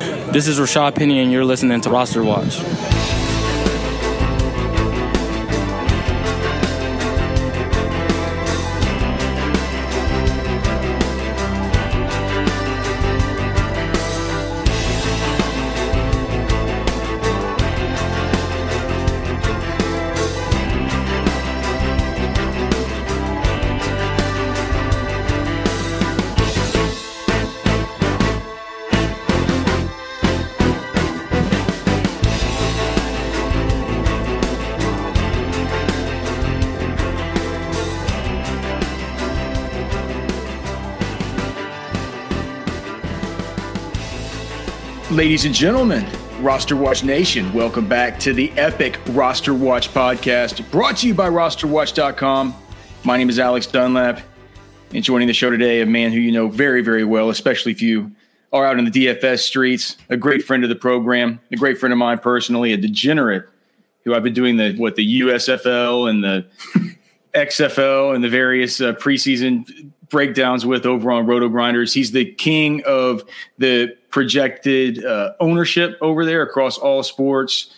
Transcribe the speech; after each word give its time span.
This 0.00 0.48
is 0.48 0.58
Rashad 0.58 0.94
Penny, 0.94 1.18
and 1.18 1.30
you're 1.30 1.44
listening 1.44 1.80
to 1.82 1.90
Roster 1.90 2.24
Watch. 2.24 2.58
Ladies 45.10 45.44
and 45.44 45.52
gentlemen, 45.52 46.06
Roster 46.40 46.76
Watch 46.76 47.02
Nation, 47.02 47.52
welcome 47.52 47.88
back 47.88 48.20
to 48.20 48.32
the 48.32 48.52
epic 48.52 49.00
Roster 49.08 49.52
Watch 49.52 49.92
podcast 49.92 50.70
brought 50.70 50.98
to 50.98 51.08
you 51.08 51.14
by 51.14 51.28
rosterwatch.com. 51.28 52.54
My 53.02 53.16
name 53.16 53.28
is 53.28 53.40
Alex 53.40 53.66
Dunlap, 53.66 54.20
and 54.94 55.02
joining 55.02 55.26
the 55.26 55.34
show 55.34 55.50
today, 55.50 55.80
a 55.80 55.86
man 55.86 56.12
who 56.12 56.20
you 56.20 56.30
know 56.30 56.46
very, 56.46 56.80
very 56.80 57.02
well, 57.02 57.28
especially 57.28 57.72
if 57.72 57.82
you 57.82 58.12
are 58.52 58.64
out 58.64 58.78
in 58.78 58.84
the 58.84 58.90
DFS 58.92 59.40
streets, 59.40 59.96
a 60.10 60.16
great 60.16 60.44
friend 60.44 60.62
of 60.62 60.68
the 60.68 60.76
program, 60.76 61.40
a 61.50 61.56
great 61.56 61.76
friend 61.76 61.92
of 61.92 61.98
mine 61.98 62.18
personally, 62.18 62.72
a 62.72 62.76
degenerate 62.76 63.48
who 64.04 64.14
I've 64.14 64.22
been 64.22 64.32
doing 64.32 64.58
the 64.58 64.76
what 64.76 64.94
the 64.94 65.22
USFL 65.22 66.08
and 66.08 66.22
the 66.22 66.46
XFL 67.34 68.14
and 68.14 68.22
the 68.22 68.28
various 68.28 68.80
uh, 68.80 68.92
preseason 68.92 69.90
breakdowns 70.08 70.64
with 70.64 70.86
over 70.86 71.10
on 71.10 71.26
Roto 71.26 71.48
Grinders. 71.48 71.92
He's 71.92 72.12
the 72.12 72.26
king 72.26 72.84
of 72.86 73.24
the 73.58 73.96
projected 74.10 75.04
uh, 75.04 75.32
ownership 75.40 75.98
over 76.00 76.24
there 76.24 76.42
across 76.42 76.78
all 76.78 77.02
sports. 77.02 77.74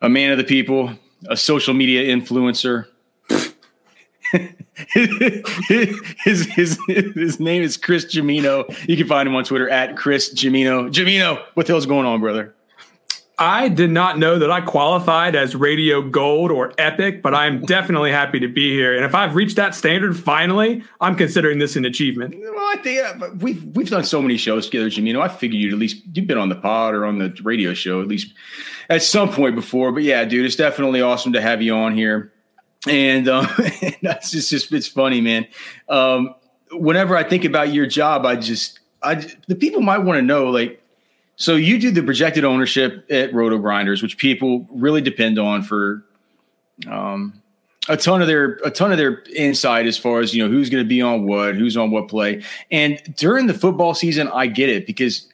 A 0.00 0.08
man 0.08 0.30
of 0.30 0.38
the 0.38 0.44
people, 0.44 0.92
a 1.28 1.36
social 1.36 1.74
media 1.74 2.14
influencer. 2.14 2.86
his, 4.88 6.46
his 6.46 6.78
his 6.86 7.40
name 7.40 7.62
is 7.62 7.76
Chris 7.76 8.04
Gimino. 8.04 8.68
You 8.88 8.96
can 8.96 9.06
find 9.06 9.28
him 9.28 9.34
on 9.34 9.44
Twitter 9.44 9.68
at 9.68 9.96
Chris 9.96 10.32
Gimino. 10.34 10.92
Gimino, 10.92 11.42
what 11.54 11.66
the 11.66 11.72
hell's 11.72 11.86
going 11.86 12.06
on, 12.06 12.20
brother? 12.20 12.54
I 13.40 13.68
did 13.68 13.90
not 13.90 14.18
know 14.18 14.38
that 14.40 14.50
I 14.50 14.60
qualified 14.60 15.36
as 15.36 15.54
radio 15.54 16.02
gold 16.02 16.50
or 16.50 16.72
epic, 16.76 17.22
but 17.22 17.34
I'm 17.34 17.62
definitely 17.62 18.10
happy 18.10 18.40
to 18.40 18.48
be 18.48 18.72
here. 18.72 18.96
And 18.96 19.04
if 19.04 19.14
I've 19.14 19.36
reached 19.36 19.54
that 19.56 19.76
standard 19.76 20.18
finally, 20.18 20.82
I'm 21.00 21.14
considering 21.14 21.60
this 21.60 21.76
an 21.76 21.84
achievement. 21.84 22.34
Well, 22.36 22.52
I 22.58 22.76
think 22.82 23.22
uh, 23.22 23.28
we've 23.38 23.64
we've 23.76 23.90
done 23.90 24.02
so 24.02 24.20
many 24.20 24.36
shows 24.36 24.66
together, 24.66 24.90
Jimmy. 24.90 25.08
You 25.08 25.14
know, 25.14 25.20
I 25.20 25.28
figured 25.28 25.60
you'd 25.60 25.72
at 25.72 25.78
least 25.78 26.02
you've 26.12 26.26
been 26.26 26.38
on 26.38 26.48
the 26.48 26.56
pod 26.56 26.94
or 26.94 27.06
on 27.06 27.18
the 27.18 27.32
radio 27.44 27.74
show 27.74 28.02
at 28.02 28.08
least 28.08 28.34
at 28.90 29.02
some 29.04 29.30
point 29.30 29.54
before. 29.54 29.92
But 29.92 30.02
yeah, 30.02 30.24
dude, 30.24 30.44
it's 30.44 30.56
definitely 30.56 31.00
awesome 31.00 31.32
to 31.34 31.40
have 31.40 31.62
you 31.62 31.74
on 31.74 31.94
here. 31.94 32.32
And 32.88 33.28
um, 33.28 33.46
just, 34.02 34.50
just 34.50 34.72
it's 34.72 34.88
funny, 34.88 35.20
man. 35.20 35.46
Um, 35.88 36.34
whenever 36.72 37.16
I 37.16 37.22
think 37.22 37.44
about 37.44 37.72
your 37.72 37.86
job, 37.86 38.26
I 38.26 38.34
just 38.34 38.80
I 39.00 39.24
the 39.46 39.54
people 39.54 39.80
might 39.80 39.98
want 39.98 40.18
to 40.18 40.22
know 40.22 40.46
like 40.46 40.82
so 41.38 41.54
you 41.54 41.78
do 41.78 41.92
the 41.92 42.02
projected 42.02 42.44
ownership 42.44 43.06
at 43.10 43.32
Roto 43.32 43.58
Grinders, 43.58 44.02
which 44.02 44.18
people 44.18 44.66
really 44.70 45.00
depend 45.00 45.38
on 45.38 45.62
for 45.62 46.04
um, 46.88 47.40
a 47.88 47.96
ton 47.96 48.20
of 48.20 48.26
their 48.26 48.58
a 48.64 48.72
ton 48.72 48.90
of 48.90 48.98
their 48.98 49.22
insight 49.36 49.86
as 49.86 49.96
far 49.96 50.18
as 50.18 50.34
you 50.34 50.42
know 50.42 50.50
who's 50.50 50.68
going 50.68 50.82
to 50.82 50.88
be 50.88 51.00
on 51.00 51.26
what, 51.26 51.54
who's 51.54 51.76
on 51.76 51.92
what 51.92 52.08
play. 52.08 52.42
And 52.72 53.00
during 53.16 53.46
the 53.46 53.54
football 53.54 53.94
season, 53.94 54.28
I 54.28 54.48
get 54.48 54.68
it 54.68 54.84
because 54.84 55.28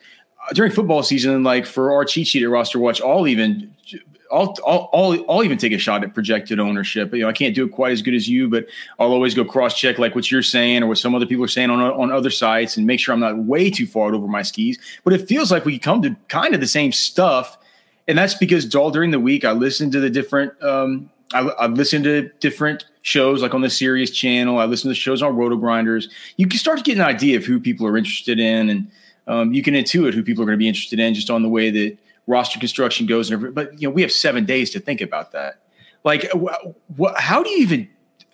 during 0.53 0.73
football 0.73 1.03
season, 1.03 1.43
like 1.43 1.65
for 1.65 1.95
our 1.95 2.05
cheat 2.05 2.27
sheet 2.27 2.43
at 2.43 2.51
Roster 2.51 2.79
Watch, 2.79 3.01
I'll 3.01 3.27
even 3.27 3.75
I'll, 4.35 4.55
I'll, 4.67 4.91
I'll, 4.93 5.25
I'll, 5.31 5.45
even 5.45 5.59
take 5.59 5.73
a 5.73 5.79
shot 5.79 6.03
at 6.03 6.13
projected 6.13 6.59
ownership. 6.59 7.15
You 7.15 7.21
know, 7.21 7.29
I 7.29 7.33
can't 7.33 7.55
do 7.55 7.65
it 7.65 7.71
quite 7.71 7.93
as 7.93 8.03
good 8.03 8.15
as 8.15 8.29
you, 8.29 8.49
but 8.49 8.67
I'll 8.99 9.13
always 9.13 9.35
go 9.35 9.45
cross 9.45 9.79
check 9.79 9.99
like 9.99 10.15
what 10.15 10.31
you're 10.31 10.43
saying 10.43 10.83
or 10.83 10.89
what 10.89 10.99
some 10.99 11.15
other 11.15 11.27
people 11.27 11.45
are 11.45 11.49
saying 11.49 11.71
on, 11.71 11.81
on 11.81 12.11
other 12.11 12.31
sites 12.31 12.77
and 12.77 12.87
make 12.87 12.99
sure 12.99 13.15
I'm 13.15 13.21
not 13.21 13.39
way 13.39 13.71
too 13.71 13.87
far 13.87 14.13
over 14.13 14.27
my 14.27 14.43
skis. 14.43 14.79
But 15.05 15.13
it 15.13 15.29
feels 15.29 15.53
like 15.53 15.65
we 15.65 15.79
come 15.79 16.03
to 16.03 16.17
kind 16.29 16.55
of 16.55 16.61
the 16.61 16.67
same 16.67 16.91
stuff. 16.91 17.57
And 18.09 18.19
that's 18.19 18.35
because 18.35 18.75
all 18.75 18.91
during 18.91 19.13
the 19.13 19.21
week, 19.21 19.45
I 19.45 19.53
listen 19.53 19.91
to 19.93 20.01
the 20.01 20.11
different, 20.11 20.61
um, 20.63 21.09
I, 21.33 21.41
I 21.41 21.67
listen 21.67 22.03
to 22.03 22.29
different 22.41 22.85
shows 23.03 23.41
like 23.41 23.55
on 23.55 23.61
the 23.61 23.71
Sirius 23.71 24.11
channel. 24.11 24.59
I 24.59 24.65
listen 24.65 24.91
to 24.91 24.95
shows 24.95 25.23
on 25.23 25.37
Roto 25.37 25.57
Grinders. 25.57 26.09
You 26.37 26.49
can 26.49 26.59
start 26.59 26.79
to 26.79 26.85
get 26.85 26.97
an 26.97 27.05
idea 27.05 27.37
of 27.37 27.45
who 27.45 27.61
people 27.61 27.87
are 27.87 27.97
interested 27.97 28.41
in 28.41 28.69
and 28.69 28.91
um, 29.27 29.55
you 29.55 29.63
can 29.63 29.75
intuit 29.75 30.13
who 30.13 30.23
people 30.23 30.43
are 30.43 30.47
going 30.47 30.59
to 30.59 30.63
be 30.63 30.69
interested 30.69 31.01
in 31.01 31.15
just 31.15 31.31
on 31.31 31.43
the 31.43 31.49
way 31.49 31.71
that 31.71 31.97
roster 32.27 32.59
construction 32.59 33.07
goes 33.07 33.31
and. 33.31 33.55
But 33.55 33.81
you 33.81 33.89
know, 33.89 33.95
we 33.95 34.03
have 34.03 34.13
seven 34.13 34.45
days 34.45 34.71
to 34.71 34.81
think 34.81 35.01
about 35.01 35.33
that. 35.33 35.61
Like, 36.05 36.31
wh- 36.33 36.73
wh- 36.99 37.17
how 37.17 37.43
do 37.43 37.51
you 37.51 37.59
even 37.59 37.89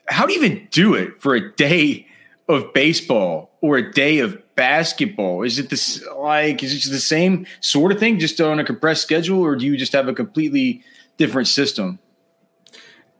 how 0.08 0.26
do 0.26 0.32
you 0.32 0.42
even 0.42 0.68
do 0.70 0.94
it 0.94 1.20
for 1.20 1.34
a 1.34 1.52
day 1.54 2.06
of 2.48 2.72
baseball 2.72 3.50
or 3.60 3.76
a 3.76 3.92
day 3.92 4.18
of 4.18 4.38
basketball? 4.56 5.42
Is 5.42 5.58
it 5.58 5.70
this 5.70 6.04
like 6.18 6.62
is 6.62 6.86
it 6.86 6.90
the 6.90 6.98
same 6.98 7.46
sort 7.60 7.92
of 7.92 7.98
thing, 7.98 8.18
just 8.18 8.40
on 8.40 8.58
a 8.58 8.64
compressed 8.64 9.02
schedule, 9.02 9.40
or 9.40 9.56
do 9.56 9.66
you 9.66 9.76
just 9.76 9.92
have 9.92 10.08
a 10.08 10.14
completely 10.14 10.82
different 11.16 11.48
system? 11.48 11.98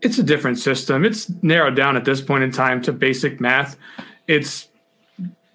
It's 0.02 0.18
a 0.18 0.22
different 0.22 0.58
system. 0.58 1.04
It's 1.04 1.30
narrowed 1.42 1.76
down 1.76 1.96
at 1.96 2.04
this 2.06 2.20
point 2.22 2.42
in 2.42 2.50
time 2.50 2.80
to 2.82 2.92
basic 2.92 3.40
math. 3.40 3.76
It's 4.26 4.69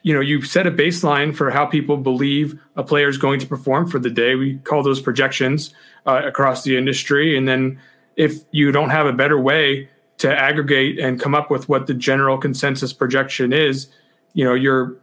you 0.06 0.14
know 0.14 0.22
you 0.22 0.44
set 0.44 0.68
a 0.68 0.72
baseline 0.72 1.36
for 1.36 1.50
how 1.50 1.66
people 1.66 1.98
believe 1.98 2.60
a 2.76 2.84
player 2.84 3.10
is 3.10 3.18
going 3.18 3.40
to 3.40 3.48
perform 3.48 3.88
for 3.90 3.98
the 3.98 4.10
day. 4.10 4.36
We 4.36 4.58
call 4.60 4.84
those 4.84 5.02
projections 5.02 5.74
uh, 6.06 6.22
across 6.24 6.64
the 6.64 6.78
industry. 6.78 7.36
And 7.36 7.48
then 7.48 7.80
if 8.16 8.44
you 8.52 8.72
don't 8.72 8.92
have 8.92 9.08
a 9.08 9.14
better 9.14 9.40
way 9.40 9.90
to 10.20 10.30
aggregate 10.30 11.00
and 11.00 11.20
come 11.20 11.34
up 11.34 11.50
with 11.50 11.68
what 11.68 11.88
the 11.88 11.96
general 11.96 12.38
consensus 12.38 12.94
projection 12.94 13.52
is 13.52 13.88
you 14.36 14.46
know 14.46 14.54
you're 14.54 14.96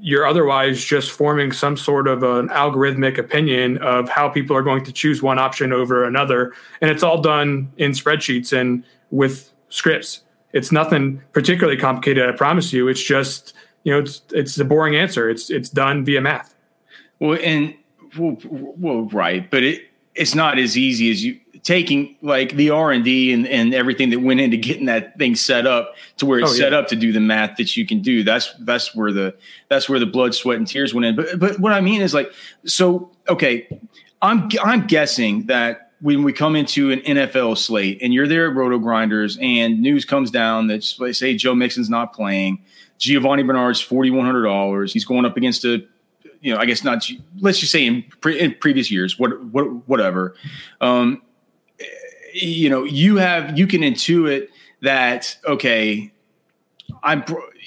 you're 0.00 0.26
otherwise 0.26 0.84
just 0.84 1.10
forming 1.10 1.50
some 1.50 1.76
sort 1.76 2.06
of 2.06 2.22
an 2.22 2.48
algorithmic 2.50 3.18
opinion 3.18 3.78
of 3.78 4.08
how 4.08 4.28
people 4.28 4.56
are 4.56 4.62
going 4.62 4.84
to 4.84 4.92
choose 4.92 5.22
one 5.22 5.38
option 5.38 5.72
over 5.72 6.04
another. 6.04 6.52
And 6.82 6.90
it's 6.90 7.02
all 7.02 7.22
done 7.22 7.72
in 7.78 7.92
spreadsheets 7.92 8.52
and 8.52 8.84
with 9.10 9.50
scripts. 9.70 10.20
It's 10.52 10.70
nothing 10.70 11.22
particularly 11.32 11.78
complicated 11.78 12.28
i 12.28 12.32
promise 12.32 12.74
you. 12.74 12.88
It's 12.88 13.02
just 13.02 13.54
you 13.86 13.92
know, 13.92 14.00
it's 14.00 14.20
it's 14.32 14.58
a 14.58 14.64
boring 14.64 14.96
answer. 14.96 15.30
It's 15.30 15.48
it's 15.48 15.68
done 15.68 16.04
via 16.04 16.20
math. 16.20 16.56
Well, 17.20 17.38
and 17.40 17.72
well, 18.18 18.36
well 18.50 19.02
right, 19.02 19.48
but 19.48 19.62
it 19.62 19.82
it's 20.16 20.34
not 20.34 20.58
as 20.58 20.76
easy 20.76 21.08
as 21.12 21.24
you 21.24 21.38
taking 21.62 22.16
like 22.20 22.56
the 22.56 22.70
R 22.70 22.90
and 22.90 23.04
D 23.04 23.32
and 23.32 23.72
everything 23.72 24.10
that 24.10 24.18
went 24.18 24.40
into 24.40 24.56
getting 24.56 24.86
that 24.86 25.16
thing 25.18 25.36
set 25.36 25.68
up 25.68 25.94
to 26.16 26.26
where 26.26 26.40
it's 26.40 26.50
oh, 26.50 26.54
yeah. 26.54 26.62
set 26.62 26.72
up 26.72 26.88
to 26.88 26.96
do 26.96 27.12
the 27.12 27.20
math 27.20 27.58
that 27.58 27.76
you 27.76 27.86
can 27.86 28.02
do. 28.02 28.24
That's 28.24 28.52
that's 28.58 28.92
where 28.92 29.12
the 29.12 29.36
that's 29.68 29.88
where 29.88 30.00
the 30.00 30.06
blood, 30.06 30.34
sweat, 30.34 30.58
and 30.58 30.66
tears 30.66 30.92
went 30.92 31.04
in. 31.04 31.14
But 31.14 31.38
but 31.38 31.60
what 31.60 31.72
I 31.72 31.80
mean 31.80 32.00
is 32.02 32.12
like 32.12 32.32
so 32.64 33.12
okay, 33.28 33.68
I'm 34.20 34.48
I'm 34.64 34.88
guessing 34.88 35.46
that 35.46 35.92
when 36.00 36.24
we 36.24 36.32
come 36.32 36.56
into 36.56 36.90
an 36.90 37.02
NFL 37.02 37.56
slate 37.56 37.98
and 38.02 38.12
you're 38.12 38.26
there 38.26 38.50
at 38.50 38.56
Roto 38.56 38.80
Grinders 38.80 39.38
and 39.40 39.80
news 39.80 40.04
comes 40.04 40.32
down 40.32 40.66
that 40.66 40.82
say 40.82 41.36
Joe 41.36 41.54
Mixon's 41.54 41.88
not 41.88 42.12
playing 42.12 42.64
Giovani 42.98 43.42
Bernard's 43.42 43.80
forty 43.80 44.10
one 44.10 44.24
hundred 44.24 44.44
dollars. 44.44 44.92
He's 44.92 45.04
going 45.04 45.24
up 45.24 45.36
against 45.36 45.64
a, 45.64 45.84
you 46.40 46.54
know, 46.54 46.58
I 46.58 46.66
guess 46.66 46.84
not. 46.84 47.08
Let's 47.40 47.58
just 47.58 47.72
say 47.72 47.86
in, 47.86 48.04
pre, 48.20 48.38
in 48.38 48.54
previous 48.54 48.90
years, 48.90 49.18
what, 49.18 49.42
what 49.46 49.64
whatever. 49.88 50.34
Um, 50.80 51.22
you 52.32 52.68
know, 52.68 52.84
you 52.84 53.16
have 53.16 53.58
you 53.58 53.66
can 53.66 53.80
intuit 53.80 54.48
that 54.82 55.36
okay. 55.46 56.12
I'm. 57.02 57.24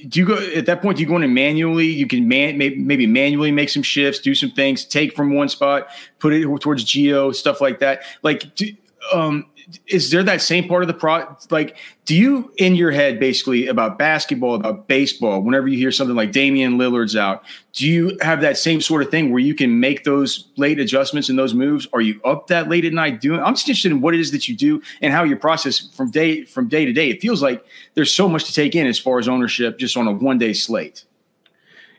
Do 0.07 0.17
you 0.17 0.25
go 0.25 0.37
at 0.37 0.65
that 0.67 0.81
point? 0.81 0.95
Do 0.95 1.03
you 1.03 1.09
go 1.09 1.17
in 1.17 1.23
and 1.23 1.33
manually? 1.33 1.87
You 1.87 2.07
can 2.07 2.29
man, 2.29 2.57
maybe, 2.57 2.77
maybe 2.77 3.05
manually 3.05 3.51
make 3.51 3.67
some 3.67 3.83
shifts, 3.83 4.21
do 4.21 4.33
some 4.33 4.49
things, 4.49 4.85
take 4.85 5.13
from 5.13 5.33
one 5.33 5.49
spot, 5.49 5.89
put 6.19 6.31
it 6.31 6.45
towards 6.61 6.85
geo, 6.85 7.33
stuff 7.33 7.59
like 7.59 7.79
that. 7.79 8.03
Like, 8.23 8.55
do, 8.55 8.71
um, 9.13 9.45
is 9.87 10.09
there 10.09 10.23
that 10.23 10.41
same 10.41 10.67
part 10.67 10.81
of 10.81 10.87
the 10.87 10.93
pro 10.93 11.35
like 11.51 11.77
do 12.05 12.15
you 12.15 12.51
in 12.57 12.75
your 12.75 12.91
head 12.91 13.19
basically 13.19 13.67
about 13.67 13.97
basketball 13.97 14.55
about 14.55 14.87
baseball 14.87 15.41
whenever 15.41 15.67
you 15.67 15.77
hear 15.77 15.91
something 15.91 16.15
like 16.15 16.31
Damian 16.31 16.77
Lillard's 16.77 17.15
out 17.15 17.43
do 17.73 17.87
you 17.87 18.17
have 18.21 18.41
that 18.41 18.57
same 18.57 18.81
sort 18.81 19.03
of 19.03 19.11
thing 19.11 19.31
where 19.31 19.39
you 19.39 19.53
can 19.53 19.79
make 19.79 20.03
those 20.03 20.49
late 20.57 20.79
adjustments 20.79 21.29
and 21.29 21.37
those 21.37 21.53
moves? 21.53 21.87
Are 21.93 22.01
you 22.01 22.19
up 22.23 22.47
that 22.47 22.67
late 22.67 22.83
at 22.83 22.93
night 22.93 23.21
doing 23.21 23.39
I'm 23.39 23.53
just 23.53 23.67
interested 23.67 23.91
in 23.91 24.01
what 24.01 24.13
it 24.13 24.19
is 24.19 24.31
that 24.31 24.47
you 24.47 24.55
do 24.55 24.81
and 25.01 25.13
how 25.13 25.23
your 25.23 25.37
process 25.37 25.79
from 25.95 26.09
day 26.11 26.45
from 26.45 26.67
day 26.67 26.85
to 26.85 26.93
day. 26.93 27.09
It 27.09 27.21
feels 27.21 27.41
like 27.41 27.63
there's 27.93 28.13
so 28.13 28.27
much 28.27 28.45
to 28.45 28.53
take 28.53 28.75
in 28.75 28.87
as 28.87 28.97
far 28.97 29.19
as 29.19 29.27
ownership 29.27 29.77
just 29.77 29.95
on 29.95 30.07
a 30.07 30.11
one 30.11 30.37
day 30.37 30.53
slate. 30.53 31.05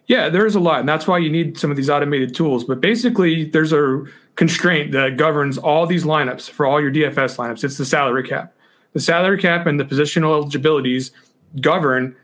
Yeah, 0.07 0.29
there's 0.29 0.57
a 0.57 0.61
lot, 0.61 0.81
and 0.81 0.89
that's 0.89 1.07
why 1.07 1.19
you 1.19 1.31
need 1.31 1.57
some 1.57 1.71
of 1.71 1.77
these 1.77 1.89
automated 1.89 2.35
tools. 2.35 2.65
But 2.65 2.81
basically, 2.81 3.45
there's 3.45 3.73
a 3.73 4.05
constraint 4.41 4.91
that 4.93 5.19
governs 5.19 5.59
all 5.59 5.87
these 5.87 6.05
lineups 6.05 6.49
for 6.49 6.65
all 6.65 6.81
your 6.81 6.91
DFS 6.91 7.37
lineups. 7.37 7.63
It's 7.63 7.77
the 7.77 7.85
salary 7.85 8.27
cap. 8.27 8.55
The 8.95 9.01
salary 9.01 9.39
cap 9.39 9.67
and 9.67 9.79
the 9.79 9.85
positional 9.85 10.33
eligibilities 10.33 11.11
govern, 11.61 12.17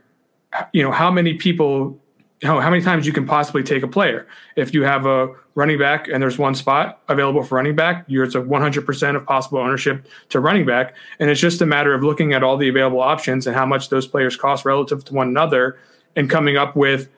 you 0.72 0.82
know, 0.82 0.92
how 0.92 1.10
many 1.10 1.34
people, 1.34 2.00
how, 2.42 2.58
how 2.58 2.70
many 2.70 2.82
times 2.82 3.06
you 3.06 3.12
can 3.12 3.26
possibly 3.26 3.62
take 3.62 3.82
a 3.82 3.86
player. 3.86 4.26
If 4.56 4.72
you 4.72 4.82
have 4.82 5.04
a 5.04 5.28
running 5.56 5.78
back 5.78 6.08
and 6.08 6.22
there's 6.22 6.38
one 6.38 6.54
spot 6.54 7.02
available 7.08 7.42
for 7.42 7.56
running 7.56 7.76
back, 7.76 8.06
you're 8.08 8.24
it's 8.24 8.34
a 8.34 8.40
100% 8.40 9.16
of 9.16 9.26
possible 9.26 9.58
ownership 9.58 10.06
to 10.30 10.40
running 10.40 10.64
back, 10.64 10.94
and 11.18 11.28
it's 11.28 11.38
just 11.38 11.60
a 11.60 11.66
matter 11.66 11.92
of 11.92 12.02
looking 12.02 12.32
at 12.32 12.42
all 12.42 12.56
the 12.56 12.70
available 12.70 13.02
options 13.02 13.46
and 13.46 13.54
how 13.54 13.66
much 13.66 13.90
those 13.90 14.06
players 14.06 14.38
cost 14.38 14.64
relative 14.64 15.04
to 15.04 15.12
one 15.12 15.28
another, 15.28 15.78
and 16.16 16.30
coming 16.30 16.56
up 16.56 16.76
with 16.76 17.10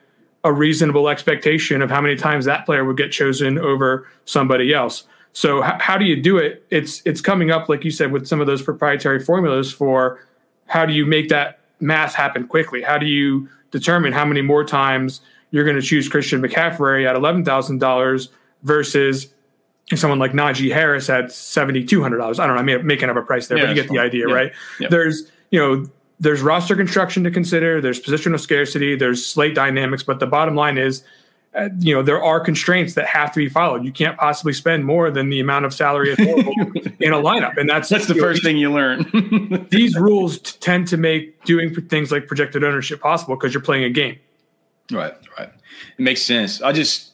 a 0.49 0.53
reasonable 0.53 1.11
expectation 1.11 1.83
of 1.83 1.91
how 1.91 2.01
many 2.01 2.17
times 2.17 2.47
that 2.47 2.65
player 2.65 2.83
would 2.83 2.97
get 2.97 3.13
chosen 3.13 3.59
over 3.59 4.09
somebody 4.25 4.73
else. 4.73 5.05
So 5.35 5.63
h- 5.63 5.79
how 5.79 5.99
do 5.99 6.07
you 6.07 6.21
do 6.21 6.39
it? 6.39 6.65
It's 6.71 7.03
it's 7.05 7.21
coming 7.21 7.51
up 7.51 7.69
like 7.69 7.85
you 7.85 7.91
said 7.91 8.13
with 8.13 8.27
some 8.27 8.41
of 8.41 8.47
those 8.47 8.63
proprietary 8.63 9.21
formulas 9.21 9.71
for 9.71 10.25
how 10.67 10.87
do 10.87 10.95
you 10.95 11.05
make 11.05 11.29
that 11.29 11.61
math 11.81 12.15
happen 12.15 12.49
quickly? 12.49 12.81
How 12.81 12.97
do 12.97 13.05
you 13.05 13.47
determine 13.71 14.15
how 14.15 14.25
many 14.25 14.41
more 14.41 14.65
times 14.65 15.21
you're 15.51 15.65
going 15.65 15.77
to 15.77 15.83
choose 15.83 16.09
Christian 16.09 16.41
McCaffrey 16.41 17.07
at 17.07 17.15
eleven 17.15 17.45
thousand 17.45 17.79
dollars 17.79 18.31
versus 18.63 19.29
someone 19.95 20.19
like 20.19 20.33
Najee 20.33 20.73
Harris 20.73 21.11
at 21.11 21.31
seventy 21.31 21.85
two 21.85 22.01
hundred 22.01 22.19
dollars? 22.19 22.39
I 22.39 22.47
don't 22.47 22.57
know. 22.57 22.73
I'm 22.73 22.87
making 22.87 23.11
up 23.11 23.17
a 23.17 23.23
price 23.23 23.49
there, 23.49 23.59
yeah, 23.59 23.65
but 23.65 23.77
you 23.77 23.83
get 23.83 23.91
the 23.91 23.99
idea, 23.99 24.29
yeah. 24.29 24.35
right? 24.35 24.53
Yeah. 24.81 24.89
There's 24.89 25.31
you 25.51 25.61
know 25.61 25.91
there's 26.21 26.43
roster 26.43 26.75
construction 26.75 27.25
to 27.25 27.31
consider, 27.31 27.81
there's 27.81 28.01
positional 28.01 28.41
scarcity, 28.41 28.97
there's 28.97 29.25
slate 29.25 29.55
dynamics, 29.55 30.03
but 30.03 30.21
the 30.21 30.27
bottom 30.27 30.55
line 30.55 30.79
is, 30.79 31.05
uh, 31.55 31.69
you 31.79 31.95
know, 31.95 32.03
there 32.03 32.23
are 32.23 32.41
constraints 32.41 32.95
that 32.95 33.07
have 33.07 33.33
to 33.33 33.39
be 33.39 33.49
followed. 33.49 33.85
You 33.85 33.93
can't 33.93 34.19
possibly 34.19 34.53
spend 34.53 34.85
more 34.85 35.11
than 35.11 35.31
the 35.31 35.41
amount 35.41 35.65
of 35.65 35.73
salary 35.73 36.13
available 36.13 36.53
in 37.01 37.13
a 37.13 37.17
lineup, 37.17 37.57
and 37.57 37.69
that's 37.69 37.89
that's 37.89 38.07
the 38.07 38.15
first 38.15 38.43
know, 38.43 38.49
thing 38.49 38.59
you 38.59 38.71
learn. 38.71 39.67
these 39.71 39.97
rules 39.97 40.39
t- 40.39 40.57
tend 40.61 40.89
to 40.89 40.97
make 40.97 41.43
doing 41.45 41.75
things 41.89 42.13
like 42.13 42.27
projected 42.27 42.63
ownership 42.65 43.01
possible 43.01 43.35
because 43.35 43.55
you're 43.55 43.63
playing 43.63 43.85
a 43.85 43.91
game. 43.91 44.19
Right, 44.93 45.15
right. 45.39 45.49
It 45.99 46.03
makes 46.03 46.23
sense. 46.23 46.61
I 46.61 46.73
just 46.73 47.13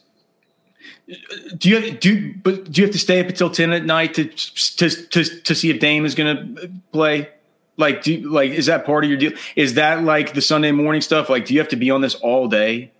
do 1.57 1.69
you 1.69 1.79
have, 1.79 1.99
do 1.99 2.33
but 2.43 2.71
do 2.71 2.81
you 2.81 2.87
have 2.87 2.93
to 2.93 2.99
stay 2.99 3.19
up 3.19 3.27
until 3.27 3.49
ten 3.49 3.71
at 3.71 3.85
night 3.85 4.15
to 4.15 4.25
to 4.25 4.89
to, 4.89 5.23
to 5.23 5.55
see 5.55 5.69
if 5.69 5.79
Dame 5.79 6.05
is 6.05 6.15
going 6.15 6.55
to 6.55 6.71
play? 6.91 7.29
Like, 7.77 8.03
do 8.03 8.13
you, 8.13 8.29
like 8.29 8.51
is 8.51 8.67
that 8.67 8.85
part 8.85 9.03
of 9.03 9.09
your 9.09 9.19
deal? 9.19 9.33
Is 9.55 9.73
that 9.73 10.03
like 10.03 10.33
the 10.33 10.41
Sunday 10.41 10.71
morning 10.71 11.01
stuff? 11.01 11.29
Like, 11.29 11.45
do 11.45 11.53
you 11.53 11.59
have 11.59 11.69
to 11.69 11.75
be 11.75 11.91
on 11.91 12.01
this 12.01 12.15
all 12.15 12.47
day? 12.47 12.91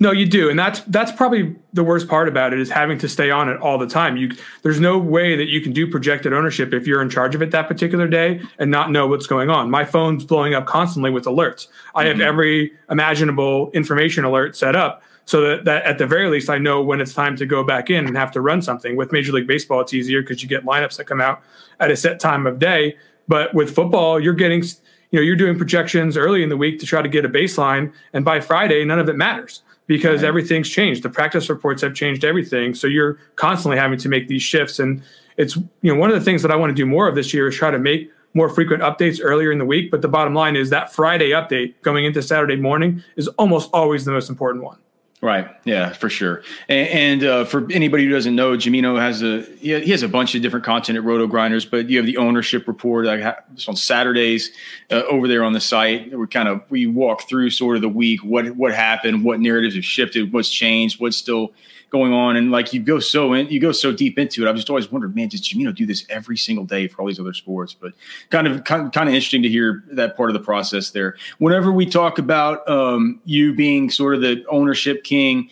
No, 0.00 0.10
you 0.10 0.26
do, 0.26 0.50
and 0.50 0.58
that's 0.58 0.80
that's 0.80 1.12
probably 1.12 1.54
the 1.74 1.84
worst 1.84 2.08
part 2.08 2.26
about 2.26 2.52
it 2.52 2.58
is 2.58 2.68
having 2.68 2.98
to 2.98 3.08
stay 3.08 3.30
on 3.30 3.48
it 3.48 3.60
all 3.60 3.78
the 3.78 3.86
time. 3.86 4.16
You 4.16 4.32
there's 4.62 4.80
no 4.80 4.98
way 4.98 5.36
that 5.36 5.48
you 5.48 5.60
can 5.60 5.72
do 5.72 5.86
projected 5.86 6.32
ownership 6.32 6.74
if 6.74 6.88
you're 6.88 7.00
in 7.02 7.08
charge 7.08 7.36
of 7.36 7.42
it 7.42 7.52
that 7.52 7.68
particular 7.68 8.08
day 8.08 8.40
and 8.58 8.68
not 8.68 8.90
know 8.90 9.06
what's 9.06 9.28
going 9.28 9.48
on. 9.48 9.70
My 9.70 9.84
phone's 9.84 10.24
blowing 10.24 10.54
up 10.54 10.66
constantly 10.66 11.10
with 11.10 11.24
alerts. 11.26 11.68
I 11.94 12.06
have 12.06 12.16
mm-hmm. 12.16 12.22
every 12.22 12.72
imaginable 12.90 13.70
information 13.72 14.24
alert 14.24 14.56
set 14.56 14.74
up 14.74 15.04
so 15.24 15.40
that, 15.42 15.66
that 15.66 15.84
at 15.84 15.98
the 15.98 16.06
very 16.06 16.28
least 16.28 16.50
I 16.50 16.58
know 16.58 16.82
when 16.82 17.00
it's 17.00 17.14
time 17.14 17.36
to 17.36 17.46
go 17.46 17.62
back 17.62 17.88
in 17.88 18.06
and 18.06 18.16
have 18.16 18.32
to 18.32 18.40
run 18.40 18.60
something. 18.60 18.96
With 18.96 19.12
Major 19.12 19.32
League 19.32 19.46
Baseball, 19.46 19.82
it's 19.82 19.94
easier 19.94 20.20
because 20.20 20.42
you 20.42 20.48
get 20.48 20.64
lineups 20.64 20.96
that 20.96 21.04
come 21.04 21.20
out 21.20 21.42
at 21.78 21.92
a 21.92 21.96
set 21.96 22.18
time 22.18 22.46
of 22.46 22.58
day 22.58 22.96
but 23.28 23.54
with 23.54 23.74
football, 23.74 24.20
you're 24.20 24.34
getting, 24.34 24.62
you 24.62 25.18
know, 25.18 25.20
you're 25.20 25.36
doing 25.36 25.56
projections 25.56 26.16
early 26.16 26.42
in 26.42 26.48
the 26.48 26.56
week 26.56 26.78
to 26.80 26.86
try 26.86 27.02
to 27.02 27.08
get 27.08 27.24
a 27.24 27.28
baseline, 27.28 27.92
and 28.12 28.24
by 28.24 28.40
Friday, 28.40 28.84
none 28.84 28.98
of 28.98 29.08
it 29.08 29.16
matters 29.16 29.62
because 29.86 30.22
right. 30.22 30.28
everything's 30.28 30.68
changed. 30.68 31.02
The 31.02 31.10
practice 31.10 31.48
reports 31.48 31.82
have 31.82 31.94
changed 31.94 32.24
everything, 32.24 32.74
so 32.74 32.86
you're 32.86 33.18
constantly 33.36 33.78
having 33.78 33.98
to 33.98 34.08
make 34.08 34.28
these 34.28 34.42
shifts. 34.42 34.78
And 34.78 35.02
it's, 35.36 35.56
you 35.56 35.92
know, 35.92 35.96
one 35.96 36.10
of 36.10 36.18
the 36.18 36.24
things 36.24 36.42
that 36.42 36.50
I 36.50 36.56
want 36.56 36.70
to 36.70 36.74
do 36.74 36.86
more 36.86 37.08
of 37.08 37.14
this 37.14 37.32
year 37.34 37.48
is 37.48 37.56
try 37.56 37.70
to 37.70 37.78
make 37.78 38.10
more 38.34 38.48
frequent 38.48 38.82
updates 38.82 39.20
earlier 39.22 39.52
in 39.52 39.58
the 39.58 39.64
week. 39.64 39.90
But 39.90 40.02
the 40.02 40.08
bottom 40.08 40.34
line 40.34 40.56
is 40.56 40.70
that 40.70 40.92
Friday 40.92 41.30
update 41.30 41.74
going 41.82 42.04
into 42.04 42.22
Saturday 42.22 42.56
morning 42.56 43.02
is 43.16 43.28
almost 43.28 43.70
always 43.72 44.04
the 44.04 44.12
most 44.12 44.30
important 44.30 44.64
one. 44.64 44.78
Right. 45.22 45.46
Yeah, 45.64 45.92
for 45.92 46.10
sure. 46.10 46.42
And, 46.68 46.88
and 46.88 47.24
uh, 47.24 47.44
for 47.44 47.70
anybody 47.70 48.06
who 48.06 48.10
doesn't 48.10 48.34
know, 48.34 48.56
Gimino 48.56 48.98
has 48.98 49.22
a 49.22 49.42
he 49.42 49.70
has 49.70 50.02
a 50.02 50.08
bunch 50.08 50.34
of 50.34 50.42
different 50.42 50.64
content 50.64 50.98
at 50.98 51.04
Roto 51.04 51.28
Grinders, 51.28 51.64
but 51.64 51.88
you 51.88 51.98
have 51.98 52.06
the 52.06 52.16
ownership 52.16 52.66
report 52.66 53.06
like 53.06 53.22
on 53.68 53.76
Saturdays 53.76 54.50
uh, 54.90 55.02
over 55.08 55.28
there 55.28 55.44
on 55.44 55.52
the 55.52 55.60
site. 55.60 56.12
We 56.12 56.26
kind 56.26 56.48
of 56.48 56.62
we 56.70 56.88
walk 56.88 57.28
through 57.28 57.50
sort 57.50 57.76
of 57.76 57.82
the 57.82 57.88
week, 57.88 58.24
what 58.24 58.50
what 58.56 58.74
happened, 58.74 59.24
what 59.24 59.38
narratives 59.38 59.76
have 59.76 59.84
shifted, 59.84 60.32
what's 60.32 60.50
changed, 60.50 61.00
what's 61.00 61.18
still 61.18 61.52
going 61.92 62.12
on, 62.12 62.36
and 62.36 62.50
like 62.50 62.72
you 62.72 62.80
go 62.80 62.98
so 62.98 63.34
in, 63.34 63.46
you 63.48 63.60
go 63.60 63.70
so 63.70 63.92
deep 63.92 64.18
into 64.18 64.44
it. 64.44 64.48
I've 64.48 64.56
just 64.56 64.70
always 64.70 64.90
wondered, 64.90 65.14
man, 65.14 65.28
does 65.28 65.42
Gimino 65.42 65.74
do 65.74 65.86
this 65.86 66.04
every 66.08 66.36
single 66.36 66.64
day 66.64 66.88
for 66.88 67.02
all 67.02 67.06
these 67.06 67.20
other 67.20 67.34
sports? 67.34 67.74
But 67.74 67.92
kind 68.30 68.48
of 68.48 68.64
kind, 68.64 68.92
kind 68.92 69.08
of 69.08 69.14
interesting 69.14 69.42
to 69.42 69.48
hear 69.48 69.84
that 69.92 70.16
part 70.16 70.30
of 70.30 70.34
the 70.34 70.40
process 70.40 70.90
there. 70.90 71.16
Whenever 71.38 71.70
we 71.70 71.86
talk 71.86 72.18
about 72.18 72.68
um, 72.68 73.20
you 73.24 73.54
being 73.54 73.90
sort 73.90 74.14
of 74.14 74.22
the 74.22 74.42
ownership 74.48 75.04
king, 75.04 75.50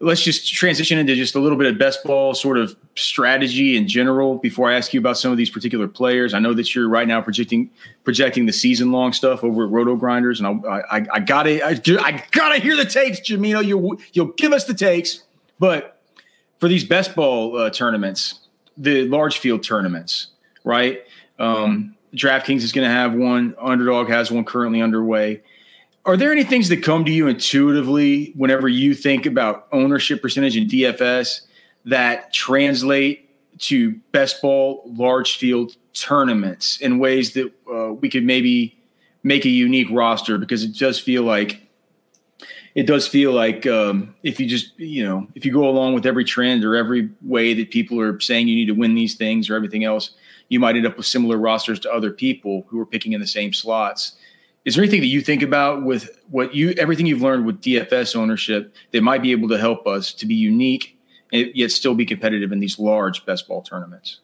let's 0.00 0.22
just 0.22 0.52
transition 0.52 0.98
into 0.98 1.14
just 1.14 1.34
a 1.34 1.38
little 1.38 1.56
bit 1.56 1.70
of 1.70 1.78
best 1.78 2.02
ball 2.04 2.34
sort 2.34 2.58
of 2.58 2.74
strategy 2.96 3.76
in 3.76 3.86
general 3.86 4.38
before 4.38 4.70
I 4.70 4.74
ask 4.74 4.92
you 4.92 4.98
about 4.98 5.16
some 5.16 5.30
of 5.30 5.38
these 5.38 5.50
particular 5.50 5.86
players. 5.86 6.34
I 6.34 6.40
know 6.40 6.54
that 6.54 6.74
you're 6.74 6.88
right 6.88 7.06
now 7.06 7.20
projecting 7.20 7.70
projecting 8.02 8.46
the 8.46 8.52
season 8.52 8.92
long 8.92 9.12
stuff 9.12 9.44
over 9.44 9.64
at 9.64 9.70
Roto 9.70 9.94
Grinders, 9.94 10.40
and 10.40 10.66
I, 10.66 10.80
I, 10.90 11.06
I 11.12 11.20
gotta 11.20 11.64
I, 11.64 11.80
I, 12.00 12.24
gotta 12.32 12.58
hear 12.58 12.76
the 12.76 12.84
takes, 12.84 13.20
Gimino. 13.20 13.64
You 13.64 13.98
you'll 14.12 14.32
give 14.32 14.52
us 14.52 14.64
the 14.64 14.74
takes. 14.74 15.22
But 15.62 16.02
for 16.58 16.66
these 16.66 16.82
best 16.82 17.14
ball 17.14 17.56
uh, 17.56 17.70
tournaments, 17.70 18.40
the 18.76 19.06
large 19.06 19.38
field 19.38 19.62
tournaments, 19.62 20.26
right? 20.64 21.02
Um, 21.38 21.94
DraftKings 22.16 22.62
is 22.64 22.72
going 22.72 22.84
to 22.84 22.92
have 22.92 23.14
one. 23.14 23.54
Underdog 23.60 24.08
has 24.08 24.28
one 24.28 24.44
currently 24.44 24.82
underway. 24.82 25.40
Are 26.04 26.16
there 26.16 26.32
any 26.32 26.42
things 26.42 26.68
that 26.70 26.82
come 26.82 27.04
to 27.04 27.12
you 27.12 27.28
intuitively 27.28 28.32
whenever 28.34 28.68
you 28.68 28.92
think 28.92 29.24
about 29.24 29.68
ownership 29.70 30.20
percentage 30.20 30.56
in 30.56 30.66
DFS 30.66 31.42
that 31.84 32.32
translate 32.32 33.30
to 33.60 33.92
best 34.10 34.42
ball 34.42 34.82
large 34.84 35.36
field 35.36 35.76
tournaments 35.92 36.80
in 36.80 36.98
ways 36.98 37.34
that 37.34 37.52
uh, 37.72 37.92
we 37.92 38.08
could 38.08 38.24
maybe 38.24 38.76
make 39.22 39.44
a 39.44 39.48
unique 39.48 39.90
roster? 39.92 40.38
Because 40.38 40.64
it 40.64 40.76
does 40.76 40.98
feel 40.98 41.22
like 41.22 41.61
it 42.74 42.86
does 42.86 43.06
feel 43.06 43.32
like 43.32 43.66
um, 43.66 44.14
if 44.22 44.40
you 44.40 44.46
just 44.46 44.78
you 44.78 45.04
know 45.04 45.26
if 45.34 45.44
you 45.44 45.52
go 45.52 45.68
along 45.68 45.94
with 45.94 46.06
every 46.06 46.24
trend 46.24 46.64
or 46.64 46.74
every 46.76 47.10
way 47.22 47.54
that 47.54 47.70
people 47.70 48.00
are 48.00 48.18
saying 48.20 48.48
you 48.48 48.56
need 48.56 48.66
to 48.66 48.74
win 48.74 48.94
these 48.94 49.14
things 49.14 49.50
or 49.50 49.56
everything 49.56 49.84
else, 49.84 50.12
you 50.48 50.58
might 50.58 50.76
end 50.76 50.86
up 50.86 50.96
with 50.96 51.06
similar 51.06 51.36
rosters 51.36 51.78
to 51.80 51.92
other 51.92 52.10
people 52.10 52.64
who 52.68 52.80
are 52.80 52.86
picking 52.86 53.12
in 53.12 53.20
the 53.20 53.26
same 53.26 53.52
slots. 53.52 54.16
Is 54.64 54.76
there 54.76 54.84
anything 54.84 55.00
that 55.00 55.08
you 55.08 55.20
think 55.20 55.42
about 55.42 55.82
with 55.82 56.20
what 56.30 56.54
you 56.54 56.70
everything 56.78 57.06
you've 57.06 57.22
learned 57.22 57.44
with 57.44 57.60
DFS 57.60 58.16
ownership 58.16 58.74
that 58.92 59.02
might 59.02 59.22
be 59.22 59.32
able 59.32 59.48
to 59.48 59.58
help 59.58 59.86
us 59.86 60.12
to 60.14 60.26
be 60.26 60.34
unique 60.34 60.98
and 61.32 61.50
yet 61.54 61.72
still 61.72 61.94
be 61.94 62.06
competitive 62.06 62.52
in 62.52 62.60
these 62.60 62.78
large 62.78 63.26
best 63.26 63.48
ball 63.48 63.62
tournaments? 63.62 64.20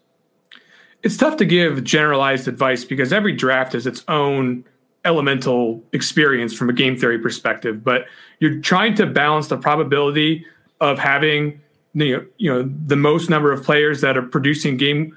It's 1.03 1.17
tough 1.17 1.37
to 1.37 1.45
give 1.45 1.85
generalized 1.85 2.49
advice 2.49 2.85
because 2.85 3.13
every 3.13 3.33
draft 3.33 3.75
is 3.75 3.87
its 3.87 4.05
own 4.09 4.65
elemental 5.05 5.83
experience 5.93 6.53
from 6.53 6.69
a 6.69 6.73
game 6.73 6.97
theory 6.97 7.19
perspective, 7.19 7.83
but 7.85 8.07
you're 8.41 8.61
trying 8.61 8.95
to 8.97 9.07
balance 9.07 9.49
the 9.49 9.57
probability 9.57 10.45
of 10.81 10.99
having 10.99 11.61
you 11.95 12.17
know, 12.17 12.27
you 12.37 12.53
know 12.53 12.71
the 12.87 12.97
most 12.97 13.31
number 13.31 13.53
of 13.53 13.65
players 13.65 14.01
that 14.01 14.17
are 14.17 14.23
producing 14.23 14.77
game 14.77 15.17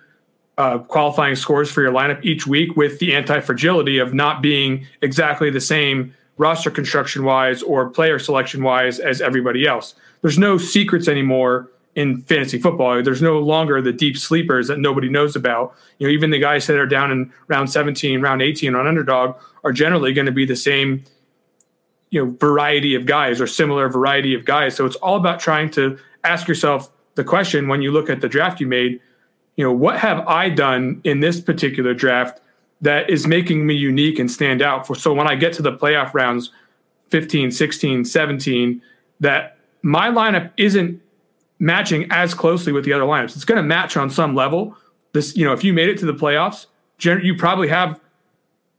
uh, 0.58 0.78
qualifying 0.78 1.36
scores 1.36 1.72
for 1.72 1.82
your 1.82 1.92
lineup 1.92 2.24
each 2.24 2.46
week 2.46 2.76
with 2.76 3.00
the 3.00 3.14
anti 3.14 3.40
fragility 3.40 3.98
of 3.98 4.14
not 4.14 4.42
being 4.42 4.86
exactly 5.02 5.50
the 5.50 5.62
same 5.62 6.14
roster 6.38 6.72
construction 6.72 7.24
wise 7.24 7.62
or 7.62 7.90
player 7.90 8.18
selection 8.18 8.64
wise 8.64 9.00
as 9.00 9.22
everybody 9.22 9.68
else. 9.68 9.96
There's 10.22 10.38
no 10.38 10.58
secrets 10.58 11.08
anymore 11.08 11.70
in 11.96 12.22
fantasy 12.22 12.58
football. 12.58 13.02
There's 13.04 13.22
no 13.22 13.40
longer 13.40 13.82
the 13.82 13.92
deep 13.92 14.18
sleepers 14.18 14.68
that 14.68 14.80
nobody 14.80 15.10
knows 15.10 15.36
about. 15.36 15.76
You 16.00 16.08
know, 16.08 16.14
even 16.14 16.30
the 16.30 16.40
guys 16.40 16.68
that 16.68 16.78
are 16.78 16.86
down 16.86 17.12
in 17.12 17.34
round 17.48 17.70
17, 17.70 18.22
round 18.22 18.42
18 18.42 18.76
on 18.76 18.88
underdog 18.88 19.36
are 19.64 19.74
generally 19.74 20.14
going 20.14 20.26
to 20.26 20.32
be 20.32 20.46
the 20.46 20.56
same 20.56 21.04
you 22.12 22.24
know 22.24 22.36
variety 22.40 22.94
of 22.94 23.06
guys 23.06 23.42
or 23.42 23.48
similar 23.48 23.90
variety 23.90 24.34
of 24.34 24.46
guys. 24.46 24.76
So 24.76 24.86
it's 24.86 24.98
all 24.98 25.16
about 25.16 25.40
trying 25.40 25.72
to 25.72 25.98
ask 26.24 26.48
yourself 26.48 26.92
the 27.16 27.24
question 27.24 27.68
when 27.68 27.82
you 27.82 27.92
look 27.92 28.10
at 28.10 28.22
the 28.22 28.30
draft 28.30 28.60
you 28.60 28.68
made, 28.68 29.00
you 29.56 29.66
know, 29.66 29.72
what 29.72 29.98
have 30.00 30.26
I 30.28 30.50
done 30.50 31.02
in 31.04 31.20
this 31.20 31.42
particular 31.42 31.94
draft 31.94 32.40
that 32.82 33.10
is 33.10 33.28
making 33.28 33.66
me 33.66 33.74
unique 33.74 34.20
and 34.20 34.30
stand 34.30 34.62
out 34.62 34.88
for 34.88 34.96
so 34.96 35.14
when 35.14 35.28
I 35.28 35.36
get 35.36 35.54
to 35.54 35.62
the 35.62 35.74
playoff 35.74 36.14
rounds 36.14 36.52
15, 37.10 37.52
16, 37.52 38.06
17 38.06 38.82
that 39.20 39.58
my 39.82 40.10
lineup 40.10 40.52
isn't 40.58 41.02
matching 41.62 42.08
as 42.10 42.34
closely 42.34 42.74
with 42.74 42.84
the 42.84 42.92
other 42.92 43.06
lineups. 43.06 43.36
It's 43.36 43.46
going 43.46 43.58
to 43.58 43.64
match 43.64 43.96
on 43.96 44.10
some 44.10 44.34
level. 44.34 44.76
This, 45.14 45.38
you 45.38 45.46
know, 45.46 45.54
if 45.54 45.64
you 45.64 45.74
made 45.74 45.90
it 45.90 45.98
to 46.00 46.08
the 46.08 46.14
playoffs, 46.14 46.66
you 47.00 47.36
probably 47.36 47.68
have, 47.68 48.00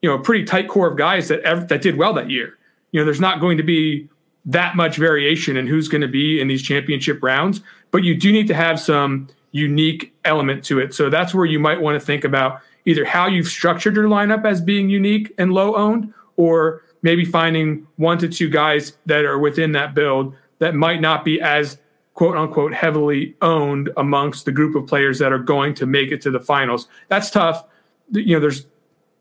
you 0.02 0.10
know, 0.10 0.16
a 0.16 0.22
pretty 0.22 0.44
tight 0.44 0.68
core 0.68 0.88
of 0.90 0.98
guys 0.98 1.28
that 1.28 1.40
ever, 1.42 1.64
that 1.66 1.80
did 1.80 1.96
well 1.96 2.12
that 2.12 2.28
year. 2.28 2.58
You 2.90 3.00
know, 3.00 3.04
there's 3.04 3.20
not 3.20 3.40
going 3.40 3.56
to 3.56 3.62
be 3.62 4.08
that 4.44 4.74
much 4.74 4.96
variation 4.96 5.56
in 5.56 5.68
who's 5.68 5.86
going 5.86 6.00
to 6.00 6.08
be 6.08 6.40
in 6.40 6.48
these 6.48 6.60
championship 6.60 7.22
rounds, 7.22 7.60
but 7.92 8.02
you 8.02 8.16
do 8.16 8.32
need 8.32 8.48
to 8.48 8.54
have 8.54 8.80
some 8.80 9.28
unique 9.52 10.12
element 10.24 10.64
to 10.64 10.80
it. 10.80 10.92
So 10.92 11.08
that's 11.08 11.32
where 11.32 11.46
you 11.46 11.60
might 11.60 11.80
want 11.80 12.00
to 12.00 12.04
think 12.04 12.24
about 12.24 12.60
either 12.84 13.04
how 13.04 13.28
you've 13.28 13.46
structured 13.46 13.94
your 13.94 14.06
lineup 14.06 14.44
as 14.44 14.60
being 14.60 14.90
unique 14.90 15.32
and 15.38 15.52
low 15.52 15.76
owned, 15.76 16.12
or 16.36 16.82
maybe 17.02 17.24
finding 17.24 17.86
one 17.94 18.18
to 18.18 18.28
two 18.28 18.48
guys 18.48 18.94
that 19.06 19.24
are 19.24 19.38
within 19.38 19.70
that 19.72 19.94
build 19.94 20.34
that 20.58 20.74
might 20.74 21.00
not 21.00 21.24
be 21.24 21.40
as 21.40 21.78
quote 22.14 22.36
unquote 22.36 22.74
heavily 22.74 23.34
owned 23.42 23.90
amongst 23.96 24.44
the 24.44 24.52
group 24.52 24.74
of 24.74 24.86
players 24.86 25.18
that 25.18 25.32
are 25.32 25.38
going 25.38 25.74
to 25.74 25.86
make 25.86 26.10
it 26.10 26.20
to 26.22 26.30
the 26.30 26.40
finals. 26.40 26.88
That's 27.08 27.30
tough. 27.30 27.64
You 28.10 28.36
know, 28.36 28.40
there's 28.40 28.66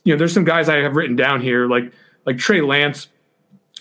you 0.04 0.14
know, 0.14 0.18
there's 0.18 0.34
some 0.34 0.44
guys 0.44 0.68
I 0.68 0.78
have 0.78 0.96
written 0.96 1.16
down 1.16 1.42
here 1.42 1.68
like 1.68 1.92
like 2.26 2.38
Trey 2.38 2.62
Lance 2.62 3.08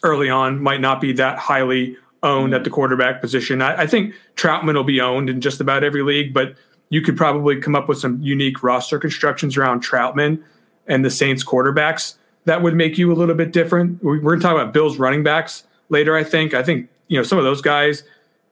early 0.02 0.30
on 0.30 0.62
might 0.62 0.80
not 0.80 1.00
be 1.00 1.12
that 1.12 1.38
highly 1.38 1.96
owned 2.22 2.54
at 2.54 2.64
the 2.64 2.70
quarterback 2.70 3.20
position. 3.20 3.62
I, 3.62 3.82
I 3.82 3.86
think 3.86 4.14
Trautman 4.36 4.74
will 4.74 4.84
be 4.84 5.00
owned 5.00 5.30
in 5.30 5.40
just 5.40 5.60
about 5.60 5.84
every 5.84 6.02
league, 6.02 6.34
but 6.34 6.54
you 6.90 7.00
could 7.02 7.16
probably 7.16 7.60
come 7.60 7.74
up 7.74 7.88
with 7.88 7.98
some 7.98 8.20
unique 8.20 8.62
roster 8.62 8.98
constructions 8.98 9.56
around 9.56 9.82
Trautman 9.82 10.42
and 10.86 11.04
the 11.04 11.10
Saints 11.10 11.44
quarterbacks 11.44 12.16
that 12.44 12.62
would 12.62 12.74
make 12.74 12.98
you 12.98 13.12
a 13.12 13.14
little 13.14 13.34
bit 13.34 13.52
different. 13.52 14.02
We're 14.02 14.18
going 14.18 14.40
to 14.40 14.42
talk 14.42 14.54
about 14.54 14.72
Bills 14.72 14.98
running 14.98 15.22
backs 15.22 15.64
later. 15.88 16.16
I 16.16 16.24
think. 16.24 16.54
I 16.54 16.62
think 16.62 16.88
you 17.08 17.16
know 17.16 17.22
some 17.22 17.38
of 17.38 17.44
those 17.44 17.60
guys 17.60 18.02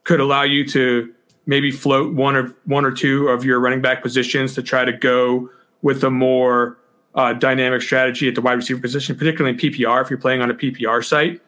could 0.09 0.21
allow 0.21 0.43
you 0.43 0.67
to 0.67 1.13
maybe 1.45 1.71
float 1.71 2.15
one 2.15 2.35
or 2.35 2.57
one 2.65 2.87
or 2.87 2.91
two 2.91 3.29
of 3.29 3.45
your 3.45 3.61
running 3.61 3.83
back 3.83 4.03
positions 4.03 4.55
to 4.55 4.63
try 4.63 4.83
to 4.83 4.93
go 4.93 5.51
with 5.83 6.03
a 6.03 6.11
more 6.11 6.79
uh, 7.15 7.35
dynamic 7.35 7.83
strategy 7.83 8.27
at 8.27 8.35
the 8.35 8.41
wide 8.41 8.55
receiver 8.55 8.81
position, 8.81 9.15
particularly 9.15 9.53
in 9.55 9.61
PPR 9.61 10.01
if 10.01 10.09
you're 10.09 10.19
playing 10.19 10.41
on 10.41 10.51
a 10.51 10.55
PPR 10.55 11.05
site. 11.05 11.43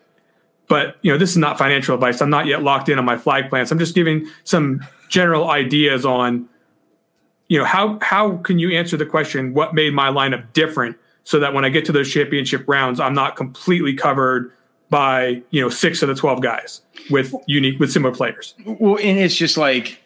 But 0.69 0.99
you 1.01 1.11
know, 1.11 1.17
this 1.17 1.31
is 1.31 1.39
not 1.39 1.57
financial 1.57 1.95
advice. 1.95 2.21
I'm 2.21 2.29
not 2.29 2.45
yet 2.45 2.63
locked 2.63 2.91
in 2.91 2.99
on 2.99 3.05
my 3.07 3.17
flag 3.17 3.49
plans. 3.49 3.73
I'm 3.73 3.79
just 3.79 3.95
giving 3.95 4.29
some 4.45 4.87
general 5.09 5.49
ideas 5.49 6.05
on, 6.05 6.47
you 7.49 7.59
know, 7.59 7.65
how 7.65 7.99
how 8.03 8.37
can 8.37 8.59
you 8.59 8.77
answer 8.77 8.99
the 8.99 9.07
question, 9.07 9.55
what 9.55 9.75
made 9.75 9.95
my 9.95 10.11
lineup 10.11 10.53
different, 10.53 10.99
so 11.25 11.41
that 11.41 11.55
when 11.55 11.65
I 11.65 11.71
get 11.71 11.87
to 11.87 11.93
those 11.93 12.13
championship 12.13 12.69
rounds, 12.69 13.01
I'm 13.01 13.15
not 13.15 13.37
completely 13.37 13.95
covered 13.95 14.53
by 14.91 15.43
you 15.51 15.61
know 15.61 15.69
six 15.69 16.03
of 16.03 16.09
the 16.09 16.15
12 16.15 16.43
guys 16.43 16.83
with 17.11 17.35
unique 17.47 17.79
with 17.79 17.93
similar 17.93 18.15
players. 18.15 18.55
Well 18.65 18.97
and 18.97 19.19
it's 19.19 19.37
just 19.37 19.57
like 19.57 19.99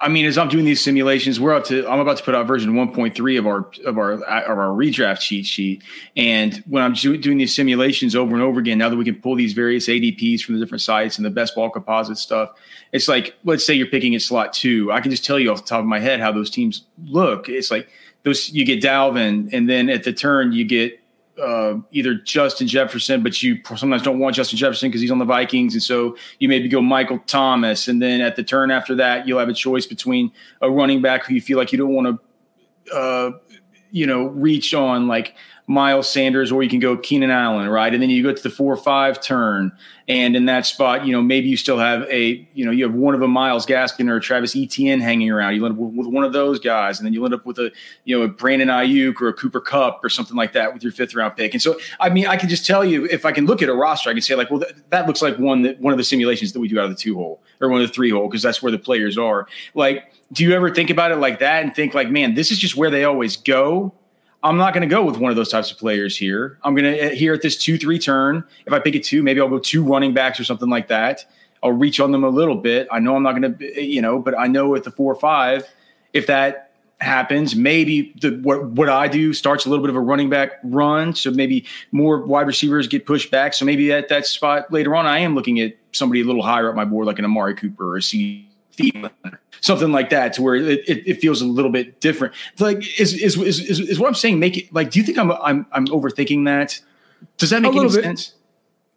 i 0.00 0.08
mean 0.08 0.26
as 0.26 0.36
i'm 0.36 0.48
doing 0.48 0.64
these 0.64 0.82
simulations 0.82 1.38
we're 1.38 1.54
up 1.54 1.64
to 1.64 1.88
i'm 1.88 2.00
about 2.00 2.16
to 2.16 2.24
put 2.24 2.34
out 2.34 2.44
version 2.48 2.72
1.3 2.72 3.38
of 3.38 3.46
our 3.46 3.70
of 3.86 3.96
our 3.96 4.12
of 4.14 4.58
our 4.58 4.76
redraft 4.76 5.20
cheat 5.20 5.46
sheet. 5.46 5.82
And 6.16 6.62
when 6.68 6.82
i'm 6.82 6.94
doing 6.94 7.38
these 7.38 7.54
simulations 7.54 8.16
over 8.16 8.34
and 8.34 8.42
over 8.42 8.60
again 8.60 8.78
now 8.78 8.88
that 8.88 8.96
we 8.96 9.04
can 9.04 9.16
pull 9.16 9.36
these 9.36 9.52
various 9.52 9.86
adps 9.88 10.42
from 10.42 10.56
the 10.56 10.60
different 10.60 10.82
sites 10.82 11.16
and 11.16 11.24
the 11.24 11.30
best 11.30 11.54
ball 11.54 11.70
composite 11.70 12.18
stuff 12.18 12.50
it's 12.94 13.08
like 13.08 13.34
let's 13.42 13.66
say 13.66 13.74
you're 13.74 13.88
picking 13.88 14.14
at 14.14 14.22
slot 14.22 14.52
two. 14.52 14.92
I 14.92 15.00
can 15.00 15.10
just 15.10 15.24
tell 15.24 15.38
you 15.38 15.50
off 15.50 15.62
the 15.62 15.68
top 15.68 15.80
of 15.80 15.86
my 15.86 15.98
head 15.98 16.20
how 16.20 16.30
those 16.30 16.48
teams 16.48 16.84
look. 17.06 17.48
It's 17.48 17.70
like 17.70 17.88
those 18.22 18.50
you 18.50 18.64
get 18.64 18.80
dalvin 18.80 19.52
and 19.52 19.68
then 19.68 19.90
at 19.90 20.04
the 20.04 20.12
turn 20.12 20.52
you 20.52 20.64
get 20.64 21.00
uh, 21.42 21.74
either 21.90 22.14
Justin 22.14 22.66
Jefferson, 22.68 23.22
but 23.22 23.42
you 23.42 23.58
sometimes 23.76 24.02
don't 24.02 24.18
want 24.18 24.36
Justin 24.36 24.58
Jefferson 24.58 24.88
because 24.88 25.00
he's 25.00 25.10
on 25.10 25.18
the 25.18 25.24
Vikings, 25.24 25.74
and 25.74 25.82
so 25.82 26.16
you 26.38 26.48
maybe 26.48 26.68
go 26.68 26.80
Michael 26.80 27.18
Thomas, 27.26 27.88
and 27.88 28.00
then 28.00 28.20
at 28.20 28.36
the 28.36 28.42
turn 28.42 28.70
after 28.70 28.94
that, 28.96 29.26
you'll 29.26 29.38
have 29.38 29.48
a 29.48 29.54
choice 29.54 29.86
between 29.86 30.30
a 30.60 30.70
running 30.70 31.02
back 31.02 31.24
who 31.24 31.34
you 31.34 31.40
feel 31.40 31.58
like 31.58 31.72
you 31.72 31.78
don't 31.78 31.94
want 31.94 32.20
to, 32.86 32.94
uh, 32.94 33.30
you 33.90 34.06
know, 34.06 34.26
reach 34.26 34.74
on, 34.74 35.08
like 35.08 35.34
Miles 35.66 36.08
Sanders, 36.10 36.52
or 36.52 36.62
you 36.62 36.68
can 36.68 36.78
go 36.78 36.94
Keenan 36.96 37.30
Allen, 37.30 37.68
right? 37.70 37.92
And 37.92 38.02
then 38.02 38.10
you 38.10 38.22
go 38.22 38.34
to 38.34 38.42
the 38.42 38.50
four 38.50 38.76
five 38.76 39.20
turn, 39.22 39.72
and 40.06 40.36
in 40.36 40.44
that 40.44 40.66
spot, 40.66 41.06
you 41.06 41.12
know, 41.12 41.22
maybe 41.22 41.48
you 41.48 41.56
still 41.56 41.78
have 41.78 42.02
a, 42.10 42.46
you 42.52 42.66
know, 42.66 42.70
you 42.70 42.84
have 42.84 42.94
one 42.94 43.14
of 43.14 43.22
a 43.22 43.28
Myles 43.28 43.64
Gaskin 43.64 44.10
or 44.10 44.20
Travis 44.20 44.54
Etienne 44.54 45.00
hanging 45.00 45.30
around. 45.30 45.54
You 45.54 45.64
end 45.64 45.72
up 45.72 45.80
with 45.80 46.06
one 46.06 46.22
of 46.22 46.34
those 46.34 46.60
guys, 46.60 46.98
and 46.98 47.06
then 47.06 47.14
you 47.14 47.24
end 47.24 47.32
up 47.32 47.46
with 47.46 47.58
a, 47.58 47.72
you 48.04 48.18
know, 48.18 48.24
a 48.24 48.28
Brandon 48.28 48.68
Aiyuk 48.68 49.18
or 49.22 49.28
a 49.28 49.32
Cooper 49.32 49.60
Kupp 49.60 50.04
or 50.04 50.10
something 50.10 50.36
like 50.36 50.52
that 50.52 50.74
with 50.74 50.82
your 50.82 50.92
fifth 50.92 51.14
round 51.14 51.34
pick. 51.34 51.54
And 51.54 51.62
so, 51.62 51.78
I 51.98 52.10
mean, 52.10 52.26
I 52.26 52.36
can 52.36 52.50
just 52.50 52.66
tell 52.66 52.84
you 52.84 53.06
if 53.06 53.24
I 53.24 53.32
can 53.32 53.46
look 53.46 53.62
at 53.62 53.70
a 53.70 53.74
roster, 53.74 54.10
I 54.10 54.12
can 54.12 54.20
say 54.20 54.34
like, 54.34 54.50
well, 54.50 54.60
th- 54.60 54.74
that 54.90 55.06
looks 55.06 55.22
like 55.22 55.38
one 55.38 55.62
that 55.62 55.80
one 55.80 55.94
of 55.94 55.98
the 55.98 56.04
simulations 56.04 56.52
that 56.52 56.60
we 56.60 56.68
do 56.68 56.78
out 56.78 56.84
of 56.84 56.90
the 56.90 56.96
two 56.96 57.14
hole 57.14 57.40
or 57.62 57.70
one 57.70 57.80
of 57.80 57.88
the 57.88 57.94
three 57.94 58.10
hole 58.10 58.28
because 58.28 58.42
that's 58.42 58.62
where 58.62 58.70
the 58.70 58.78
players 58.78 59.16
are. 59.16 59.46
Like, 59.74 60.12
do 60.30 60.44
you 60.44 60.52
ever 60.52 60.74
think 60.74 60.90
about 60.90 61.10
it 61.10 61.16
like 61.16 61.38
that 61.38 61.62
and 61.62 61.74
think 61.74 61.94
like, 61.94 62.10
man, 62.10 62.34
this 62.34 62.50
is 62.50 62.58
just 62.58 62.76
where 62.76 62.90
they 62.90 63.04
always 63.04 63.38
go? 63.38 63.94
I'm 64.44 64.58
not 64.58 64.74
going 64.74 64.86
to 64.86 64.94
go 64.94 65.02
with 65.02 65.16
one 65.16 65.30
of 65.30 65.36
those 65.36 65.48
types 65.48 65.70
of 65.70 65.78
players 65.78 66.16
here. 66.16 66.58
I'm 66.62 66.74
going 66.74 66.94
to 66.94 67.06
uh, 67.06 67.14
here 67.14 67.32
at 67.32 67.40
this 67.40 67.56
two 67.56 67.78
three 67.78 67.98
turn. 67.98 68.44
If 68.66 68.74
I 68.74 68.78
pick 68.78 68.94
a 68.94 69.00
two, 69.00 69.22
maybe 69.22 69.40
I'll 69.40 69.48
go 69.48 69.58
two 69.58 69.82
running 69.82 70.12
backs 70.12 70.38
or 70.38 70.44
something 70.44 70.68
like 70.68 70.88
that. 70.88 71.24
I'll 71.62 71.72
reach 71.72 71.98
on 71.98 72.12
them 72.12 72.24
a 72.24 72.28
little 72.28 72.56
bit. 72.56 72.86
I 72.92 72.98
know 72.98 73.16
I'm 73.16 73.22
not 73.22 73.40
going 73.40 73.56
to, 73.56 73.82
you 73.82 74.02
know, 74.02 74.18
but 74.18 74.38
I 74.38 74.46
know 74.46 74.74
at 74.74 74.84
the 74.84 74.90
four 74.90 75.10
or 75.10 75.18
five, 75.18 75.66
if 76.12 76.26
that 76.26 76.72
happens, 77.00 77.56
maybe 77.56 78.12
the 78.20 78.38
what 78.42 78.66
what 78.66 78.90
I 78.90 79.08
do 79.08 79.32
starts 79.32 79.64
a 79.64 79.70
little 79.70 79.82
bit 79.82 79.88
of 79.88 79.96
a 79.96 80.00
running 80.00 80.28
back 80.28 80.52
run. 80.62 81.14
So 81.14 81.30
maybe 81.30 81.64
more 81.90 82.20
wide 82.20 82.46
receivers 82.46 82.86
get 82.86 83.06
pushed 83.06 83.30
back. 83.30 83.54
So 83.54 83.64
maybe 83.64 83.92
at 83.92 84.10
that 84.10 84.26
spot 84.26 84.70
later 84.70 84.94
on, 84.94 85.06
I 85.06 85.20
am 85.20 85.34
looking 85.34 85.58
at 85.58 85.74
somebody 85.92 86.20
a 86.20 86.24
little 86.24 86.42
higher 86.42 86.68
up 86.68 86.76
my 86.76 86.84
board, 86.84 87.06
like 87.06 87.18
an 87.18 87.24
Amari 87.24 87.54
Cooper 87.54 87.94
or 87.94 87.96
a 87.96 88.02
C. 88.02 88.46
Thielen 88.76 89.10
something 89.60 89.92
like 89.92 90.10
that 90.10 90.34
to 90.34 90.42
where 90.42 90.54
it, 90.54 90.86
it, 90.86 91.08
it 91.08 91.20
feels 91.20 91.40
a 91.40 91.46
little 91.46 91.70
bit 91.70 92.00
different. 92.00 92.34
It's 92.52 92.60
like 92.60 93.00
is, 93.00 93.14
is, 93.14 93.36
is 93.38 93.60
is 93.60 93.80
is 93.80 93.98
what 93.98 94.08
I'm 94.08 94.14
saying 94.14 94.38
make 94.38 94.58
it 94.58 94.72
like 94.72 94.90
do 94.90 94.98
you 94.98 95.04
think 95.04 95.18
I'm 95.18 95.32
I'm 95.32 95.66
I'm 95.72 95.86
overthinking 95.86 96.44
that? 96.44 96.80
Does 97.38 97.50
that 97.50 97.62
make 97.62 97.74
any 97.74 97.88
bit. 97.88 98.04
sense? 98.04 98.34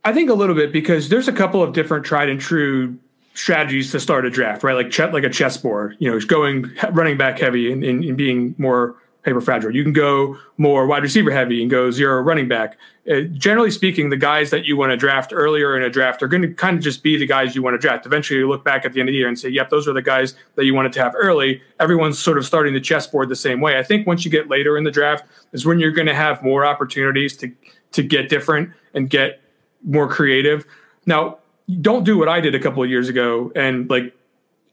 I 0.03 0.13
think 0.13 0.29
a 0.29 0.33
little 0.33 0.55
bit 0.55 0.71
because 0.71 1.09
there's 1.09 1.27
a 1.27 1.33
couple 1.33 1.63
of 1.63 1.73
different 1.73 2.05
tried 2.05 2.29
and 2.29 2.39
true 2.39 2.97
strategies 3.33 3.91
to 3.91 3.99
start 3.99 4.25
a 4.25 4.29
draft, 4.29 4.63
right? 4.63 4.75
Like 4.75 4.89
ch- 4.89 4.99
like 4.99 5.23
a 5.23 5.29
chessboard, 5.29 5.95
you 5.99 6.11
know, 6.11 6.19
going 6.25 6.71
running 6.91 7.17
back 7.17 7.39
heavy 7.39 7.71
and, 7.71 7.83
and, 7.83 8.03
and 8.03 8.17
being 8.17 8.55
more 8.57 8.95
paper 9.27 9.41
fragile. 9.41 9.75
You 9.75 9.83
can 9.83 9.91
go 9.91 10.37
more 10.57 10.87
wide 10.87 11.03
receiver 11.03 11.31
heavy 11.31 11.61
and 11.61 11.69
go 11.69 11.91
zero 11.91 12.21
running 12.21 12.47
back. 12.47 12.77
Uh, 13.11 13.21
generally 13.33 13.69
speaking, 13.69 14.09
the 14.09 14.15
guys 14.15 14.51
that 14.51 14.63
you 14.63 14.77
want 14.77 14.91
to 14.91 14.97
draft 14.97 15.33
earlier 15.33 15.75
in 15.75 15.83
a 15.83 15.89
draft 15.89 16.23
are 16.23 16.29
going 16.29 16.41
to 16.41 16.53
kind 16.53 16.77
of 16.77 16.83
just 16.83 17.03
be 17.03 17.17
the 17.17 17.25
guys 17.25 17.53
you 17.53 17.61
want 17.61 17.73
to 17.73 17.77
draft. 17.77 18.05
Eventually, 18.05 18.39
you 18.39 18.47
look 18.47 18.63
back 18.63 18.85
at 18.85 18.93
the 18.93 19.01
end 19.01 19.09
of 19.09 19.13
the 19.13 19.17
year 19.17 19.27
and 19.27 19.37
say, 19.37 19.49
yep, 19.49 19.69
those 19.69 19.85
are 19.85 19.91
the 19.91 20.01
guys 20.01 20.33
that 20.55 20.63
you 20.63 20.73
wanted 20.73 20.93
to 20.93 21.03
have 21.03 21.13
early. 21.13 21.61
Everyone's 21.77 22.17
sort 22.17 22.37
of 22.37 22.45
starting 22.45 22.73
the 22.73 22.79
chessboard 22.79 23.27
the 23.27 23.35
same 23.35 23.59
way. 23.59 23.77
I 23.77 23.83
think 23.83 24.07
once 24.07 24.23
you 24.23 24.31
get 24.31 24.47
later 24.47 24.77
in 24.77 24.85
the 24.85 24.91
draft 24.91 25.25
is 25.51 25.65
when 25.65 25.77
you're 25.77 25.91
going 25.91 26.07
to 26.07 26.15
have 26.15 26.41
more 26.41 26.65
opportunities 26.65 27.35
to 27.37 27.51
to 27.91 28.03
get 28.03 28.29
different 28.29 28.69
and 28.93 29.09
get 29.09 29.41
more 29.83 30.07
creative. 30.07 30.65
Now, 31.05 31.39
don't 31.81 32.05
do 32.05 32.17
what 32.17 32.29
I 32.29 32.39
did 32.39 32.55
a 32.55 32.59
couple 32.59 32.81
of 32.81 32.89
years 32.89 33.09
ago 33.09 33.51
and 33.55 33.89
like 33.89 34.13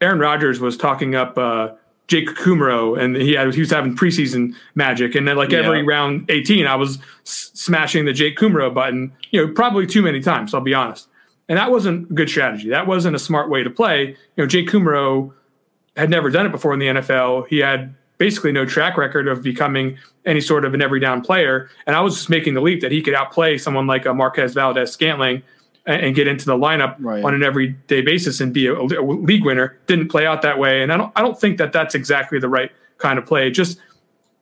Aaron 0.00 0.18
Rodgers 0.18 0.60
was 0.60 0.76
talking 0.76 1.14
up 1.14 1.38
uh, 1.38 1.70
Jake 2.06 2.28
Kumerow, 2.28 2.98
and 2.98 3.16
he 3.16 3.32
had 3.32 3.52
he 3.54 3.60
was 3.60 3.70
having 3.70 3.96
preseason 3.96 4.54
magic, 4.74 5.14
and 5.14 5.26
then 5.26 5.36
like 5.36 5.50
yeah. 5.50 5.60
every 5.60 5.82
round 5.82 6.30
eighteen, 6.30 6.66
I 6.66 6.76
was 6.76 6.98
s- 7.24 7.50
smashing 7.54 8.04
the 8.04 8.12
Jake 8.12 8.36
Kumerow 8.36 8.72
button, 8.72 9.12
you 9.30 9.44
know, 9.44 9.52
probably 9.52 9.86
too 9.86 10.02
many 10.02 10.20
times. 10.20 10.52
I'll 10.52 10.60
be 10.60 10.74
honest, 10.74 11.08
and 11.48 11.58
that 11.58 11.70
wasn't 11.70 12.10
a 12.10 12.14
good 12.14 12.28
strategy. 12.28 12.68
That 12.68 12.86
wasn't 12.86 13.16
a 13.16 13.18
smart 13.18 13.48
way 13.48 13.62
to 13.62 13.70
play. 13.70 14.08
You 14.08 14.16
know, 14.36 14.46
Jake 14.46 14.68
Kumerow 14.68 15.32
had 15.96 16.10
never 16.10 16.28
done 16.28 16.44
it 16.44 16.52
before 16.52 16.74
in 16.74 16.78
the 16.78 16.86
NFL. 16.86 17.46
He 17.48 17.58
had 17.58 17.94
basically 18.18 18.52
no 18.52 18.66
track 18.66 18.96
record 18.98 19.26
of 19.26 19.42
becoming 19.42 19.96
any 20.26 20.40
sort 20.40 20.64
of 20.64 20.74
an 20.74 20.82
every 20.82 21.00
down 21.00 21.22
player, 21.22 21.70
and 21.86 21.96
I 21.96 22.00
was 22.00 22.16
just 22.16 22.28
making 22.28 22.52
the 22.52 22.60
leap 22.60 22.82
that 22.82 22.92
he 22.92 23.00
could 23.00 23.14
outplay 23.14 23.56
someone 23.56 23.86
like 23.86 24.04
a 24.04 24.12
Marquez 24.12 24.52
Valdes-Scantling 24.52 25.42
and 25.86 26.14
get 26.14 26.26
into 26.26 26.46
the 26.46 26.56
lineup 26.56 26.96
right. 26.98 27.22
on 27.22 27.34
an 27.34 27.42
everyday 27.42 28.00
basis 28.00 28.40
and 28.40 28.54
be 28.54 28.66
a, 28.66 28.74
a, 28.74 29.02
league 29.02 29.44
winner. 29.44 29.78
Didn't 29.86 30.08
play 30.08 30.26
out 30.26 30.42
that 30.42 30.58
way, 30.58 30.82
and 30.82 30.92
I 30.92 30.96
don't 30.96 31.12
I 31.16 31.20
don't 31.20 31.38
think 31.38 31.58
that 31.58 31.72
that's 31.72 31.94
exactly 31.94 32.38
the 32.38 32.48
right 32.48 32.70
kind 32.98 33.18
of 33.18 33.26
play. 33.26 33.50
Just 33.50 33.78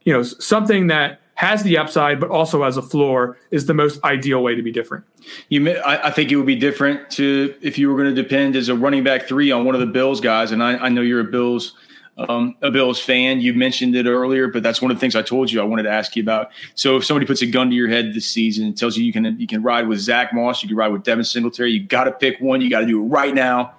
you 0.04 0.12
know 0.12 0.22
something 0.22 0.86
that 0.88 1.20
has 1.34 1.62
the 1.64 1.76
upside 1.76 2.20
but 2.20 2.30
also 2.30 2.62
has 2.62 2.76
a 2.76 2.82
floor 2.82 3.36
is 3.50 3.66
the 3.66 3.74
most 3.74 4.02
ideal 4.04 4.42
way 4.42 4.54
to 4.54 4.62
be 4.62 4.70
different. 4.70 5.04
You, 5.48 5.70
I, 5.78 6.08
I 6.08 6.10
think 6.10 6.30
it 6.30 6.36
would 6.36 6.46
be 6.46 6.54
different 6.54 7.10
to 7.12 7.54
if 7.60 7.78
you 7.78 7.90
were 7.90 8.00
going 8.00 8.14
to 8.14 8.22
depend 8.22 8.54
as 8.54 8.68
a 8.68 8.76
running 8.76 9.02
back 9.02 9.26
three 9.26 9.50
on 9.50 9.64
one 9.64 9.74
of 9.74 9.80
the 9.80 9.86
Bills 9.86 10.20
guys, 10.20 10.52
and 10.52 10.62
I, 10.62 10.76
I 10.76 10.88
know 10.88 11.00
you're 11.00 11.20
a 11.20 11.24
Bills 11.24 11.74
um, 12.18 12.56
a 12.62 12.70
Bills 12.70 13.00
fan. 13.00 13.40
You 13.40 13.54
mentioned 13.54 13.96
it 13.96 14.06
earlier, 14.06 14.48
but 14.48 14.62
that's 14.62 14.82
one 14.82 14.90
of 14.90 14.96
the 14.96 15.00
things 15.00 15.16
I 15.16 15.22
told 15.22 15.50
you 15.50 15.60
I 15.60 15.64
wanted 15.64 15.84
to 15.84 15.90
ask 15.90 16.14
you 16.14 16.22
about. 16.22 16.50
So 16.74 16.96
if 16.96 17.04
somebody 17.04 17.26
puts 17.26 17.42
a 17.42 17.46
gun 17.46 17.70
to 17.70 17.74
your 17.76 17.88
head 17.88 18.12
this 18.14 18.28
season 18.28 18.66
and 18.66 18.76
tells 18.76 18.96
you 18.96 19.04
you 19.04 19.12
can 19.12 19.38
you 19.40 19.46
can 19.46 19.62
ride 19.62 19.88
with 19.88 19.98
Zach 19.98 20.34
Moss, 20.34 20.62
you 20.62 20.68
can 20.68 20.76
ride 20.76 20.92
with 20.92 21.04
Devin 21.04 21.24
Singletary, 21.24 21.70
you 21.72 21.82
got 21.82 22.04
to 22.04 22.12
pick 22.12 22.40
one. 22.40 22.60
You 22.60 22.70
got 22.70 22.80
to 22.80 22.86
do 22.86 23.02
it 23.02 23.06
right 23.06 23.34
now. 23.34 23.74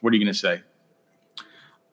What 0.00 0.12
are 0.12 0.16
you 0.16 0.24
going 0.24 0.32
to 0.32 0.38
say? 0.38 0.62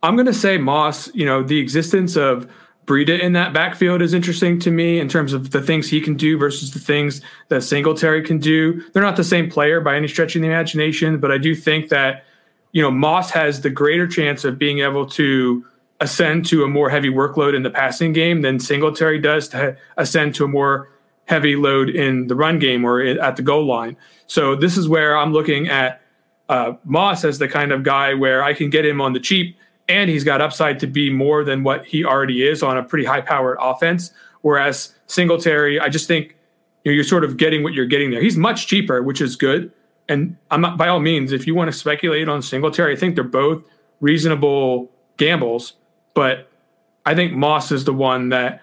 I'm 0.03 0.15
going 0.15 0.25
to 0.25 0.33
say 0.33 0.57
Moss. 0.57 1.13
You 1.13 1.25
know, 1.25 1.43
the 1.43 1.59
existence 1.59 2.15
of 2.15 2.49
Breida 2.85 3.19
in 3.19 3.33
that 3.33 3.53
backfield 3.53 4.01
is 4.01 4.13
interesting 4.13 4.59
to 4.59 4.71
me 4.71 4.99
in 4.99 5.07
terms 5.07 5.33
of 5.33 5.51
the 5.51 5.61
things 5.61 5.87
he 5.87 6.01
can 6.01 6.15
do 6.15 6.37
versus 6.37 6.71
the 6.71 6.79
things 6.79 7.21
that 7.49 7.61
Singletary 7.61 8.23
can 8.23 8.39
do. 8.39 8.81
They're 8.91 9.03
not 9.03 9.15
the 9.15 9.23
same 9.23 9.49
player 9.49 9.79
by 9.79 9.95
any 9.95 10.07
stretch 10.07 10.35
of 10.35 10.41
the 10.41 10.47
imagination, 10.47 11.19
but 11.19 11.31
I 11.31 11.37
do 11.37 11.53
think 11.53 11.89
that 11.89 12.25
you 12.71 12.81
know, 12.81 12.91
Moss 12.91 13.31
has 13.31 13.61
the 13.61 13.69
greater 13.69 14.07
chance 14.07 14.43
of 14.43 14.57
being 14.57 14.79
able 14.79 15.05
to 15.07 15.65
ascend 15.99 16.45
to 16.47 16.63
a 16.63 16.67
more 16.67 16.89
heavy 16.89 17.09
workload 17.09 17.55
in 17.55 17.63
the 17.63 17.69
passing 17.69 18.13
game 18.13 18.41
than 18.41 18.59
Singletary 18.59 19.19
does 19.19 19.47
to 19.49 19.77
ascend 19.97 20.33
to 20.35 20.45
a 20.45 20.47
more 20.47 20.89
heavy 21.25 21.55
load 21.55 21.89
in 21.89 22.27
the 22.27 22.35
run 22.35 22.59
game 22.59 22.83
or 22.83 23.01
at 23.01 23.35
the 23.35 23.41
goal 23.41 23.65
line. 23.65 23.95
So 24.27 24.55
this 24.55 24.77
is 24.77 24.89
where 24.89 25.15
I'm 25.15 25.31
looking 25.31 25.67
at 25.67 26.01
uh, 26.49 26.73
Moss 26.83 27.23
as 27.23 27.39
the 27.39 27.47
kind 27.47 27.71
of 27.71 27.83
guy 27.83 28.13
where 28.13 28.43
I 28.43 28.53
can 28.53 28.69
get 28.69 28.85
him 28.85 28.99
on 28.99 29.13
the 29.13 29.19
cheap 29.19 29.57
and 29.87 30.09
he's 30.09 30.23
got 30.23 30.41
upside 30.41 30.79
to 30.79 30.87
be 30.87 31.09
more 31.09 31.43
than 31.43 31.63
what 31.63 31.85
he 31.85 32.03
already 32.03 32.47
is 32.47 32.63
on 32.63 32.77
a 32.77 32.83
pretty 32.83 33.05
high 33.05 33.21
powered 33.21 33.57
offense. 33.59 34.11
Whereas 34.41 34.95
Singletary, 35.07 35.79
I 35.79 35.89
just 35.89 36.07
think 36.07 36.35
you 36.83 36.91
know, 36.91 36.95
you're 36.95 37.03
sort 37.03 37.23
of 37.23 37.37
getting 37.37 37.63
what 37.63 37.73
you're 37.73 37.85
getting 37.85 38.11
there. 38.11 38.21
He's 38.21 38.37
much 38.37 38.67
cheaper, 38.67 39.03
which 39.03 39.21
is 39.21 39.35
good. 39.35 39.71
And 40.11 40.35
I'm 40.51 40.59
not, 40.59 40.77
by 40.77 40.89
all 40.89 40.99
means, 40.99 41.31
if 41.31 41.47
you 41.47 41.55
want 41.55 41.71
to 41.71 41.77
speculate 41.77 42.27
on 42.27 42.41
Singletary, 42.41 42.93
I 42.93 42.97
think 42.97 43.15
they're 43.15 43.23
both 43.23 43.63
reasonable 44.01 44.91
gambles, 45.15 45.73
but 46.13 46.51
I 47.05 47.15
think 47.15 47.31
Moss 47.31 47.71
is 47.71 47.85
the 47.85 47.93
one 47.93 48.27
that 48.29 48.61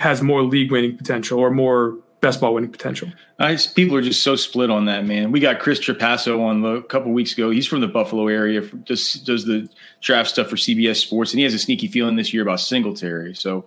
has 0.00 0.20
more 0.20 0.42
league 0.42 0.70
winning 0.70 0.98
potential 0.98 1.38
or 1.38 1.50
more 1.50 1.96
best 2.20 2.42
ball 2.42 2.52
winning 2.52 2.70
potential. 2.70 3.08
I, 3.38 3.56
people 3.74 3.96
are 3.96 4.02
just 4.02 4.22
so 4.22 4.36
split 4.36 4.68
on 4.68 4.84
that, 4.84 5.06
man. 5.06 5.32
We 5.32 5.40
got 5.40 5.60
Chris 5.60 5.80
Trapasso 5.80 6.40
on 6.40 6.62
a 6.62 6.82
couple 6.82 7.10
weeks 7.12 7.32
ago. 7.32 7.50
He's 7.50 7.66
from 7.66 7.80
the 7.80 7.88
Buffalo 7.88 8.28
area, 8.28 8.60
just 8.84 9.24
does 9.24 9.46
the 9.46 9.70
draft 10.02 10.28
stuff 10.28 10.48
for 10.48 10.56
CBS 10.56 10.96
Sports, 10.96 11.32
and 11.32 11.38
he 11.38 11.44
has 11.44 11.54
a 11.54 11.58
sneaky 11.58 11.88
feeling 11.88 12.16
this 12.16 12.34
year 12.34 12.42
about 12.42 12.60
Singletary. 12.60 13.34
So 13.34 13.64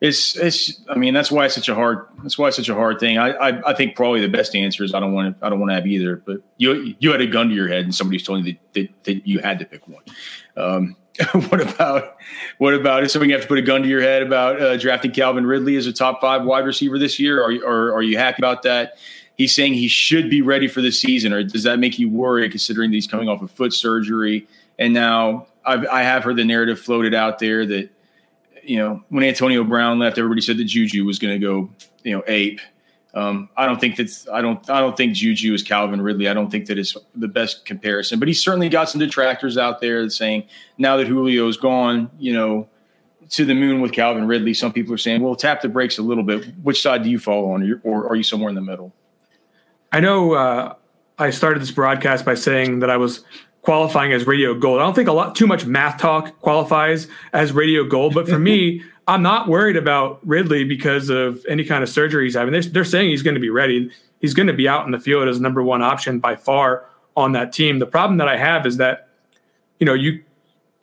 it's 0.00 0.36
it's 0.36 0.80
I 0.88 0.96
mean 0.96 1.12
that's 1.12 1.30
why 1.30 1.46
it's 1.46 1.54
such 1.54 1.68
a 1.68 1.74
hard 1.74 2.06
that's 2.22 2.38
why 2.38 2.48
it's 2.48 2.56
such 2.56 2.68
a 2.68 2.74
hard 2.74 3.00
thing. 3.00 3.18
I, 3.18 3.30
I 3.30 3.70
I, 3.70 3.74
think 3.74 3.96
probably 3.96 4.20
the 4.20 4.28
best 4.28 4.54
answer 4.54 4.84
is 4.84 4.94
I 4.94 5.00
don't 5.00 5.12
want 5.12 5.38
to 5.38 5.44
I 5.44 5.48
don't 5.48 5.58
want 5.58 5.70
to 5.70 5.74
have 5.74 5.86
either. 5.86 6.16
But 6.16 6.40
you 6.56 6.94
you 7.00 7.10
had 7.10 7.20
a 7.20 7.26
gun 7.26 7.48
to 7.48 7.54
your 7.54 7.68
head 7.68 7.82
and 7.84 7.94
somebody's 7.94 8.22
telling 8.22 8.46
you 8.46 8.52
that, 8.52 8.74
that, 8.74 9.04
that 9.04 9.26
you 9.26 9.40
had 9.40 9.58
to 9.58 9.64
pick 9.64 9.88
one. 9.88 10.02
Um, 10.56 10.96
what 11.48 11.60
about 11.60 12.16
what 12.58 12.74
about 12.74 13.02
if 13.02 13.10
somebody 13.10 13.32
have 13.32 13.42
to 13.42 13.48
put 13.48 13.58
a 13.58 13.62
gun 13.62 13.82
to 13.82 13.88
your 13.88 14.00
head 14.00 14.22
about 14.22 14.62
uh, 14.62 14.76
drafting 14.76 15.10
Calvin 15.10 15.46
Ridley 15.46 15.76
as 15.76 15.86
a 15.86 15.92
top 15.92 16.20
five 16.20 16.44
wide 16.44 16.64
receiver 16.64 16.96
this 16.96 17.18
year? 17.18 17.42
Are 17.42 17.52
or 17.64 17.92
are 17.92 18.02
you 18.02 18.18
happy 18.18 18.40
about 18.40 18.62
that? 18.62 18.98
He's 19.34 19.54
saying 19.54 19.74
he 19.74 19.88
should 19.88 20.30
be 20.30 20.42
ready 20.42 20.68
for 20.68 20.80
the 20.80 20.92
season, 20.92 21.32
or 21.32 21.42
does 21.42 21.64
that 21.64 21.78
make 21.80 21.98
you 21.98 22.08
worry 22.08 22.48
considering 22.48 22.90
that 22.90 22.96
he's 22.96 23.06
coming 23.06 23.28
off 23.28 23.42
of 23.42 23.50
foot 23.50 23.72
surgery? 23.72 24.46
And 24.78 24.94
now 24.94 25.46
I've, 25.64 25.86
I 25.86 26.02
have 26.02 26.24
heard 26.24 26.36
the 26.36 26.44
narrative 26.44 26.78
floated 26.78 27.14
out 27.14 27.38
there 27.38 27.66
that 27.66 27.90
you 28.68 28.76
know, 28.76 29.02
when 29.08 29.24
Antonio 29.24 29.64
Brown 29.64 29.98
left, 29.98 30.18
everybody 30.18 30.42
said 30.42 30.58
that 30.58 30.64
Juju 30.64 31.04
was 31.06 31.18
going 31.18 31.40
to 31.40 31.44
go, 31.44 31.70
you 32.04 32.14
know, 32.14 32.22
ape. 32.26 32.60
Um, 33.14 33.48
I 33.56 33.64
don't 33.64 33.80
think 33.80 33.96
that's 33.96 34.28
I 34.28 34.42
don't 34.42 34.68
I 34.68 34.80
don't 34.80 34.94
think 34.94 35.14
Juju 35.14 35.54
is 35.54 35.62
Calvin 35.62 36.02
Ridley. 36.02 36.28
I 36.28 36.34
don't 36.34 36.50
think 36.50 36.66
that 36.66 36.78
is 36.78 36.94
the 37.14 37.26
best 37.26 37.64
comparison, 37.64 38.18
but 38.18 38.28
he's 38.28 38.44
certainly 38.44 38.68
got 38.68 38.90
some 38.90 38.98
detractors 38.98 39.56
out 39.56 39.80
there 39.80 40.08
saying 40.10 40.44
now 40.76 40.98
that 40.98 41.06
Julio's 41.06 41.56
gone, 41.56 42.10
you 42.18 42.34
know, 42.34 42.68
to 43.30 43.46
the 43.46 43.54
moon 43.54 43.80
with 43.80 43.92
Calvin 43.92 44.26
Ridley. 44.26 44.52
Some 44.52 44.74
people 44.74 44.92
are 44.92 44.98
saying, 44.98 45.22
well, 45.22 45.34
tap 45.34 45.62
the 45.62 45.70
brakes 45.70 45.96
a 45.96 46.02
little 46.02 46.22
bit. 46.22 46.44
Which 46.62 46.82
side 46.82 47.02
do 47.02 47.08
you 47.08 47.18
fall 47.18 47.50
on, 47.52 47.80
or 47.82 48.06
are 48.06 48.16
you 48.16 48.22
somewhere 48.22 48.50
in 48.50 48.54
the 48.54 48.60
middle? 48.60 48.92
I 49.90 50.00
know 50.00 50.34
uh, 50.34 50.74
I 51.18 51.30
started 51.30 51.62
this 51.62 51.70
broadcast 51.70 52.26
by 52.26 52.34
saying 52.34 52.80
that 52.80 52.90
I 52.90 52.98
was 52.98 53.24
qualifying 53.68 54.14
as 54.14 54.26
radio 54.26 54.54
gold. 54.54 54.80
I 54.80 54.84
don't 54.84 54.94
think 54.94 55.10
a 55.10 55.12
lot 55.12 55.34
too 55.34 55.46
much 55.46 55.66
math 55.66 56.00
talk 56.00 56.40
qualifies 56.40 57.06
as 57.34 57.52
radio 57.52 57.84
gold, 57.84 58.14
but 58.14 58.26
for 58.26 58.38
me, 58.38 58.82
I'm 59.06 59.22
not 59.22 59.46
worried 59.46 59.76
about 59.76 60.26
Ridley 60.26 60.64
because 60.64 61.10
of 61.10 61.44
any 61.46 61.64
kind 61.64 61.82
of 61.82 61.90
surgery 61.90 62.24
he's 62.24 62.34
having. 62.34 62.52
They're, 62.52 62.62
they're 62.62 62.84
saying 62.86 63.10
he's 63.10 63.20
going 63.22 63.34
to 63.34 63.42
be 63.42 63.50
ready. 63.50 63.90
He's 64.22 64.32
going 64.32 64.46
to 64.46 64.54
be 64.54 64.66
out 64.66 64.86
in 64.86 64.92
the 64.92 64.98
field 64.98 65.28
as 65.28 65.38
number 65.38 65.62
one 65.62 65.82
option 65.82 66.18
by 66.18 66.34
far 66.34 66.86
on 67.14 67.32
that 67.32 67.52
team. 67.52 67.78
The 67.78 67.84
problem 67.84 68.16
that 68.16 68.26
I 68.26 68.38
have 68.38 68.64
is 68.64 68.78
that, 68.78 69.10
you 69.80 69.84
know, 69.84 69.92
you 69.92 70.24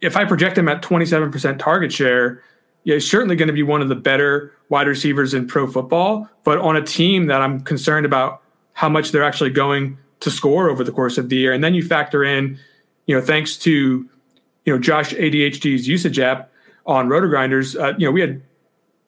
if 0.01 0.15
I 0.15 0.23
project 0.23 0.55
him 0.55 0.69
at 0.69 0.83
27% 0.83 1.57
target 1.57 1.91
share, 1.91 2.43
yeah, 2.83 2.93
he's 2.93 3.09
certainly 3.09 3.35
going 3.35 3.47
to 3.47 3.53
be 3.53 3.63
one 3.63 3.81
of 3.81 3.89
the 3.89 3.95
better 3.95 4.53
wide 4.69 4.85
receivers 4.85 5.33
in 5.33 5.47
pro 5.47 5.65
football. 5.65 6.29
But 6.43 6.59
on 6.59 6.75
a 6.75 6.83
team 6.83 7.25
that 7.27 7.41
I'm 7.41 7.61
concerned 7.61 8.05
about 8.05 8.43
how 8.73 8.89
much 8.89 9.11
they're 9.11 9.23
actually 9.23 9.49
going 9.49 9.97
to 10.19 10.29
score 10.29 10.69
over 10.69 10.83
the 10.83 10.91
course 10.91 11.17
of 11.17 11.29
the 11.29 11.35
year, 11.35 11.51
and 11.51 11.63
then 11.63 11.73
you 11.73 11.81
factor 11.81 12.23
in 12.23 12.59
you 13.05 13.15
know, 13.15 13.21
thanks 13.21 13.57
to 13.57 14.07
you 14.65 14.73
know 14.73 14.79
Josh 14.79 15.13
ADHD's 15.13 15.87
usage 15.87 16.19
app 16.19 16.51
on 16.85 17.07
RotoGrinders, 17.07 17.79
uh, 17.79 17.95
you 17.97 18.05
know, 18.05 18.11
we 18.11 18.21
had 18.21 18.41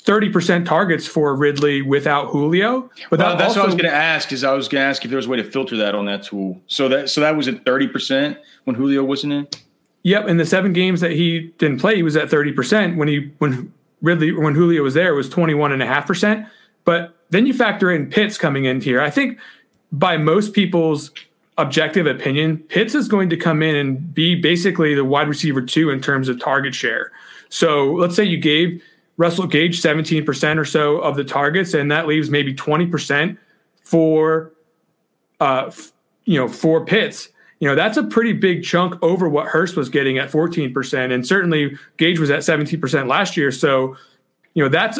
30% 0.03 0.65
targets 0.65 1.05
for 1.05 1.35
Ridley 1.35 1.81
without 1.81 2.29
Julio. 2.29 2.89
But 3.09 3.19
well, 3.19 3.29
that 3.29 3.37
that's 3.37 3.49
also, 3.49 3.59
what 3.59 3.63
I 3.63 3.65
was 3.67 3.75
going 3.75 3.91
to 3.91 3.97
ask. 3.97 4.31
Is 4.31 4.43
I 4.43 4.53
was 4.53 4.67
going 4.67 4.81
to 4.81 4.87
ask 4.87 5.03
if 5.03 5.09
there 5.09 5.17
was 5.17 5.25
a 5.25 5.29
way 5.29 5.37
to 5.37 5.43
filter 5.43 5.75
that 5.77 5.95
on 5.95 6.05
that 6.05 6.23
tool. 6.23 6.61
So 6.67 6.87
that 6.89 7.09
so 7.09 7.21
that 7.21 7.35
was 7.35 7.47
at 7.47 7.63
30% 7.65 8.37
when 8.63 8.75
Julio 8.75 9.03
wasn't 9.03 9.33
in. 9.33 9.47
Yep, 10.03 10.27
in 10.29 10.37
the 10.37 10.45
seven 10.45 10.71
games 10.71 11.01
that 11.01 11.11
he 11.11 11.53
didn't 11.57 11.81
play, 11.81 11.97
he 11.97 12.03
was 12.03 12.15
at 12.15 12.29
30%. 12.29 12.95
When 12.95 13.07
he 13.07 13.33
when 13.39 13.73
Ridley 14.01 14.31
when 14.31 14.55
Julio 14.55 14.81
was 14.83 14.93
there, 14.93 15.11
it 15.11 15.15
was 15.15 15.29
21.5%. 15.29 16.49
But 16.85 17.15
then 17.29 17.45
you 17.45 17.53
factor 17.53 17.91
in 17.91 18.09
Pitts 18.09 18.37
coming 18.37 18.63
in 18.63 18.79
here. 18.79 19.01
I 19.01 19.09
think 19.09 19.37
by 19.91 20.17
most 20.17 20.53
people's 20.53 21.11
objective 21.57 22.05
opinion, 22.05 22.57
Pitts 22.57 22.93
is 22.95 23.07
going 23.07 23.29
to 23.29 23.37
come 23.37 23.63
in 23.63 23.75
and 23.75 24.13
be 24.13 24.35
basically 24.35 24.93
the 24.93 25.05
wide 25.05 25.27
receiver 25.27 25.61
two 25.61 25.89
in 25.89 26.01
terms 26.01 26.29
of 26.29 26.39
target 26.39 26.75
share. 26.75 27.11
So 27.49 27.93
let's 27.93 28.15
say 28.15 28.23
you 28.23 28.37
gave 28.37 28.83
Russell 29.17 29.47
Gage 29.47 29.81
17% 29.81 30.57
or 30.57 30.65
so 30.65 30.97
of 30.99 31.15
the 31.15 31.23
targets, 31.23 31.73
and 31.73 31.91
that 31.91 32.07
leaves 32.07 32.29
maybe 32.29 32.53
20% 32.53 33.37
for 33.83 34.51
uh 35.39 35.71
you 36.25 36.39
know 36.39 36.47
for 36.47 36.85
Pitts. 36.85 37.29
You 37.59 37.67
know, 37.67 37.75
that's 37.75 37.97
a 37.97 38.03
pretty 38.03 38.33
big 38.33 38.63
chunk 38.63 39.01
over 39.01 39.27
what 39.27 39.47
Hurst 39.47 39.75
was 39.75 39.89
getting 39.89 40.19
at 40.19 40.29
14%. 40.29 41.11
And 41.11 41.25
certainly 41.25 41.75
Gage 41.97 42.19
was 42.19 42.29
at 42.29 42.41
17% 42.41 43.07
last 43.07 43.35
year. 43.35 43.51
So, 43.51 43.95
you 44.53 44.63
know, 44.63 44.69
that's 44.69 44.99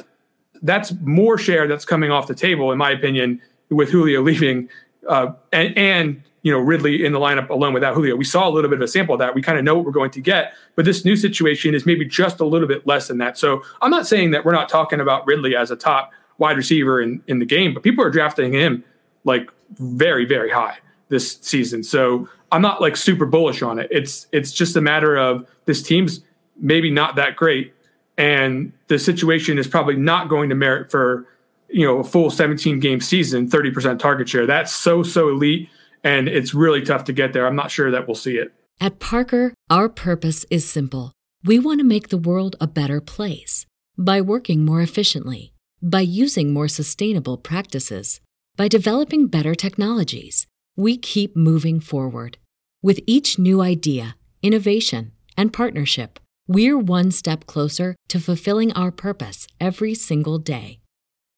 that's 0.64 0.92
more 1.02 1.38
share 1.38 1.68
that's 1.68 1.86
coming 1.86 2.10
off 2.10 2.26
the 2.26 2.34
table, 2.34 2.72
in 2.72 2.80
my 2.80 2.90
opinion, 2.90 3.40
with 3.70 3.90
Julio 3.90 4.22
leaving. 4.24 4.70
Uh, 5.08 5.34
and, 5.54 5.78
and 5.78 6.24
you 6.48 6.54
know 6.54 6.60
Ridley 6.60 7.04
in 7.04 7.12
the 7.12 7.20
lineup 7.20 7.50
alone 7.50 7.74
without 7.74 7.94
Julio. 7.94 8.16
We 8.16 8.24
saw 8.24 8.48
a 8.48 8.52
little 8.52 8.70
bit 8.70 8.80
of 8.80 8.84
a 8.84 8.88
sample 8.88 9.16
of 9.16 9.20
that. 9.20 9.36
We 9.36 9.42
kind 9.42 9.58
of 9.58 9.66
know 9.66 9.76
what 9.76 9.84
we're 9.84 9.92
going 9.92 10.12
to 10.12 10.22
get, 10.22 10.54
but 10.76 10.86
this 10.86 11.04
new 11.04 11.18
situation 11.18 11.76
is 11.76 11.86
maybe 11.86 12.06
just 12.06 12.40
a 12.40 12.46
little 12.46 12.70
bit 12.70 12.88
less 12.88 13.10
than 13.10 13.18
that. 13.18 13.38
So 13.38 13.64
I'm 13.82 13.92
not 13.92 14.08
saying 14.08 14.32
that 14.32 14.46
we're 14.46 14.54
not 14.54 14.70
talking 14.70 15.02
about 15.02 15.28
Ridley 15.28 15.58
as 15.58 15.72
a 15.72 15.76
top 15.76 16.12
wide 16.38 16.56
receiver 16.56 17.02
in, 17.02 17.22
in 17.28 17.40
the 17.40 17.46
game, 17.46 17.74
but 17.74 17.84
people 17.84 18.02
are 18.02 18.10
drafting 18.10 18.54
him 18.54 18.82
like 19.26 19.52
very, 19.74 20.24
very 20.24 20.50
high 20.50 20.78
this 21.10 21.38
season. 21.42 21.84
So 21.84 22.30
I'm 22.54 22.62
not 22.62 22.80
like 22.80 22.96
super 22.96 23.26
bullish 23.26 23.62
on 23.62 23.78
it. 23.78 23.90
It's 23.92 24.28
it's 24.32 24.54
just 24.54 24.78
a 24.78 24.82
matter 24.82 25.18
of 25.18 25.46
this 25.66 25.84
team's 25.84 26.22
maybe 26.56 26.90
not 26.90 27.18
that 27.18 27.36
great, 27.36 27.74
and 28.18 28.72
the 28.88 28.98
situation 28.98 29.58
is 29.58 29.68
probably 29.68 29.98
not 29.98 30.30
going 30.30 30.48
to 30.48 30.56
merit 30.56 30.90
for 30.90 31.28
you 31.68 31.86
know 31.86 31.98
a 31.98 32.06
full 32.06 32.32
17 32.32 32.80
game 32.80 33.02
season, 33.02 33.50
30% 33.50 34.00
target 34.00 34.30
share. 34.30 34.46
That's 34.46 34.74
so 34.74 35.04
so 35.04 35.28
elite 35.28 35.70
and 36.04 36.28
it's 36.28 36.54
really 36.54 36.82
tough 36.82 37.06
to 37.06 37.14
get 37.14 37.32
there. 37.34 37.48
I'm 37.48 37.56
not 37.56 37.72
sure 37.72 37.90
that 37.92 38.08
we'll 38.08 38.16
see 38.16 38.38
it. 38.38 38.54
At 38.80 39.00
Parker, 39.00 39.54
our 39.70 39.90
purpose 39.90 40.46
is 40.50 40.70
simple. 40.70 41.12
We 41.44 41.60
want 41.60 41.80
to 41.80 41.86
make 41.86 42.10
the 42.10 42.18
world 42.18 42.56
a 42.60 42.68
better 42.68 43.02
place 43.02 43.66
by 43.98 44.22
working 44.22 44.64
more 44.64 44.82
efficiently, 44.82 45.54
by 45.82 46.02
using 46.02 46.54
more 46.54 46.68
sustainable 46.68 47.38
practices, 47.38 48.22
by 48.56 48.68
developing 48.68 49.26
better 49.28 49.56
technologies. 49.56 50.46
We 50.76 50.98
keep 50.98 51.36
moving 51.36 51.80
forward. 51.80 52.38
With 52.84 53.00
each 53.08 53.40
new 53.40 53.62
idea, 53.62 54.16
innovation, 54.44 55.14
and 55.36 55.52
partnership, 55.52 56.20
we're 56.48 56.78
one 56.78 57.10
step 57.12 57.48
closer 57.48 57.96
to 58.10 58.20
fulfilling 58.20 58.72
our 58.74 58.92
purpose 58.92 59.48
every 59.60 59.96
single 59.96 60.38
day. 60.38 60.82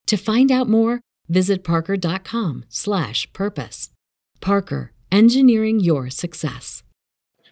To 0.07 0.17
find 0.17 0.51
out 0.51 0.67
more, 0.67 0.99
visit 1.29 1.63
parker.com/purpose. 1.63 3.89
Parker, 4.41 4.91
engineering 5.11 5.79
your 5.79 6.09
success. 6.09 6.83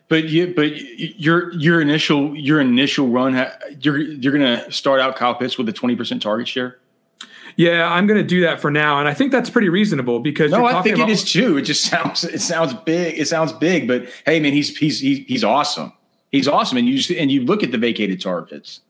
But 0.09 0.25
you, 0.29 0.53
but 0.55 0.71
your 1.19 1.51
your 1.53 1.81
initial 1.81 2.35
your 2.35 2.61
initial 2.61 3.09
run, 3.09 3.33
you're 3.81 3.97
you're 3.97 4.31
going 4.37 4.59
to 4.63 4.71
start 4.71 5.01
out 5.01 5.17
Kyle 5.17 5.35
Pitts 5.35 5.57
with 5.57 5.67
a 5.67 5.73
twenty 5.73 5.95
percent 5.97 6.21
target 6.21 6.47
share. 6.47 6.79
Yeah, 7.57 7.91
I'm 7.91 8.05
going 8.07 8.19
to 8.19 8.25
do 8.27 8.41
that 8.41 8.61
for 8.61 8.69
now, 8.71 8.99
and 8.99 9.07
I 9.09 9.13
think 9.13 9.31
that's 9.31 9.49
pretty 9.49 9.67
reasonable 9.67 10.19
because 10.19 10.51
no, 10.51 10.63
I 10.65 10.81
think 10.81 10.95
about- 10.95 11.09
it 11.09 11.11
is 11.11 11.29
too. 11.29 11.57
It 11.57 11.63
just 11.63 11.83
sounds 11.89 12.23
it 12.23 12.39
sounds 12.39 12.73
big. 12.85 13.17
It 13.19 13.27
sounds 13.27 13.51
big, 13.51 13.87
but 13.87 14.07
hey, 14.25 14.39
man, 14.39 14.53
he's 14.53 14.77
he's 14.77 14.99
he's 14.99 15.43
awesome. 15.43 15.91
He's 16.31 16.47
awesome, 16.47 16.77
and 16.77 16.87
you 16.87 16.97
just, 16.97 17.11
and 17.11 17.31
you 17.31 17.43
look 17.43 17.63
at 17.63 17.71
the 17.71 17.77
vacated 17.77 18.21
targets. 18.21 18.81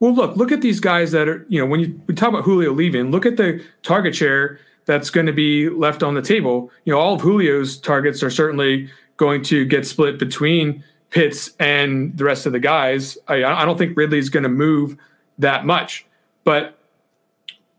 Well, 0.00 0.12
look, 0.14 0.36
look 0.36 0.52
at 0.52 0.60
these 0.60 0.78
guys 0.80 1.12
that 1.12 1.28
are, 1.28 1.46
you 1.48 1.60
know, 1.60 1.66
when 1.66 1.80
you 1.80 2.00
we 2.06 2.14
talk 2.14 2.28
about 2.30 2.44
Julio 2.44 2.72
leaving, 2.72 3.10
look 3.10 3.26
at 3.26 3.36
the 3.36 3.64
target 3.82 4.14
share 4.14 4.58
that's 4.86 5.10
going 5.10 5.26
to 5.26 5.32
be 5.32 5.68
left 5.68 6.02
on 6.02 6.14
the 6.14 6.22
table. 6.22 6.70
You 6.84 6.94
know, 6.94 6.98
all 6.98 7.14
of 7.14 7.22
Julio's 7.22 7.76
targets 7.76 8.22
are 8.22 8.30
certainly 8.30 8.88
going 9.16 9.42
to 9.42 9.64
get 9.64 9.86
split 9.86 10.18
between 10.18 10.82
Pitts 11.10 11.54
and 11.60 12.16
the 12.16 12.24
rest 12.24 12.46
of 12.46 12.52
the 12.52 12.58
guys. 12.58 13.16
I, 13.28 13.44
I 13.44 13.64
don't 13.64 13.78
think 13.78 13.96
Ridley's 13.96 14.28
going 14.28 14.42
to 14.42 14.48
move 14.48 14.96
that 15.38 15.64
much. 15.64 16.04
But 16.44 16.78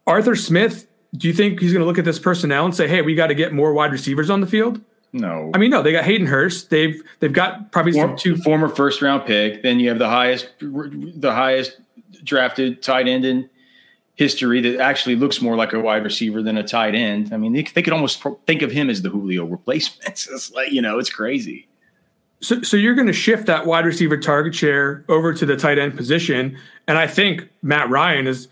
Arthur 0.06 0.36
Smith, 0.36 0.88
do 1.16 1.28
you 1.28 1.34
think 1.34 1.60
he's 1.60 1.74
going 1.74 1.82
to 1.82 1.86
look 1.86 1.98
at 1.98 2.06
this 2.06 2.20
personnel 2.20 2.66
and 2.66 2.76
say, 2.76 2.88
"Hey, 2.88 3.02
we 3.02 3.16
got 3.16 3.28
to 3.28 3.36
get 3.36 3.54
more 3.54 3.74
wide 3.74 3.92
receivers 3.92 4.30
on 4.30 4.42
the 4.42 4.48
field"? 4.48 4.82
No, 5.14 5.52
I 5.54 5.58
mean, 5.58 5.70
no. 5.70 5.82
They 5.82 5.92
got 5.92 6.04
Hayden 6.04 6.28
Hurst. 6.28 6.70
They've 6.70 7.02
they've 7.20 7.34
got 7.34 7.72
probably 7.72 7.94
Form, 7.94 8.18
two 8.18 8.38
former 8.38 8.70
first 8.70 9.02
round 9.02 9.26
pick. 9.26 9.62
Then 9.62 9.80
you 9.80 9.90
have 9.90 10.00
the 10.00 10.10
highest 10.10 10.50
the 10.60 11.32
highest 11.32 11.78
drafted 12.24 12.82
tight 12.82 13.08
end 13.08 13.26
in 13.26 13.50
history 14.18 14.60
that 14.62 14.80
actually 14.80 15.16
looks 15.16 15.42
more 15.42 15.56
like 15.56 15.74
a 15.74 15.80
wide 15.80 16.04
receiver 16.04 16.42
than 16.42 16.58
a 16.58 16.64
tight 16.64 16.96
end. 16.96 17.34
I 17.34 17.38
mean, 17.38 17.54
they, 17.54 17.62
they 17.62 17.84
could 17.84 17.94
almost 17.94 18.24
think 18.46 18.64
of 18.64 18.72
him 18.72 18.90
as 18.90 19.04
the 19.04 19.10
Julio 19.10 19.46
replacement. 19.46 20.04
It's 20.08 20.52
like 20.52 20.72
you 20.72 20.82
know, 20.82 21.00
it's 21.00 21.10
crazy. 21.10 21.68
So, 22.40 22.62
so 22.62 22.78
you're 22.78 22.94
going 22.94 23.08
to 23.08 23.14
shift 23.14 23.48
that 23.48 23.66
wide 23.66 23.86
receiver 23.86 24.18
target 24.18 24.54
share 24.54 25.04
over 25.08 25.34
to 25.34 25.46
the 25.46 25.56
tight 25.56 25.80
end 25.80 25.96
position, 25.96 26.58
and 26.88 26.98
I 26.98 27.08
think 27.08 27.48
Matt 27.62 27.90
Ryan 27.90 28.28
is, 28.28 28.48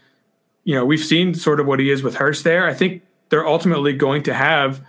you 0.63 0.75
know, 0.75 0.85
we've 0.85 1.03
seen 1.03 1.33
sort 1.33 1.59
of 1.59 1.65
what 1.67 1.79
he 1.79 1.91
is 1.91 2.01
with 2.01 2.15
Hurst 2.15 2.43
there. 2.43 2.67
I 2.67 2.73
think 2.73 3.03
they're 3.29 3.45
ultimately 3.45 3.93
going 3.93 4.23
to 4.23 4.33
have 4.33 4.81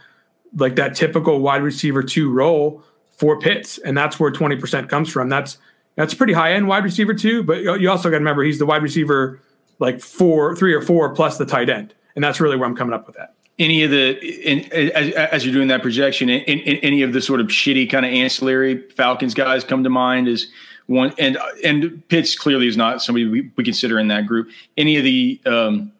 like 0.57 0.77
that 0.77 0.95
typical 0.95 1.41
wide 1.41 1.63
receiver 1.63 2.03
two 2.03 2.31
role 2.31 2.83
for 3.11 3.39
Pitts, 3.39 3.79
and 3.79 3.97
that's 3.97 4.21
where 4.21 4.31
20% 4.31 4.89
comes 4.89 5.11
from. 5.11 5.31
That's 5.31 5.59
that's 5.97 6.13
pretty 6.13 6.35
high 6.35 6.53
end 6.53 6.69
wide 6.69 6.85
receiver 6.85 7.15
too, 7.15 7.43
but 7.43 7.63
you 7.63 7.91
also 7.91 8.11
got 8.11 8.17
to 8.17 8.19
remember 8.19 8.43
he's 8.43 8.59
the 8.59 8.67
wide 8.67 8.83
receiver 8.83 9.41
like 9.79 10.01
four, 10.01 10.57
three 10.57 10.75
or 10.75 10.83
four 10.83 11.15
plus 11.15 11.39
the 11.39 11.47
tight 11.47 11.69
end, 11.69 11.95
and 12.15 12.25
that's 12.25 12.41
really 12.41 12.57
where 12.57 12.69
I'm 12.69 12.77
coming 12.77 12.95
up 12.95 13.07
with 13.07 13.17
that. 13.17 13.35
Any 13.59 13.83
of 13.83 13.91
the 13.91 14.19
in, 14.21 14.71
as, 14.73 15.15
as, 15.15 15.45
you're 15.45 15.55
doing 15.55 15.69
that 15.69 15.81
projection 15.81 16.29
in, 16.29 16.43
in, 16.43 16.77
any 16.79 17.03
of 17.03 17.15
the 17.15 17.23
sort 17.23 17.41
of 17.41 17.47
shitty 17.47 17.91
kind 17.91 18.05
of 18.05 18.13
ancillary 18.13 18.89
falcons 18.91 19.33
guys 19.33 19.65
come 19.65 19.83
to 19.83 19.89
mind 19.89 20.29
as 20.29 20.47
one 20.87 21.15
and 21.19 21.39
and 21.65 22.07
pitts 22.09 22.37
clearly 22.37 22.69
is 22.69 22.77
not 22.77 23.03
somebody 23.03 23.27
we, 23.27 23.51
we 23.57 23.65
consider 23.65 23.99
in 23.99 24.09
that 24.09 24.27
group. 24.27 24.51
Any 24.77 24.99
of 24.99 25.05
the 25.05 25.41
um 25.47 25.93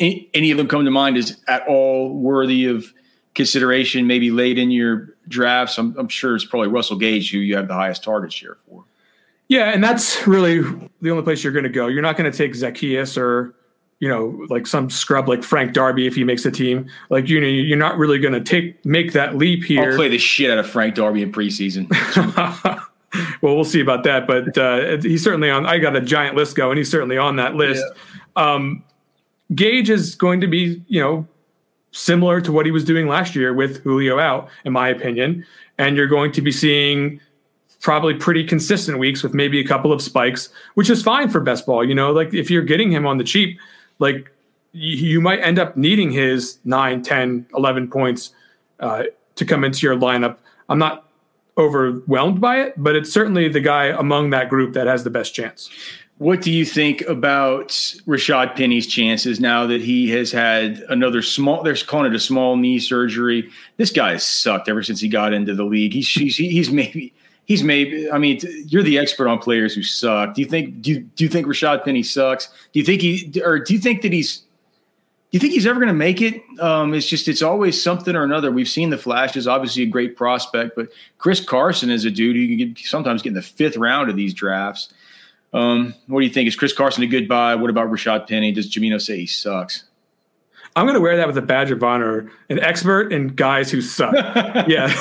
any, 0.00 0.28
any 0.34 0.50
of 0.50 0.58
them 0.58 0.66
come 0.66 0.84
to 0.84 0.90
mind 0.90 1.16
is 1.16 1.36
at 1.46 1.66
all 1.68 2.12
worthy 2.12 2.66
of 2.66 2.92
consideration 3.34 4.08
maybe 4.08 4.32
late 4.32 4.58
in 4.58 4.72
your 4.72 5.14
drafts? 5.28 5.78
I'm, 5.78 5.96
I'm 5.96 6.08
sure 6.08 6.34
it's 6.34 6.44
probably 6.44 6.68
russell 6.68 6.96
gage 6.96 7.30
who 7.30 7.38
you 7.38 7.56
have 7.56 7.68
the 7.68 7.74
highest 7.74 8.02
target 8.02 8.32
share 8.32 8.56
for 8.66 8.84
yeah 9.50 9.66
and 9.66 9.84
that's 9.84 10.26
really 10.26 10.62
the 11.02 11.10
only 11.10 11.22
place 11.22 11.44
you're 11.44 11.52
going 11.52 11.62
to 11.62 11.68
go 11.68 11.86
you're 11.86 12.00
not 12.00 12.16
going 12.16 12.30
to 12.30 12.36
take 12.36 12.54
zaccheaus 12.54 13.18
or 13.18 13.54
you 14.00 14.08
know, 14.08 14.46
like 14.48 14.66
some 14.66 14.88
scrub 14.88 15.28
like 15.28 15.44
Frank 15.44 15.74
Darby 15.74 16.06
if 16.06 16.14
he 16.14 16.24
makes 16.24 16.44
a 16.46 16.50
team. 16.50 16.88
Like 17.10 17.28
you 17.28 17.38
know, 17.38 17.46
you're 17.46 17.76
not 17.76 17.98
really 17.98 18.18
going 18.18 18.32
to 18.32 18.40
take 18.40 18.84
make 18.84 19.12
that 19.12 19.36
leap 19.36 19.62
here. 19.62 19.90
I'll 19.90 19.96
play 19.96 20.08
the 20.08 20.18
shit 20.18 20.50
out 20.50 20.58
of 20.58 20.68
Frank 20.68 20.94
Darby 20.94 21.22
in 21.22 21.30
preseason. 21.30 21.86
well, 23.42 23.54
we'll 23.54 23.64
see 23.64 23.80
about 23.80 24.04
that, 24.04 24.26
but 24.26 24.56
uh, 24.56 24.96
he's 25.02 25.22
certainly 25.22 25.50
on. 25.50 25.66
I 25.66 25.78
got 25.78 25.94
a 25.94 26.00
giant 26.00 26.34
list 26.34 26.56
going. 26.56 26.78
He's 26.78 26.90
certainly 26.90 27.18
on 27.18 27.36
that 27.36 27.54
list. 27.54 27.84
Yeah. 28.36 28.52
Um, 28.52 28.84
Gage 29.54 29.90
is 29.90 30.14
going 30.14 30.40
to 30.40 30.46
be, 30.46 30.82
you 30.86 31.00
know, 31.00 31.26
similar 31.90 32.40
to 32.40 32.52
what 32.52 32.66
he 32.66 32.72
was 32.72 32.84
doing 32.84 33.06
last 33.06 33.34
year 33.36 33.52
with 33.52 33.82
Julio 33.82 34.18
out, 34.18 34.48
in 34.64 34.72
my 34.72 34.88
opinion. 34.88 35.44
And 35.76 35.96
you're 35.96 36.06
going 36.06 36.32
to 36.32 36.40
be 36.40 36.52
seeing 36.52 37.20
probably 37.80 38.14
pretty 38.14 38.44
consistent 38.44 38.98
weeks 38.98 39.22
with 39.22 39.34
maybe 39.34 39.60
a 39.60 39.66
couple 39.66 39.92
of 39.92 40.02
spikes, 40.02 40.48
which 40.74 40.90
is 40.90 41.02
fine 41.02 41.28
for 41.28 41.40
best 41.40 41.66
ball. 41.66 41.82
You 41.82 41.94
know, 41.94 42.12
like 42.12 42.34
if 42.34 42.50
you're 42.50 42.62
getting 42.62 42.90
him 42.90 43.06
on 43.06 43.18
the 43.18 43.24
cheap, 43.24 43.58
like 43.98 44.30
you 44.72 45.20
might 45.20 45.40
end 45.40 45.58
up 45.58 45.76
needing 45.76 46.10
his 46.10 46.58
9 46.64 47.02
10 47.02 47.46
11 47.56 47.88
points 47.88 48.32
uh, 48.80 49.04
to 49.36 49.44
come 49.44 49.64
into 49.64 49.86
your 49.86 49.96
lineup 49.96 50.36
i'm 50.68 50.78
not 50.78 51.08
overwhelmed 51.58 52.40
by 52.40 52.60
it 52.60 52.74
but 52.76 52.96
it's 52.96 53.12
certainly 53.12 53.48
the 53.48 53.60
guy 53.60 53.86
among 53.86 54.30
that 54.30 54.48
group 54.48 54.74
that 54.74 54.86
has 54.86 55.04
the 55.04 55.10
best 55.10 55.34
chance 55.34 55.70
what 56.18 56.42
do 56.42 56.52
you 56.52 56.66
think 56.66 57.00
about 57.08 57.68
Rashad 57.68 58.54
Penny's 58.54 58.86
chances 58.86 59.40
now 59.40 59.66
that 59.66 59.80
he 59.80 60.10
has 60.10 60.30
had 60.30 60.84
another 60.90 61.22
small? 61.22 61.62
They're 61.62 61.74
calling 61.76 62.12
it 62.12 62.14
a 62.14 62.20
small 62.20 62.58
knee 62.58 62.78
surgery. 62.78 63.48
This 63.78 63.90
guy 63.90 64.10
has 64.10 64.22
sucked 64.22 64.68
ever 64.68 64.82
since 64.82 65.00
he 65.00 65.08
got 65.08 65.32
into 65.32 65.54
the 65.54 65.64
league. 65.64 65.94
He's 65.94 66.10
he's, 66.10 66.36
he's 66.36 66.70
maybe 66.70 67.14
he's 67.50 67.64
maybe. 67.64 68.08
I 68.08 68.16
mean, 68.16 68.38
you're 68.66 68.84
the 68.84 68.96
expert 68.96 69.26
on 69.26 69.40
players 69.40 69.74
who 69.74 69.82
suck. 69.82 70.34
Do 70.34 70.40
you 70.40 70.46
think 70.46 70.82
do 70.82 70.92
you, 70.92 71.00
do 71.00 71.24
you 71.24 71.28
think 71.28 71.48
Rashad 71.48 71.84
Penny 71.84 72.04
sucks? 72.04 72.46
Do 72.72 72.78
you 72.78 72.84
think 72.84 73.02
he 73.02 73.42
or 73.44 73.58
do 73.58 73.74
you 73.74 73.80
think 73.80 74.02
that 74.02 74.12
he's 74.12 74.38
do 74.38 74.44
you 75.32 75.40
think 75.40 75.52
he's 75.52 75.66
ever 75.66 75.80
going 75.80 75.88
to 75.88 75.94
make 75.94 76.22
it? 76.22 76.42
Um, 76.60 76.94
it's 76.94 77.08
just 77.08 77.26
it's 77.26 77.42
always 77.42 77.82
something 77.82 78.14
or 78.14 78.22
another. 78.22 78.52
We've 78.52 78.68
seen 78.68 78.90
the 78.90 78.98
flashes. 78.98 79.48
Obviously, 79.48 79.82
a 79.82 79.86
great 79.86 80.16
prospect, 80.16 80.76
but 80.76 80.90
Chris 81.18 81.44
Carson 81.44 81.90
is 81.90 82.04
a 82.04 82.10
dude 82.10 82.36
who 82.36 82.56
can 82.56 82.72
get, 82.72 82.86
sometimes 82.86 83.20
get 83.20 83.30
in 83.30 83.34
the 83.34 83.42
fifth 83.42 83.76
round 83.76 84.08
of 84.08 84.14
these 84.14 84.32
drafts. 84.32 84.94
Um, 85.52 85.92
what 86.06 86.20
do 86.20 86.26
you 86.26 86.32
think? 86.32 86.46
Is 86.46 86.54
Chris 86.54 86.72
Carson 86.72 87.02
a 87.02 87.08
good 87.08 87.26
buy? 87.26 87.56
What 87.56 87.68
about 87.68 87.90
Rashad 87.90 88.28
Penny? 88.28 88.52
Does 88.52 88.70
Gimino 88.70 89.00
say 89.00 89.18
he 89.18 89.26
sucks? 89.26 89.84
I'm 90.76 90.84
going 90.84 90.94
to 90.94 91.00
wear 91.00 91.16
that 91.16 91.26
with 91.26 91.36
a 91.36 91.42
badge 91.42 91.72
of 91.72 91.82
honor. 91.82 92.30
An 92.48 92.60
expert 92.60 93.12
in 93.12 93.28
guys 93.34 93.72
who 93.72 93.80
suck. 93.80 94.14
yeah. 94.68 94.94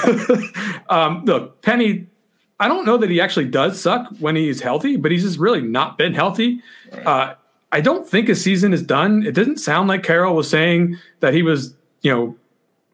um, 0.90 1.26
look, 1.26 1.62
Penny 1.62 2.08
I 2.60 2.68
don't 2.68 2.86
know 2.86 2.98
that 2.98 3.10
he 3.10 3.22
actually 3.22 3.46
does 3.46 3.80
suck 3.80 4.08
when 4.20 4.36
he's 4.36 4.62
healthy, 4.62 4.98
but 4.98 5.12
he's 5.12 5.24
just 5.24 5.40
really 5.40 5.62
not 5.62 5.98
been 5.98 6.14
healthy. 6.14 6.62
Right. 6.92 7.08
Uh, 7.08 7.36
I 7.72 7.82
don't 7.82 8.08
think 8.08 8.28
his 8.28 8.44
season 8.44 8.74
is 8.74 8.82
done. 8.82 9.24
It 9.26 9.34
doesn't 9.34 9.58
sound 9.58 9.88
like 9.88 10.04
Carroll 10.04 10.36
was 10.36 10.50
saying 10.50 10.98
that 11.20 11.34
he 11.34 11.44
was, 11.44 11.76
you 12.02 12.12
know, 12.12 12.36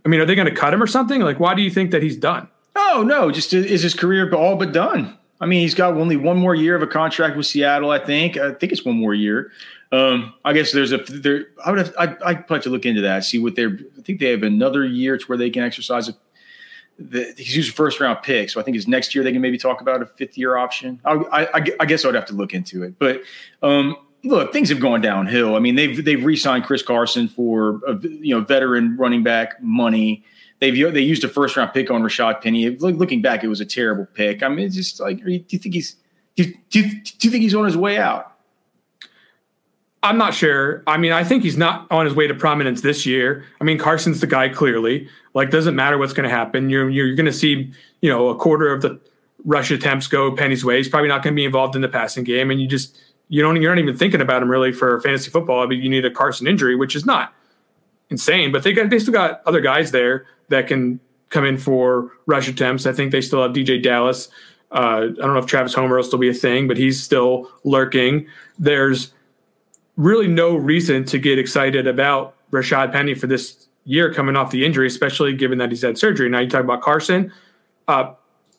I 0.06 0.10
mean, 0.10 0.20
are 0.20 0.26
they 0.26 0.36
going 0.36 0.50
to 0.50 0.54
cut 0.54 0.74
him 0.74 0.84
or 0.84 0.88
something? 0.88 1.22
Like, 1.22 1.40
why 1.40 1.56
do 1.56 1.62
you 1.62 1.72
think 1.72 1.92
that 1.92 2.04
he's 2.04 2.18
done? 2.18 2.48
Oh 2.76 3.04
no, 3.08 3.32
just 3.32 3.54
is 3.54 3.82
his 3.82 3.94
career 3.94 4.32
all 4.34 4.58
but 4.58 4.74
done? 4.74 5.18
I 5.40 5.46
mean, 5.46 5.62
he's 5.62 5.76
got 5.76 5.94
only 5.94 6.18
one 6.18 6.38
more 6.38 6.56
year 6.56 6.76
of 6.76 6.82
a 6.82 6.88
contract 6.88 7.38
with 7.38 7.46
Seattle. 7.46 7.92
I 7.92 8.00
think. 8.00 8.38
I 8.38 8.54
think 8.54 8.72
it's 8.72 8.86
one 8.86 8.98
more 8.98 9.14
year. 9.14 9.52
Um, 9.92 10.34
I 10.44 10.54
guess 10.54 10.72
there's 10.72 10.92
a 10.92 10.98
there. 10.98 11.48
I 11.64 11.72
would 11.72 11.80
have. 11.80 11.96
I 11.98 12.04
I 12.04 12.36
probably 12.36 12.58
have 12.58 12.64
to 12.64 12.70
look 12.70 12.86
into 12.86 13.02
that. 13.02 13.24
See 13.24 13.40
what 13.40 13.56
they're. 13.56 13.80
I 13.98 14.02
think 14.02 14.20
they 14.20 14.32
have 14.32 14.44
another 14.44 14.86
year 14.86 15.18
to 15.18 15.26
where 15.26 15.38
they 15.38 15.50
can 15.50 15.64
exercise 15.64 16.10
a 16.10 16.16
the, 16.98 17.34
he's 17.38 17.56
used 17.56 17.72
a 17.72 17.76
first 17.76 18.00
round 18.00 18.20
pick, 18.24 18.50
so 18.50 18.60
I 18.60 18.64
think 18.64 18.76
his 18.76 18.88
next 18.88 19.14
year 19.14 19.24
they 19.24 19.32
can 19.32 19.42
maybe 19.42 19.58
talk 19.58 19.82
about 19.82 20.02
a 20.02 20.06
fifth 20.06 20.38
year 20.38 20.56
option. 20.56 21.02
I, 21.06 21.14
I, 21.32 21.62
I 21.80 21.86
guess 21.86 22.06
I 22.06 22.08
would 22.08 22.16
have 22.16 22.26
to 22.28 22.34
look 22.34 22.54
into 22.54 22.84
it, 22.84 22.98
but 23.00 23.22
um, 23.62 23.98
look, 24.24 24.52
things 24.54 24.70
have 24.70 24.80
gone 24.80 25.02
downhill. 25.02 25.56
I 25.56 25.60
mean, 25.60 25.76
they've 25.76 26.04
they've 26.04 26.24
re-signed 26.24 26.66
Chris 26.66 26.82
Carson 26.82 27.28
for 27.28 27.82
a 27.88 27.98
you 28.02 28.36
know 28.36 28.42
veteran 28.42 28.98
running 28.98 29.24
back 29.24 29.62
money. 29.62 30.24
They've 30.60 30.94
they 30.94 31.02
used 31.02 31.24
a 31.24 31.30
first 31.30 31.58
round 31.58 31.74
pick 31.74 31.92
on 31.92 32.02
Rashad 32.02 32.42
Penny. 32.42 32.70
Looking 32.70 33.22
back, 33.22 33.44
it 33.44 33.48
was 33.48 33.62
a 33.62 33.66
terrible 33.66 34.08
pick. 34.14 34.42
I 34.44 34.50
mean, 34.50 34.66
it's 34.66 34.76
just 34.76 35.00
like, 35.00 35.24
do 35.24 35.32
you 35.32 35.60
think 35.60 35.76
he's 35.76 35.96
do 36.36 36.46
do 36.70 36.84
do 36.84 36.88
you 37.22 37.30
think 37.30 37.44
he's 37.44 37.56
on 37.56 37.66
his 37.66 37.78
way 37.78 37.98
out? 37.98 38.35
I'm 40.06 40.20
not 40.20 40.36
sure. 40.36 40.84
I 40.86 40.98
mean, 40.98 41.12
I 41.12 41.24
think 41.24 41.42
he's 41.42 41.58
not 41.58 41.88
on 41.92 42.06
his 42.06 42.14
way 42.14 42.28
to 42.28 42.36
prominence 42.36 42.82
this 42.82 43.08
year. 43.08 43.44
I 43.60 43.64
mean, 43.64 43.80
Carson's 43.80 44.22
the 44.22 44.28
guy 44.28 44.50
clearly. 44.50 45.10
Like, 45.34 45.50
doesn't 45.50 45.76
matter 45.76 45.98
what's 45.98 46.14
going 46.14 46.30
to 46.30 46.34
happen. 46.34 46.70
You're 46.70 46.90
you're 46.92 47.16
going 47.16 47.26
to 47.26 47.34
see, 47.34 47.74
you 48.02 48.10
know, 48.10 48.30
a 48.30 48.36
quarter 48.36 48.72
of 48.72 48.84
the 48.84 49.00
rush 49.46 49.72
attempts 49.72 50.06
go 50.06 50.36
Penny's 50.36 50.64
way. 50.64 50.78
He's 50.78 50.88
probably 50.88 51.10
not 51.10 51.24
going 51.24 51.34
to 51.34 51.36
be 51.36 51.44
involved 51.44 51.76
in 51.76 51.82
the 51.82 51.90
passing 51.90 52.24
game, 52.24 52.52
and 52.52 52.62
you 52.62 52.68
just 52.68 52.96
you 53.30 53.42
don't 53.42 53.60
you're 53.60 53.74
not 53.74 53.82
even 53.82 53.98
thinking 53.98 54.22
about 54.22 54.44
him 54.44 54.50
really 54.50 54.72
for 54.72 55.02
fantasy 55.02 55.32
football. 55.32 55.64
I 55.64 55.66
mean, 55.66 55.82
you 55.82 55.90
need 55.90 56.06
a 56.06 56.12
Carson 56.12 56.46
injury, 56.46 56.76
which 56.76 56.96
is 56.96 57.06
not 57.08 57.34
insane, 58.12 58.52
but 58.52 58.62
they 58.62 58.74
got 58.74 58.92
they 58.92 59.00
still 59.00 59.14
got 59.14 59.42
other 59.48 59.60
guys 59.60 59.90
there 59.90 60.28
that 60.50 60.68
can 60.68 61.00
come 61.30 61.46
in 61.46 61.58
for 61.58 62.12
rush 62.28 62.48
attempts. 62.48 62.86
I 62.86 62.94
think 62.94 63.12
they 63.12 63.22
still 63.22 63.42
have 63.42 63.54
DeeJay 63.54 63.82
Dallas. 63.82 64.30
Uh, 64.72 65.08
I 65.10 65.22
don't 65.22 65.34
know 65.34 65.40
if 65.40 65.48
Travis 65.48 65.74
Homer 65.74 65.96
will 65.96 66.04
still 66.04 66.20
be 66.20 66.30
a 66.30 66.34
thing, 66.34 66.68
but 66.68 66.78
he's 66.78 67.02
still 67.02 67.50
lurking. 67.64 68.28
There's 68.60 69.12
really 69.98 70.28
no 70.28 70.56
reason 70.56 71.06
to 71.06 71.18
get 71.18 71.40
excited 71.40 71.88
about 71.88 72.36
Rashad 72.52 72.92
Penny 72.92 73.14
for 73.14 73.28
this 73.28 73.68
year 73.86 74.14
coming 74.14 74.36
off 74.36 74.52
the 74.52 74.66
injury, 74.66 74.88
especially 74.88 75.34
given 75.34 75.58
that 75.60 75.70
he's 75.70 75.82
had 75.82 75.98
surgery. 75.98 76.30
Now 76.30 76.40
you 76.40 76.50
talk 76.50 76.64
about 76.64 76.82
Carson. 76.82 77.32
Uh, 77.88 78.14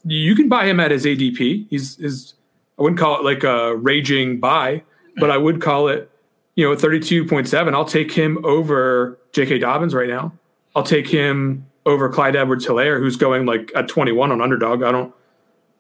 you 0.04 0.34
can 0.34 0.48
buy 0.48 0.66
him 0.66 0.80
at 0.80 0.90
his 0.90 1.04
ADP. 1.04 1.66
He's 1.68 1.98
is 1.98 2.34
I 2.78 2.82
wouldn't 2.82 2.98
call 2.98 3.18
it 3.18 3.24
like 3.24 3.42
a 3.42 3.74
raging 3.76 4.38
buy, 4.38 4.82
but 5.16 5.30
I 5.30 5.36
would 5.36 5.60
call 5.60 5.88
it, 5.88 6.10
you 6.54 6.68
know, 6.68 6.76
32.7. 6.76 7.74
I'll 7.74 7.84
take 7.84 8.12
him 8.12 8.44
over 8.44 9.18
J.K. 9.32 9.58
Dobbins 9.58 9.94
right 9.94 10.08
now. 10.08 10.32
I'll 10.74 10.82
take 10.82 11.08
him 11.08 11.66
over 11.86 12.08
Clyde 12.08 12.36
Edwards 12.36 12.66
Helaire, 12.66 12.98
who's 12.98 13.16
going 13.16 13.46
like 13.46 13.72
at 13.74 13.88
21 13.88 14.30
on 14.30 14.40
underdog. 14.42 14.82
I 14.82 14.92
don't, 14.92 15.14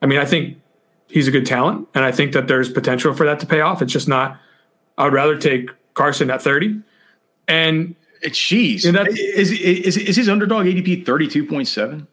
I 0.00 0.06
mean, 0.06 0.18
I 0.18 0.24
think 0.24 0.58
he's 1.08 1.28
a 1.28 1.30
good 1.30 1.44
talent, 1.44 1.86
and 1.94 2.04
I 2.04 2.12
think 2.12 2.32
that 2.32 2.48
there's 2.48 2.70
potential 2.70 3.12
for 3.12 3.26
that 3.26 3.40
to 3.40 3.46
pay 3.46 3.60
off. 3.60 3.82
It's 3.82 3.92
just 3.92 4.08
not 4.08 4.38
I 4.98 5.04
would 5.04 5.12
rather 5.12 5.36
take 5.38 5.70
Carson 5.94 6.30
at 6.30 6.42
30. 6.42 6.80
And 7.48 7.94
it's 8.22 8.38
cheese. 8.38 8.84
And 8.84 8.96
that, 8.96 9.08
is, 9.08 9.52
is, 9.52 9.96
is 9.96 10.16
his 10.16 10.28
underdog 10.28 10.66
ADP 10.66 11.04
32.7? 11.04 12.06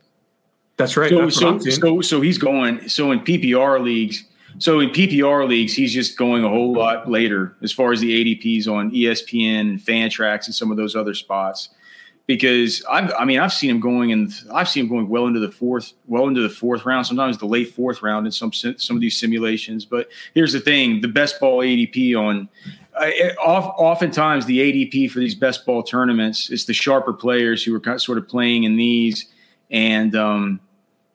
That's 0.77 0.97
right. 0.97 1.09
So, 1.09 1.21
That's 1.21 1.39
so, 1.39 1.59
so, 1.59 2.01
so 2.01 2.21
he's 2.21 2.37
going. 2.37 2.87
So 2.89 3.11
in 3.11 3.19
PPR 3.19 3.81
leagues, 3.81 4.23
so 4.57 4.79
in 4.79 4.89
PPR 4.89 5.47
leagues, 5.47 5.73
he's 5.73 5.93
just 5.93 6.17
going 6.17 6.43
a 6.43 6.49
whole 6.49 6.73
lot 6.73 7.09
later 7.09 7.55
as 7.61 7.71
far 7.71 7.91
as 7.91 7.99
the 7.99 8.11
ADPs 8.11 8.67
on 8.67 8.91
ESPN 8.91 9.61
and 9.61 9.79
Fantrax 9.79 10.45
and 10.45 10.55
some 10.55 10.71
of 10.71 10.77
those 10.77 10.95
other 10.95 11.13
spots. 11.13 11.69
Because 12.25 12.81
I've, 12.89 13.11
I 13.19 13.25
mean, 13.25 13.39
I've 13.39 13.51
seen 13.51 13.69
him 13.69 13.81
going 13.81 14.13
and 14.13 14.31
I've 14.53 14.69
seen 14.69 14.85
him 14.85 14.89
going 14.89 15.09
well 15.09 15.27
into 15.27 15.41
the 15.41 15.51
fourth, 15.51 15.91
well 16.07 16.25
into 16.27 16.41
the 16.41 16.49
fourth 16.49 16.85
round. 16.85 17.05
Sometimes 17.05 17.37
the 17.37 17.45
late 17.45 17.73
fourth 17.73 18.01
round 18.01 18.25
in 18.25 18.31
some 18.31 18.53
some 18.53 18.95
of 18.95 19.01
these 19.01 19.19
simulations. 19.19 19.83
But 19.83 20.07
here's 20.33 20.53
the 20.53 20.61
thing: 20.61 21.01
the 21.01 21.09
best 21.09 21.37
ball 21.41 21.59
ADP 21.59 22.17
on 22.17 22.47
uh, 22.95 23.09
oftentimes 23.39 24.45
the 24.45 24.59
ADP 24.59 25.11
for 25.11 25.19
these 25.19 25.35
best 25.35 25.65
ball 25.65 25.83
tournaments 25.83 26.49
is 26.49 26.65
the 26.65 26.73
sharper 26.73 27.13
players 27.13 27.63
who 27.63 27.73
are 27.75 27.79
kind 27.79 27.95
of 27.95 28.01
sort 28.01 28.17
of 28.17 28.27
playing 28.27 28.63
in 28.63 28.77
these, 28.77 29.27
and 29.71 30.15
um, 30.15 30.59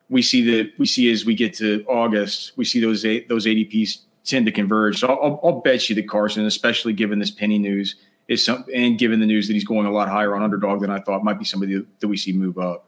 we 0.08 0.22
see 0.22 0.42
that 0.50 0.72
we 0.78 0.86
see 0.86 1.10
as 1.10 1.24
we 1.24 1.34
get 1.34 1.54
to 1.54 1.84
August, 1.88 2.52
we 2.56 2.64
see 2.64 2.80
those 2.80 3.02
those 3.02 3.46
ADPs 3.46 4.00
tend 4.24 4.46
to 4.46 4.52
converge. 4.52 5.00
So 5.00 5.08
I'll, 5.08 5.40
I'll, 5.42 5.60
bet 5.60 5.88
you 5.88 5.94
that 5.96 6.08
Carson, 6.08 6.44
especially 6.44 6.92
given 6.92 7.18
this 7.18 7.30
penny 7.30 7.58
news, 7.58 7.96
is 8.28 8.44
some 8.44 8.64
and 8.74 8.98
given 8.98 9.20
the 9.20 9.26
news 9.26 9.48
that 9.48 9.54
he's 9.54 9.64
going 9.64 9.86
a 9.86 9.90
lot 9.90 10.08
higher 10.08 10.36
on 10.36 10.42
underdog 10.42 10.80
than 10.80 10.90
I 10.90 11.00
thought, 11.00 11.24
might 11.24 11.38
be 11.38 11.44
somebody 11.44 11.84
that 12.00 12.08
we 12.08 12.16
see 12.16 12.32
move 12.32 12.58
up. 12.58 12.84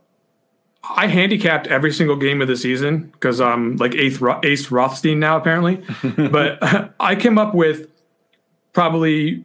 I 0.82 1.08
handicapped 1.08 1.66
every 1.66 1.92
single 1.92 2.16
game 2.16 2.40
of 2.40 2.48
the 2.48 2.56
season 2.56 3.08
because 3.12 3.40
I'm 3.40 3.52
um, 3.52 3.76
like 3.76 3.94
eighth 3.94 4.22
Ace 4.44 4.70
Rothstein 4.70 5.18
now 5.18 5.36
apparently, 5.36 5.82
but 6.30 6.58
I 7.00 7.16
came 7.16 7.38
up 7.38 7.54
with 7.54 7.88
probably 8.72 9.44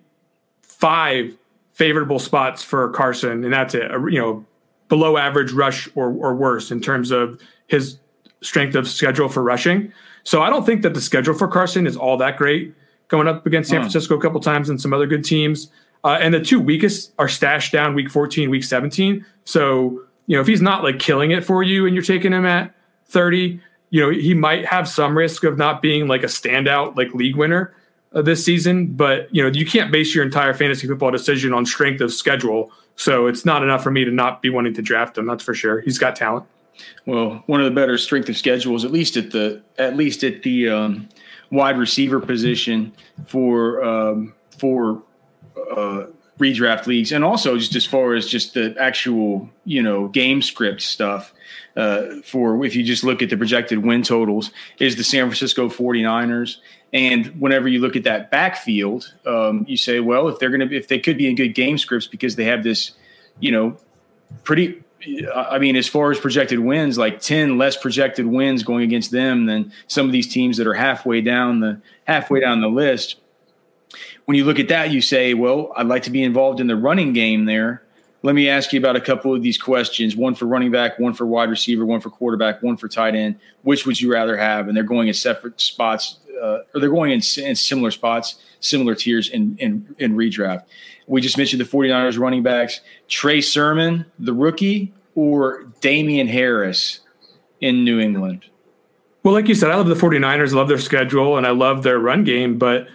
five 0.61 1.35
favorable 1.73 2.19
spots 2.19 2.63
for 2.63 2.89
Carson, 2.91 3.43
and 3.43 3.53
that's 3.53 3.73
it. 3.73 3.91
You 3.91 4.19
know, 4.19 4.45
below 4.87 5.17
average 5.17 5.51
rush 5.51 5.89
or 5.95 6.11
or 6.11 6.35
worse 6.35 6.71
in 6.71 6.81
terms 6.81 7.11
of 7.11 7.39
his 7.67 7.97
strength 8.41 8.75
of 8.75 8.87
schedule 8.87 9.29
for 9.29 9.43
rushing. 9.43 9.91
So 10.23 10.41
I 10.41 10.49
don't 10.49 10.65
think 10.65 10.81
that 10.81 10.93
the 10.93 11.01
schedule 11.01 11.33
for 11.33 11.47
Carson 11.47 11.85
is 11.87 11.97
all 11.97 12.17
that 12.17 12.37
great. 12.37 12.73
Going 13.07 13.27
up 13.27 13.45
against 13.45 13.69
San 13.69 13.79
hmm. 13.79 13.83
Francisco 13.83 14.17
a 14.17 14.21
couple 14.21 14.39
times 14.39 14.69
and 14.69 14.81
some 14.81 14.93
other 14.93 15.05
good 15.05 15.23
teams. 15.23 15.69
Uh, 16.03 16.17
and 16.21 16.33
the 16.33 16.39
two 16.39 16.59
weakest 16.59 17.13
are 17.17 17.27
stashed 17.27 17.71
down 17.71 17.95
week 17.95 18.09
14, 18.09 18.49
week 18.49 18.63
17. 18.63 19.25
So, 19.43 20.01
you 20.27 20.35
know, 20.35 20.41
if 20.41 20.47
he's 20.47 20.61
not 20.61 20.83
like 20.83 20.99
killing 20.99 21.31
it 21.31 21.43
for 21.43 21.63
you 21.63 21.85
and 21.85 21.95
you're 21.95 22.03
taking 22.03 22.31
him 22.31 22.45
at 22.45 22.73
30, 23.07 23.59
you 23.89 24.01
know, 24.01 24.09
he 24.09 24.33
might 24.33 24.65
have 24.65 24.87
some 24.87 25.17
risk 25.17 25.43
of 25.43 25.57
not 25.57 25.81
being 25.81 26.07
like 26.07 26.23
a 26.23 26.27
standout, 26.27 26.95
like 26.95 27.13
league 27.13 27.35
winner 27.35 27.73
uh, 28.13 28.21
this 28.21 28.43
season. 28.43 28.87
But, 28.87 29.33
you 29.33 29.41
know, 29.41 29.49
you 29.49 29.65
can't 29.65 29.91
base 29.91 30.13
your 30.13 30.23
entire 30.23 30.53
fantasy 30.53 30.87
football 30.87 31.11
decision 31.11 31.53
on 31.53 31.65
strength 31.65 32.01
of 32.01 32.13
schedule. 32.13 32.71
So 32.95 33.27
it's 33.27 33.45
not 33.45 33.63
enough 33.63 33.83
for 33.83 33.91
me 33.91 34.05
to 34.05 34.11
not 34.11 34.41
be 34.41 34.49
wanting 34.49 34.73
to 34.75 34.81
draft 34.81 35.17
him. 35.17 35.25
That's 35.25 35.43
for 35.43 35.53
sure. 35.53 35.81
He's 35.81 35.97
got 35.97 36.15
talent. 36.15 36.45
Well, 37.05 37.43
one 37.45 37.61
of 37.61 37.65
the 37.65 37.71
better 37.71 37.97
strength 37.97 38.29
of 38.29 38.37
schedules, 38.37 38.83
at 38.83 38.91
least 38.91 39.17
at 39.17 39.31
the 39.31 39.61
at 39.77 39.95
least 39.95 40.23
at 40.23 40.43
the 40.43 40.69
um, 40.69 41.09
wide 41.51 41.77
receiver 41.77 42.19
position 42.19 42.93
for 43.27 43.83
um, 43.83 44.33
for 44.57 45.01
uh, 45.57 46.05
redraft 46.39 46.85
leagues, 46.85 47.11
and 47.11 47.23
also 47.23 47.57
just 47.57 47.75
as 47.75 47.85
far 47.85 48.13
as 48.13 48.27
just 48.27 48.53
the 48.53 48.75
actual 48.79 49.49
you 49.63 49.81
know 49.81 50.07
game 50.07 50.41
script 50.41 50.81
stuff. 50.81 51.33
Uh, 51.75 52.21
for 52.23 52.65
if 52.65 52.75
you 52.75 52.83
just 52.83 53.03
look 53.03 53.21
at 53.21 53.29
the 53.29 53.37
projected 53.37 53.79
win 53.79 54.01
totals, 54.01 54.51
is 54.79 54.95
the 54.95 55.03
San 55.03 55.25
Francisco 55.25 55.67
49ers. 55.67 56.57
And 56.93 57.27
whenever 57.41 57.67
you 57.67 57.79
look 57.79 57.97
at 57.97 58.05
that 58.05 58.31
backfield, 58.31 59.13
um, 59.25 59.65
you 59.67 59.75
say, 59.75 59.99
well, 59.99 60.29
if 60.29 60.39
they're 60.39 60.49
going 60.49 60.69
to, 60.69 60.73
if 60.73 60.87
they 60.87 60.99
could 60.99 61.17
be 61.17 61.27
in 61.27 61.35
good 61.35 61.49
game 61.49 61.77
scripts 61.77 62.07
because 62.07 62.37
they 62.37 62.45
have 62.45 62.63
this, 62.63 62.93
you 63.41 63.51
know, 63.51 63.77
pretty 64.45 64.81
I 65.35 65.59
mean, 65.59 65.75
as 65.75 65.87
far 65.87 66.11
as 66.11 66.19
projected 66.19 66.59
wins, 66.59 66.97
like 66.97 67.19
ten 67.19 67.57
less 67.57 67.77
projected 67.77 68.25
wins 68.25 68.63
going 68.63 68.83
against 68.83 69.11
them 69.11 69.45
than 69.45 69.71
some 69.87 70.05
of 70.05 70.11
these 70.11 70.27
teams 70.27 70.57
that 70.57 70.67
are 70.67 70.73
halfway 70.73 71.21
down 71.21 71.59
the 71.59 71.81
halfway 72.05 72.39
down 72.39 72.61
the 72.61 72.69
list. 72.69 73.17
When 74.25 74.37
you 74.37 74.45
look 74.45 74.59
at 74.59 74.67
that, 74.69 74.91
you 74.91 75.01
say, 75.01 75.33
"Well, 75.33 75.71
I'd 75.75 75.87
like 75.87 76.03
to 76.03 76.11
be 76.11 76.23
involved 76.23 76.59
in 76.59 76.67
the 76.67 76.75
running 76.75 77.13
game 77.13 77.45
there." 77.45 77.81
Let 78.23 78.33
me 78.33 78.49
ask 78.49 78.73
you 78.73 78.79
about 78.79 78.95
a 78.95 79.01
couple 79.01 79.33
of 79.33 79.41
these 79.41 79.57
questions: 79.57 80.15
one 80.15 80.35
for 80.35 80.45
running 80.45 80.71
back, 80.71 80.99
one 80.99 81.13
for 81.13 81.25
wide 81.25 81.49
receiver, 81.49 81.85
one 81.85 82.01
for 82.01 82.09
quarterback, 82.09 82.63
one 82.63 82.77
for 82.77 82.87
tight 82.87 83.15
end. 83.15 83.39
Which 83.63 83.85
would 83.85 83.99
you 83.99 84.11
rather 84.11 84.37
have? 84.37 84.67
And 84.67 84.75
they're 84.75 84.83
going 84.83 85.07
in 85.07 85.13
separate 85.13 85.59
spots, 85.59 86.19
uh, 86.41 86.59
or 86.73 86.79
they're 86.79 86.89
going 86.89 87.11
in, 87.11 87.21
in 87.37 87.55
similar 87.55 87.91
spots, 87.91 88.35
similar 88.59 88.95
tiers 88.95 89.29
in, 89.29 89.57
in 89.59 89.95
in 89.99 90.15
redraft. 90.15 90.63
We 91.07 91.21
just 91.21 91.37
mentioned 91.37 91.61
the 91.61 91.65
49ers 91.65 92.17
running 92.17 92.41
backs. 92.41 92.81
Trey 93.07 93.41
Sermon, 93.41 94.05
the 94.17 94.33
rookie, 94.33 94.91
or 95.13 95.65
Damien 95.81 96.27
Harris 96.27 97.01
in 97.61 97.83
New 97.83 97.99
England? 97.99 98.45
Well, 99.23 99.33
like 99.33 99.47
you 99.47 99.55
said, 99.55 99.71
I 99.71 99.75
love 99.75 99.87
the 99.87 99.95
49ers, 99.95 100.53
I 100.53 100.55
love 100.55 100.67
their 100.67 100.77
schedule, 100.77 101.37
and 101.37 101.47
I 101.47 101.51
love 101.51 101.83
their 101.83 101.97
run 101.97 102.23
game. 102.23 102.57
But, 102.57 102.87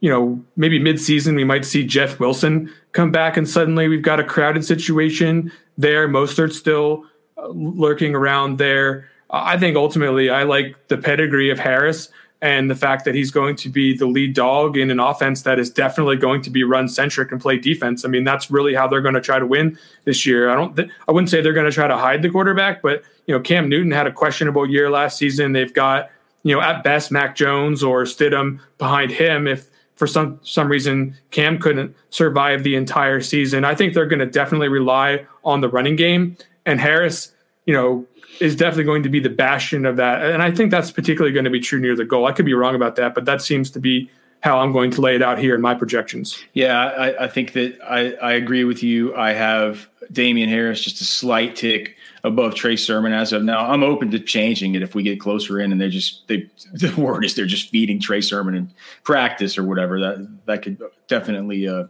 you 0.00 0.10
know, 0.10 0.42
maybe 0.56 0.80
midseason 0.80 1.36
we 1.36 1.44
might 1.44 1.64
see 1.64 1.84
Jeff 1.84 2.18
Wilson 2.18 2.72
come 2.92 3.10
back, 3.10 3.36
and 3.36 3.48
suddenly 3.48 3.88
we've 3.88 4.02
got 4.02 4.20
a 4.20 4.24
crowded 4.24 4.64
situation 4.64 5.52
there. 5.78 6.08
Mostert's 6.08 6.58
still 6.58 7.04
uh, 7.36 7.48
lurking 7.48 8.14
around 8.14 8.58
there. 8.58 9.08
I 9.30 9.58
think 9.58 9.76
ultimately 9.76 10.30
I 10.30 10.42
like 10.42 10.88
the 10.88 10.98
pedigree 10.98 11.50
of 11.50 11.58
Harris 11.58 12.08
and 12.42 12.70
the 12.70 12.74
fact 12.74 13.04
that 13.04 13.14
he's 13.14 13.30
going 13.30 13.54
to 13.54 13.68
be 13.68 13.94
the 13.94 14.06
lead 14.06 14.34
dog 14.34 14.76
in 14.76 14.90
an 14.90 14.98
offense 14.98 15.42
that 15.42 15.58
is 15.58 15.70
definitely 15.70 16.16
going 16.16 16.40
to 16.42 16.50
be 16.50 16.64
run 16.64 16.88
centric 16.88 17.30
and 17.30 17.40
play 17.40 17.58
defense. 17.58 18.04
I 18.04 18.08
mean, 18.08 18.24
that's 18.24 18.50
really 18.50 18.74
how 18.74 18.88
they're 18.88 19.02
going 19.02 19.14
to 19.14 19.20
try 19.20 19.38
to 19.38 19.46
win 19.46 19.78
this 20.04 20.24
year. 20.24 20.48
I 20.48 20.54
don't, 20.54 20.74
th- 20.74 20.88
I 21.06 21.12
wouldn't 21.12 21.28
say 21.28 21.42
they're 21.42 21.52
going 21.52 21.66
to 21.66 21.72
try 21.72 21.86
to 21.86 21.98
hide 21.98 22.22
the 22.22 22.30
quarterback, 22.30 22.80
but 22.80 23.02
you 23.26 23.34
know, 23.34 23.40
Cam 23.40 23.68
Newton 23.68 23.92
had 23.92 24.06
a 24.06 24.12
questionable 24.12 24.68
year 24.68 24.90
last 24.90 25.18
season. 25.18 25.52
They've 25.52 25.72
got 25.72 26.10
you 26.42 26.54
know 26.54 26.62
at 26.62 26.82
best 26.82 27.12
Mac 27.12 27.36
Jones 27.36 27.82
or 27.82 28.04
Stidham 28.04 28.60
behind 28.78 29.12
him 29.12 29.46
if 29.46 29.69
for 30.00 30.06
some 30.06 30.40
some 30.42 30.68
reason 30.68 31.14
Cam 31.30 31.58
couldn't 31.58 31.94
survive 32.08 32.62
the 32.62 32.74
entire 32.74 33.20
season. 33.20 33.66
I 33.66 33.74
think 33.74 33.92
they're 33.92 34.06
going 34.06 34.20
to 34.20 34.26
definitely 34.26 34.68
rely 34.68 35.26
on 35.44 35.60
the 35.60 35.68
running 35.68 35.94
game 35.94 36.38
and 36.64 36.80
Harris. 36.80 37.32
You 37.66 37.74
know, 37.74 38.06
is 38.40 38.56
definitely 38.56 38.84
going 38.84 39.02
to 39.02 39.10
be 39.10 39.20
the 39.20 39.28
bastion 39.28 39.84
of 39.84 39.96
that. 39.96 40.22
And 40.22 40.42
I 40.42 40.50
think 40.50 40.70
that's 40.70 40.90
particularly 40.90 41.34
going 41.34 41.44
to 41.44 41.50
be 41.50 41.60
true 41.60 41.78
near 41.78 41.94
the 41.94 42.06
goal. 42.06 42.26
I 42.26 42.32
could 42.32 42.46
be 42.46 42.54
wrong 42.54 42.74
about 42.74 42.96
that, 42.96 43.14
but 43.14 43.26
that 43.26 43.42
seems 43.42 43.70
to 43.72 43.78
be 43.78 44.10
how 44.40 44.58
I'm 44.58 44.72
going 44.72 44.90
to 44.92 45.00
lay 45.00 45.14
it 45.14 45.22
out 45.22 45.38
here 45.38 45.54
in 45.54 45.60
my 45.60 45.74
projections. 45.74 46.42
Yeah, 46.54 46.78
I, 46.78 47.24
I 47.24 47.28
think 47.28 47.52
that 47.52 47.78
I, 47.86 48.12
I, 48.14 48.32
agree 48.32 48.64
with 48.64 48.82
you. 48.82 49.14
I 49.14 49.32
have 49.32 49.88
Damien 50.12 50.48
Harris 50.48 50.80
just 50.82 51.00
a 51.00 51.04
slight 51.04 51.56
tick 51.56 51.96
above 52.24 52.54
Trey 52.54 52.76
Sermon 52.76 53.12
as 53.12 53.32
of 53.32 53.42
now. 53.42 53.70
I'm 53.70 53.82
open 53.82 54.10
to 54.12 54.18
changing 54.18 54.74
it 54.74 54.82
if 54.82 54.94
we 54.94 55.02
get 55.02 55.20
closer 55.20 55.60
in 55.60 55.72
and 55.72 55.80
they 55.80 55.88
just 55.88 56.26
they 56.28 56.48
the 56.72 56.94
word 56.96 57.24
is 57.24 57.34
they're 57.34 57.46
just 57.46 57.70
feeding 57.70 58.00
Trey 58.00 58.20
Sermon 58.20 58.54
in 58.54 58.72
practice 59.04 59.58
or 59.58 59.64
whatever. 59.64 60.00
That 60.00 60.38
that 60.46 60.62
could 60.62 60.80
definitely 61.06 61.68
uh, 61.68 61.84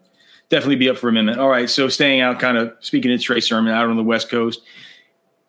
definitely 0.48 0.76
be 0.76 0.90
up 0.90 0.98
for 0.98 1.08
amendment. 1.08 1.38
All 1.38 1.48
right, 1.48 1.70
so 1.70 1.88
staying 1.88 2.20
out, 2.20 2.40
kind 2.40 2.58
of 2.58 2.74
speaking 2.80 3.12
of 3.12 3.20
Trey 3.20 3.40
Sermon 3.40 3.72
out 3.72 3.88
on 3.88 3.96
the 3.96 4.02
West 4.02 4.28
Coast 4.28 4.60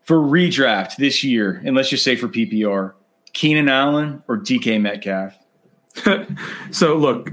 for 0.04 0.18
redraft 0.18 0.98
this 0.98 1.24
year, 1.24 1.62
and 1.66 1.76
let's 1.76 1.90
just 1.90 2.04
say 2.04 2.16
for 2.16 2.28
PPR, 2.28 2.94
Keenan 3.34 3.70
Allen 3.70 4.24
or 4.28 4.38
DK 4.38 4.80
Metcalf? 4.80 5.38
so 6.72 6.96
look, 6.96 7.32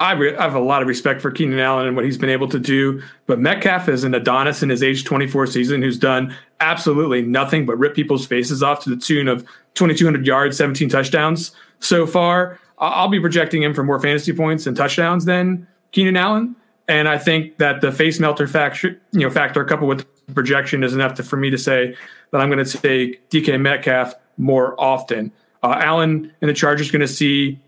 I, 0.00 0.12
re- 0.12 0.36
I, 0.36 0.42
have 0.42 0.54
a 0.54 0.60
lot 0.60 0.80
of 0.80 0.88
respect 0.88 1.20
for 1.20 1.30
Keenan 1.30 1.58
Allen 1.58 1.86
and 1.86 1.94
what 1.94 2.04
he's 2.04 2.16
been 2.16 2.30
able 2.30 2.48
to 2.48 2.58
do, 2.58 3.02
but 3.26 3.38
Metcalf 3.38 3.88
is 3.88 4.02
an 4.04 4.14
Adonis 4.14 4.62
in 4.62 4.70
his 4.70 4.82
age 4.82 5.04
24 5.04 5.46
season 5.46 5.82
who's 5.82 5.98
done 5.98 6.34
absolutely 6.60 7.22
nothing 7.22 7.66
but 7.66 7.78
rip 7.78 7.94
people's 7.94 8.26
faces 8.26 8.62
off 8.62 8.82
to 8.84 8.90
the 8.90 8.96
tune 8.96 9.28
of 9.28 9.44
2,200 9.74 10.26
yards, 10.26 10.56
17 10.56 10.88
touchdowns 10.88 11.52
so 11.80 12.06
far. 12.06 12.58
I'll 12.78 13.08
be 13.08 13.20
projecting 13.20 13.62
him 13.62 13.74
for 13.74 13.84
more 13.84 14.00
fantasy 14.00 14.32
points 14.32 14.66
and 14.66 14.74
touchdowns 14.74 15.26
than 15.26 15.66
Keenan 15.92 16.16
Allen. 16.16 16.56
And 16.88 17.08
I 17.08 17.18
think 17.18 17.58
that 17.58 17.82
the 17.82 17.92
face 17.92 18.18
melter 18.18 18.48
factor, 18.48 19.00
you 19.12 19.20
know, 19.20 19.30
factor 19.30 19.64
coupled 19.64 19.88
with 19.88 20.34
projection 20.34 20.82
is 20.82 20.94
enough 20.94 21.14
to, 21.14 21.22
for 21.22 21.36
me 21.36 21.50
to 21.50 21.58
say 21.58 21.94
that 22.30 22.40
I'm 22.40 22.50
going 22.50 22.64
to 22.64 22.78
take 22.78 23.28
DK 23.30 23.60
Metcalf 23.60 24.14
more 24.38 24.80
often. 24.80 25.30
Uh, 25.62 25.76
Allen 25.78 26.32
and 26.40 26.48
the 26.48 26.54
Chargers 26.54 26.90
going 26.90 27.00
to 27.00 27.08
see, 27.08 27.60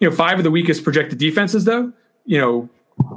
you 0.00 0.08
know, 0.08 0.14
five 0.14 0.38
of 0.38 0.44
the 0.44 0.50
weakest 0.50 0.82
projected 0.82 1.18
defenses, 1.18 1.64
though. 1.64 1.92
You 2.24 2.38
know, 2.38 2.68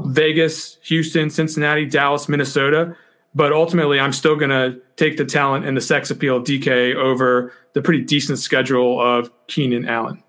Vegas, 0.06 0.78
Houston, 0.84 1.30
Cincinnati, 1.30 1.86
Dallas, 1.86 2.30
Minnesota. 2.30 2.96
But 3.36 3.52
ultimately, 3.52 4.00
I'm 4.00 4.14
still 4.14 4.36
going 4.36 4.52
to 4.52 4.80
take 4.96 5.18
the 5.18 5.26
talent 5.26 5.66
and 5.66 5.76
the 5.76 5.82
sex 5.82 6.12
appeal 6.12 6.38
of 6.38 6.44
DK 6.44 6.96
over 6.96 7.52
the 7.74 7.82
pretty 7.82 8.04
decent 8.04 8.38
schedule 8.38 9.02
of 9.02 9.32
Keenan 9.48 9.88
Allen. 9.88 10.22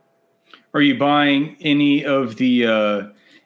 Are 0.73 0.81
you 0.81 0.99
buying 0.99 1.57
any 1.61 2.05
of 2.05 2.37
the 2.37 2.67
uh, 2.67 3.03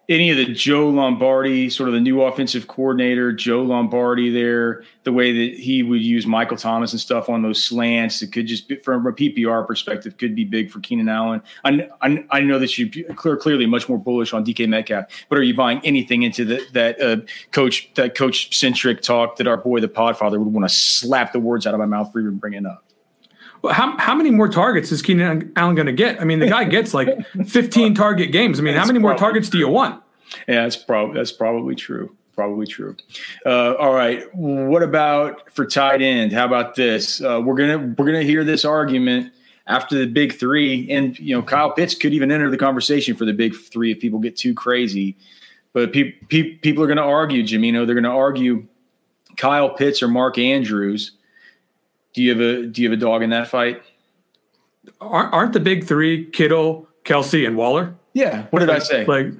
any 0.09 0.31
of 0.31 0.38
the 0.38 0.47
Joe 0.47 0.88
Lombardi, 0.88 1.68
sort 1.68 1.90
of 1.90 1.94
the 1.94 2.01
new 2.01 2.23
offensive 2.23 2.66
coordinator, 2.66 3.31
Joe 3.31 3.62
Lombardi 3.62 4.31
there, 4.31 4.83
the 5.05 5.12
way 5.12 5.33
that 5.33 5.59
he 5.59 5.83
would 5.83 6.01
use 6.01 6.27
Michael 6.27 6.57
Thomas 6.57 6.92
and 6.92 7.01
stuff 7.01 7.29
on 7.29 7.42
those 7.42 7.62
slants, 7.62 8.23
it 8.23 8.33
could 8.33 8.47
just 8.47 8.68
be, 8.68 8.77
from 8.77 9.07
a 9.07 9.12
PPR 9.12 9.66
perspective, 9.66 10.16
could 10.16 10.35
be 10.35 10.44
big 10.44 10.71
for 10.71 10.81
Keenan 10.81 11.11
Allen. 11.11 11.42
I, 11.62 11.88
I, 12.01 12.25
I 12.31 12.40
know 12.40 12.59
that 12.59 12.79
you're 12.79 13.14
clear, 13.14 13.37
clearly 13.37 13.66
much 13.66 13.87
more 13.87 13.99
bullish 13.99 14.33
on 14.33 14.47
DK 14.47 14.66
Metcalf, 14.66 15.05
but 15.29 15.38
are 15.38 15.42
you 15.42 15.55
buying 15.55 15.81
anything 15.85 16.23
into 16.23 16.44
the, 16.47 16.62
that 16.73 17.01
uh, 17.03 17.18
coach 17.53 17.90
that 17.94 18.14
coach 18.14 18.59
centric 18.59 19.03
talk 19.03 19.37
that 19.37 19.47
our 19.47 19.59
boy 19.59 19.81
the 19.81 19.88
Podfather 19.88 20.38
would 20.38 20.49
want 20.49 20.66
to 20.66 20.75
slap 20.75 21.33
the 21.33 21.40
words 21.40 21.66
out 21.66 21.75
of 21.75 21.81
my 21.81 21.87
mouth 21.87 22.11
for 22.12 22.21
even 22.21 22.38
bringing 22.38 22.64
up? 22.64 22.88
Well, 23.62 23.73
how, 23.73 23.97
how 23.99 24.14
many 24.14 24.31
more 24.31 24.49
targets 24.49 24.92
is 24.92 25.03
Keenan 25.03 25.53
Allen 25.57 25.75
going 25.75 25.87
to 25.87 25.92
get? 25.92 26.21
I 26.21 26.25
mean, 26.25 26.38
the 26.38 26.47
guy 26.49 26.64
gets 26.64 26.94
like 26.94 27.09
15 27.47 27.94
target 27.94 28.33
games. 28.33 28.59
I 28.59 28.62
mean, 28.62 28.75
how 28.75 28.87
many 28.87 28.99
more 28.99 29.14
targets 29.14 29.49
do 29.49 29.59
you 29.59 29.68
want? 29.68 30.03
Yeah, 30.47 30.62
that's 30.62 30.77
probably 30.77 31.14
that's 31.14 31.33
probably 31.33 31.75
true. 31.75 32.14
Probably 32.35 32.66
true. 32.66 32.97
Uh, 33.44 33.75
all 33.75 33.92
right. 33.92 34.23
What 34.35 34.83
about 34.83 35.53
for 35.53 35.66
tight 35.66 36.03
end? 36.03 36.33
How 36.33 36.44
about 36.44 36.77
this? 36.77 37.21
Uh, 37.21 37.40
we're 37.44 37.57
gonna 37.57 37.79
we're 37.99 38.07
gonna 38.07 38.23
hear 38.23 38.44
this 38.44 38.64
argument 38.64 39.33
after 39.66 39.99
the 39.99 40.07
big 40.07 40.35
three, 40.35 40.88
and 40.90 41.18
you 41.18 41.35
know 41.35 41.42
Kyle 41.42 41.73
Pitts 41.73 41.94
could 41.94 42.12
even 42.12 42.31
enter 42.31 42.51
the 42.51 42.57
conversation 42.57 43.16
for 43.16 43.25
the 43.25 43.33
big 43.33 43.57
three 43.57 43.90
if 43.90 43.99
people 44.01 44.18
get 44.21 44.37
too 44.37 44.55
crazy. 44.55 45.16
But 45.73 45.92
pe- 45.92 46.12
pe- 46.29 46.55
people 46.57 46.83
are 46.83 46.87
going 46.87 46.97
to 46.99 47.03
argue, 47.03 47.42
Gimino. 47.42 47.85
They're 47.87 47.94
going 47.94 48.05
to 48.05 48.11
argue 48.11 48.66
Kyle 49.37 49.71
Pitts 49.71 50.03
or 50.03 50.09
Mark 50.09 50.38
Andrews. 50.38 51.12
Do 52.18 52.24
you 52.24 52.31
have 52.31 52.40
a 52.40 52.66
Do 52.66 52.83
you 52.83 52.90
have 52.90 52.98
a 52.98 53.00
dog 53.00 53.22
in 53.22 53.31
that 53.31 53.46
fight? 53.46 53.81
Aren't 55.00 55.52
the 55.52 55.61
big 55.61 55.87
three 55.87 56.24
Kittle, 56.24 56.88
Kelce, 57.04 57.46
and 57.46 57.57
Waller? 57.57 57.94
Yeah. 58.12 58.46
What 58.50 58.59
did 58.59 58.70
I 58.70 58.81
say? 58.81 59.07
Like 59.07 59.35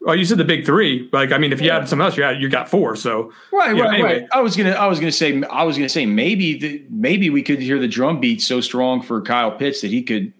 well, 0.00 0.16
you 0.16 0.24
said 0.24 0.38
the 0.38 0.44
big 0.44 0.64
three. 0.64 1.10
Like, 1.12 1.30
I 1.30 1.36
mean, 1.36 1.52
if 1.52 1.60
you 1.60 1.66
yeah. 1.66 1.80
had 1.80 1.90
some 1.90 2.00
else, 2.00 2.16
you 2.16 2.22
had 2.22 2.40
you 2.40 2.48
got 2.48 2.70
four. 2.70 2.96
So 2.96 3.34
right, 3.52 3.76
anyway. 3.76 4.00
right. 4.00 4.28
I 4.32 4.40
was 4.40 4.56
gonna, 4.56 4.70
I 4.70 4.86
was 4.86 4.98
gonna 4.98 5.12
say, 5.12 5.42
I 5.42 5.62
was 5.64 5.76
gonna 5.76 5.90
say 5.90 6.06
maybe 6.06 6.58
the, 6.58 6.82
maybe 6.88 7.28
we 7.28 7.42
could 7.42 7.60
hear 7.60 7.78
the 7.78 7.86
drum 7.86 8.18
beat 8.18 8.40
so 8.40 8.62
strong 8.62 9.02
for 9.02 9.20
Kyle 9.20 9.52
Pitts 9.52 9.82
that 9.82 9.90
he 9.90 10.02
could. 10.02 10.32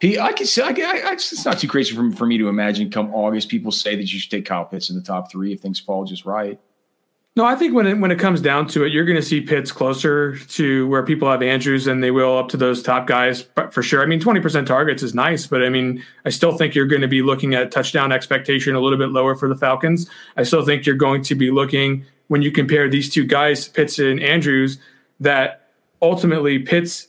He, 0.00 0.18
I 0.18 0.32
could 0.32 0.48
say, 0.48 0.62
I, 0.62 0.68
I, 0.68 1.12
it's 1.12 1.44
not 1.44 1.58
too 1.58 1.68
crazy 1.68 1.94
for, 1.94 2.10
for 2.12 2.24
me 2.24 2.38
to 2.38 2.48
imagine. 2.48 2.90
Come 2.90 3.14
August, 3.14 3.50
people 3.50 3.70
say 3.70 3.96
that 3.96 4.10
you 4.10 4.18
should 4.18 4.30
take 4.30 4.46
Kyle 4.46 4.64
Pitts 4.64 4.88
in 4.88 4.96
the 4.96 5.02
top 5.02 5.30
three 5.30 5.52
if 5.52 5.60
things 5.60 5.78
fall 5.78 6.06
just 6.06 6.24
right. 6.24 6.58
No, 7.34 7.46
I 7.46 7.56
think 7.56 7.74
when 7.74 7.86
it 7.86 7.98
when 7.98 8.10
it 8.10 8.18
comes 8.18 8.42
down 8.42 8.66
to 8.68 8.84
it, 8.84 8.92
you're 8.92 9.06
going 9.06 9.16
to 9.16 9.22
see 9.22 9.40
Pitts 9.40 9.72
closer 9.72 10.36
to 10.36 10.86
where 10.88 11.02
people 11.02 11.30
have 11.30 11.42
Andrews 11.42 11.86
than 11.86 12.00
they 12.00 12.10
will 12.10 12.36
up 12.36 12.50
to 12.50 12.58
those 12.58 12.82
top 12.82 13.06
guys, 13.06 13.42
but 13.42 13.72
for 13.72 13.82
sure. 13.82 14.02
I 14.02 14.06
mean, 14.06 14.20
20% 14.20 14.66
targets 14.66 15.02
is 15.02 15.14
nice, 15.14 15.46
but 15.46 15.62
I 15.62 15.70
mean, 15.70 16.04
I 16.26 16.30
still 16.30 16.58
think 16.58 16.74
you're 16.74 16.86
going 16.86 17.00
to 17.00 17.08
be 17.08 17.22
looking 17.22 17.54
at 17.54 17.70
touchdown 17.70 18.12
expectation 18.12 18.74
a 18.74 18.80
little 18.80 18.98
bit 18.98 19.08
lower 19.12 19.34
for 19.34 19.48
the 19.48 19.56
Falcons. 19.56 20.10
I 20.36 20.42
still 20.42 20.62
think 20.62 20.84
you're 20.84 20.94
going 20.94 21.22
to 21.22 21.34
be 21.34 21.50
looking 21.50 22.04
when 22.28 22.42
you 22.42 22.52
compare 22.52 22.90
these 22.90 23.08
two 23.08 23.24
guys, 23.24 23.66
Pitts 23.66 23.98
and 23.98 24.20
Andrews, 24.20 24.78
that 25.20 25.70
ultimately 26.02 26.58
Pitts 26.58 27.08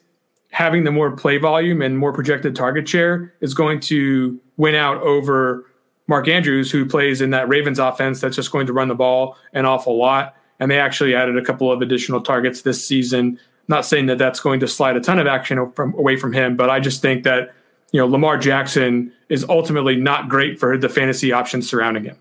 having 0.52 0.86
the 0.86 0.92
more 0.92 1.12
play 1.12 1.38
volume 1.38 1.82
and 1.82 1.98
more 1.98 2.14
projected 2.14 2.56
target 2.56 2.88
share 2.88 3.34
is 3.42 3.54
going 3.54 3.82
to 3.82 4.40
win 4.56 4.76
out 4.76 5.02
over 5.02 5.66
Mark 6.08 6.28
Andrews, 6.28 6.72
who 6.72 6.86
plays 6.86 7.22
in 7.22 7.30
that 7.30 7.48
Ravens 7.48 7.80
offense 7.80 8.20
that's 8.20 8.36
just 8.36 8.52
going 8.52 8.68
to 8.68 8.74
run 8.74 8.88
the 8.88 8.96
ball 8.96 9.38
an 9.54 9.66
awful 9.66 9.98
lot. 9.98 10.36
And 10.60 10.70
they 10.70 10.80
actually 10.80 11.16
added 11.16 11.38
a 11.38 11.44
couple 11.44 11.72
of 11.72 11.82
additional 11.82 12.22
targets 12.22 12.62
this 12.62 12.86
season. 12.86 13.40
Not 13.68 13.86
saying 13.86 14.08
that 14.08 14.18
that's 14.18 14.40
going 14.40 14.60
to 14.60 14.68
slide 14.68 14.98
a 14.98 15.00
ton 15.00 15.20
of 15.20 15.28
action 15.28 15.72
from, 15.72 15.94
away 15.94 16.18
from 16.18 16.34
him, 16.34 16.58
but 16.58 16.70
I 16.70 16.80
just 16.80 17.02
think 17.02 17.24
that 17.24 17.54
you 17.94 18.00
know 18.00 18.08
Lamar 18.08 18.38
Jackson 18.38 19.14
is 19.30 19.46
ultimately 19.48 19.96
not 19.96 20.28
great 20.28 20.60
for 20.60 20.78
the 20.78 20.90
fantasy 20.90 21.32
options 21.32 21.70
surrounding 21.70 22.04
him. 22.04 22.18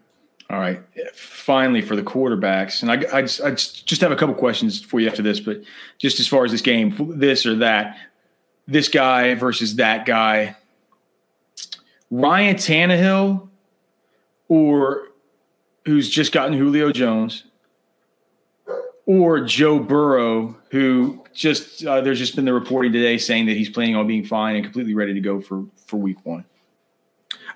All 0.50 0.60
right, 0.60 0.80
finally 1.14 1.80
for 1.80 1.96
the 1.96 2.02
quarterbacks, 2.02 2.82
and 2.82 2.92
I, 2.92 3.18
I, 3.18 3.22
just, 3.22 3.40
I 3.40 3.50
just 3.52 4.00
have 4.02 4.12
a 4.12 4.16
couple 4.16 4.34
questions 4.34 4.80
for 4.80 5.00
you 5.00 5.08
after 5.08 5.22
this, 5.22 5.40
but 5.40 5.62
just 5.98 6.20
as 6.20 6.28
far 6.28 6.44
as 6.44 6.52
this 6.52 6.60
game, 6.60 6.94
this 7.16 7.46
or 7.46 7.56
that, 7.56 7.96
this 8.68 8.88
guy 8.88 9.34
versus 9.34 9.76
that 9.76 10.04
guy, 10.04 10.54
Ryan 12.10 12.56
Tannehill 12.56 13.48
or 14.52 15.08
who's 15.86 16.10
just 16.10 16.30
gotten 16.30 16.52
Julio 16.52 16.92
Jones, 16.92 17.44
or 19.06 19.40
Joe 19.40 19.78
Burrow, 19.78 20.54
who 20.70 21.24
just 21.32 21.86
uh, 21.86 22.02
there's 22.02 22.18
just 22.18 22.36
been 22.36 22.44
the 22.44 22.52
reporting 22.52 22.92
today 22.92 23.16
saying 23.16 23.46
that 23.46 23.56
he's 23.56 23.70
planning 23.70 23.96
on 23.96 24.06
being 24.06 24.26
fine 24.26 24.56
and 24.56 24.62
completely 24.62 24.94
ready 24.94 25.14
to 25.14 25.20
go 25.20 25.40
for 25.40 25.64
for 25.86 25.96
Week 25.96 26.18
One. 26.24 26.44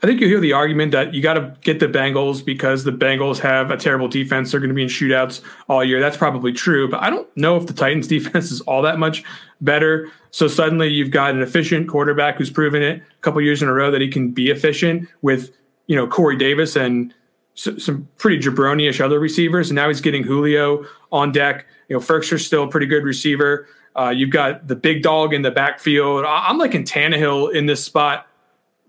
I 0.03 0.07
think 0.07 0.23
you 0.23 0.27
hear 0.27 0.41
the 0.41 0.55
argument 0.55 0.93
that 0.93 1.13
you 1.13 1.23
got 1.23 1.35
to 1.35 1.55
get 1.61 1.81
the 1.81 1.87
Bengals 1.87 2.43
because 2.43 2.85
the 2.85 2.93
Bengals 2.93 3.41
have 3.41 3.71
a 3.71 3.77
terrible 3.77 4.09
defense. 4.09 4.51
They're 4.51 4.61
going 4.61 4.71
to 4.71 4.75
be 4.75 4.83
in 4.83 4.89
shootouts 4.89 5.43
all 5.69 5.85
year. 5.85 6.01
That's 6.01 6.17
probably 6.17 6.53
true, 6.53 6.89
but 6.89 7.03
I 7.03 7.11
don't 7.11 7.29
know 7.37 7.59
if 7.59 7.67
the 7.67 7.75
Titans 7.75 8.09
defense 8.17 8.51
is 8.51 8.63
all 8.63 8.81
that 8.83 8.99
much 8.99 9.23
better. 9.61 10.11
So 10.31 10.49
suddenly 10.49 10.89
you've 10.89 11.11
got 11.11 11.35
an 11.35 11.43
efficient 11.43 11.89
quarterback 11.89 12.39
who's 12.39 12.51
proven 12.51 12.83
it 12.83 13.03
a 13.03 13.21
couple 13.21 13.43
years 13.43 13.63
in 13.63 13.69
a 13.69 13.73
row 13.75 13.91
that 13.91 14.01
he 14.01 14.09
can 14.09 14.31
be 14.31 14.51
efficient 14.51 15.09
with 15.21 15.55
you 15.87 15.96
know 15.96 16.07
Corey 16.07 16.37
Davis 16.37 16.77
and 16.77 17.14
some 17.55 18.07
pretty 18.18 18.38
jabroni-ish 18.38 19.01
other 19.01 19.18
receivers, 19.18 19.70
and 19.70 19.77
now 19.77 19.88
he's 19.88 20.03
getting 20.03 20.22
Julio 20.22 20.85
on 21.11 21.33
deck. 21.33 21.66
You 21.88 21.96
know, 21.96 22.01
Firkser's 22.01 22.46
still 22.46 22.64
a 22.64 22.68
pretty 22.68 22.87
good 22.87 23.03
receiver. 23.03 23.66
Uh, 23.99 24.11
you've 24.11 24.31
got 24.31 24.68
the 24.68 24.77
big 24.77 25.03
dog 25.03 25.33
in 25.33 25.40
the 25.40 25.51
backfield. 25.51 26.27
I'm 26.27 26.59
liking 26.59 26.85
Tannehill 26.85 27.55
in 27.55 27.64
this 27.64 27.83
spot 27.83 28.27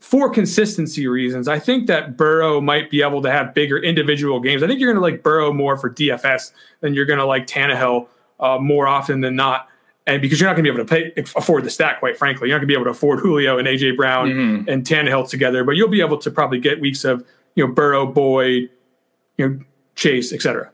for 0.01 0.29
consistency 0.29 1.07
reasons. 1.07 1.47
I 1.47 1.59
think 1.59 1.87
that 1.87 2.17
Burrow 2.17 2.59
might 2.59 2.91
be 2.91 3.01
able 3.01 3.21
to 3.21 3.31
have 3.31 3.53
bigger 3.53 3.77
individual 3.77 4.41
games. 4.41 4.63
I 4.63 4.67
think 4.67 4.81
you're 4.81 4.91
going 4.91 5.01
to 5.01 5.15
like 5.15 5.23
Burrow 5.23 5.53
more 5.53 5.77
for 5.77 5.89
DFS 5.89 6.51
than 6.81 6.93
you're 6.93 7.05
going 7.05 7.19
to 7.19 7.25
like 7.25 7.47
Tannehill 7.47 8.07
uh, 8.41 8.57
more 8.59 8.85
often 8.85 9.21
than 9.21 9.35
not 9.35 9.69
and 10.07 10.21
because 10.21 10.39
you're 10.39 10.49
not 10.49 10.55
going 10.55 10.63
to 10.63 10.71
be 10.71 10.75
able 10.75 10.87
to 10.87 11.13
pay 11.15 11.21
afford 11.35 11.65
the 11.65 11.69
stack, 11.69 11.99
quite 11.99 12.17
frankly, 12.17 12.47
you're 12.47 12.57
not 12.57 12.61
going 12.61 12.69
to 12.69 12.73
be 12.73 12.73
able 12.73 12.85
to 12.85 12.91
afford 12.91 13.19
Julio 13.19 13.59
and 13.59 13.67
AJ 13.67 13.97
Brown 13.97 14.29
mm-hmm. 14.29 14.69
and 14.69 14.85
Tannehill 14.85 15.29
together, 15.29 15.63
but 15.63 15.75
you'll 15.75 15.89
be 15.89 16.01
able 16.01 16.17
to 16.17 16.31
probably 16.31 16.59
get 16.59 16.79
weeks 16.79 17.03
of 17.03 17.25
you 17.55 17.67
know 17.67 17.71
Burrow, 17.71 18.07
Boyd, 18.07 18.69
you 19.37 19.49
know 19.49 19.59
Chase, 19.95 20.31
etc. 20.33 20.71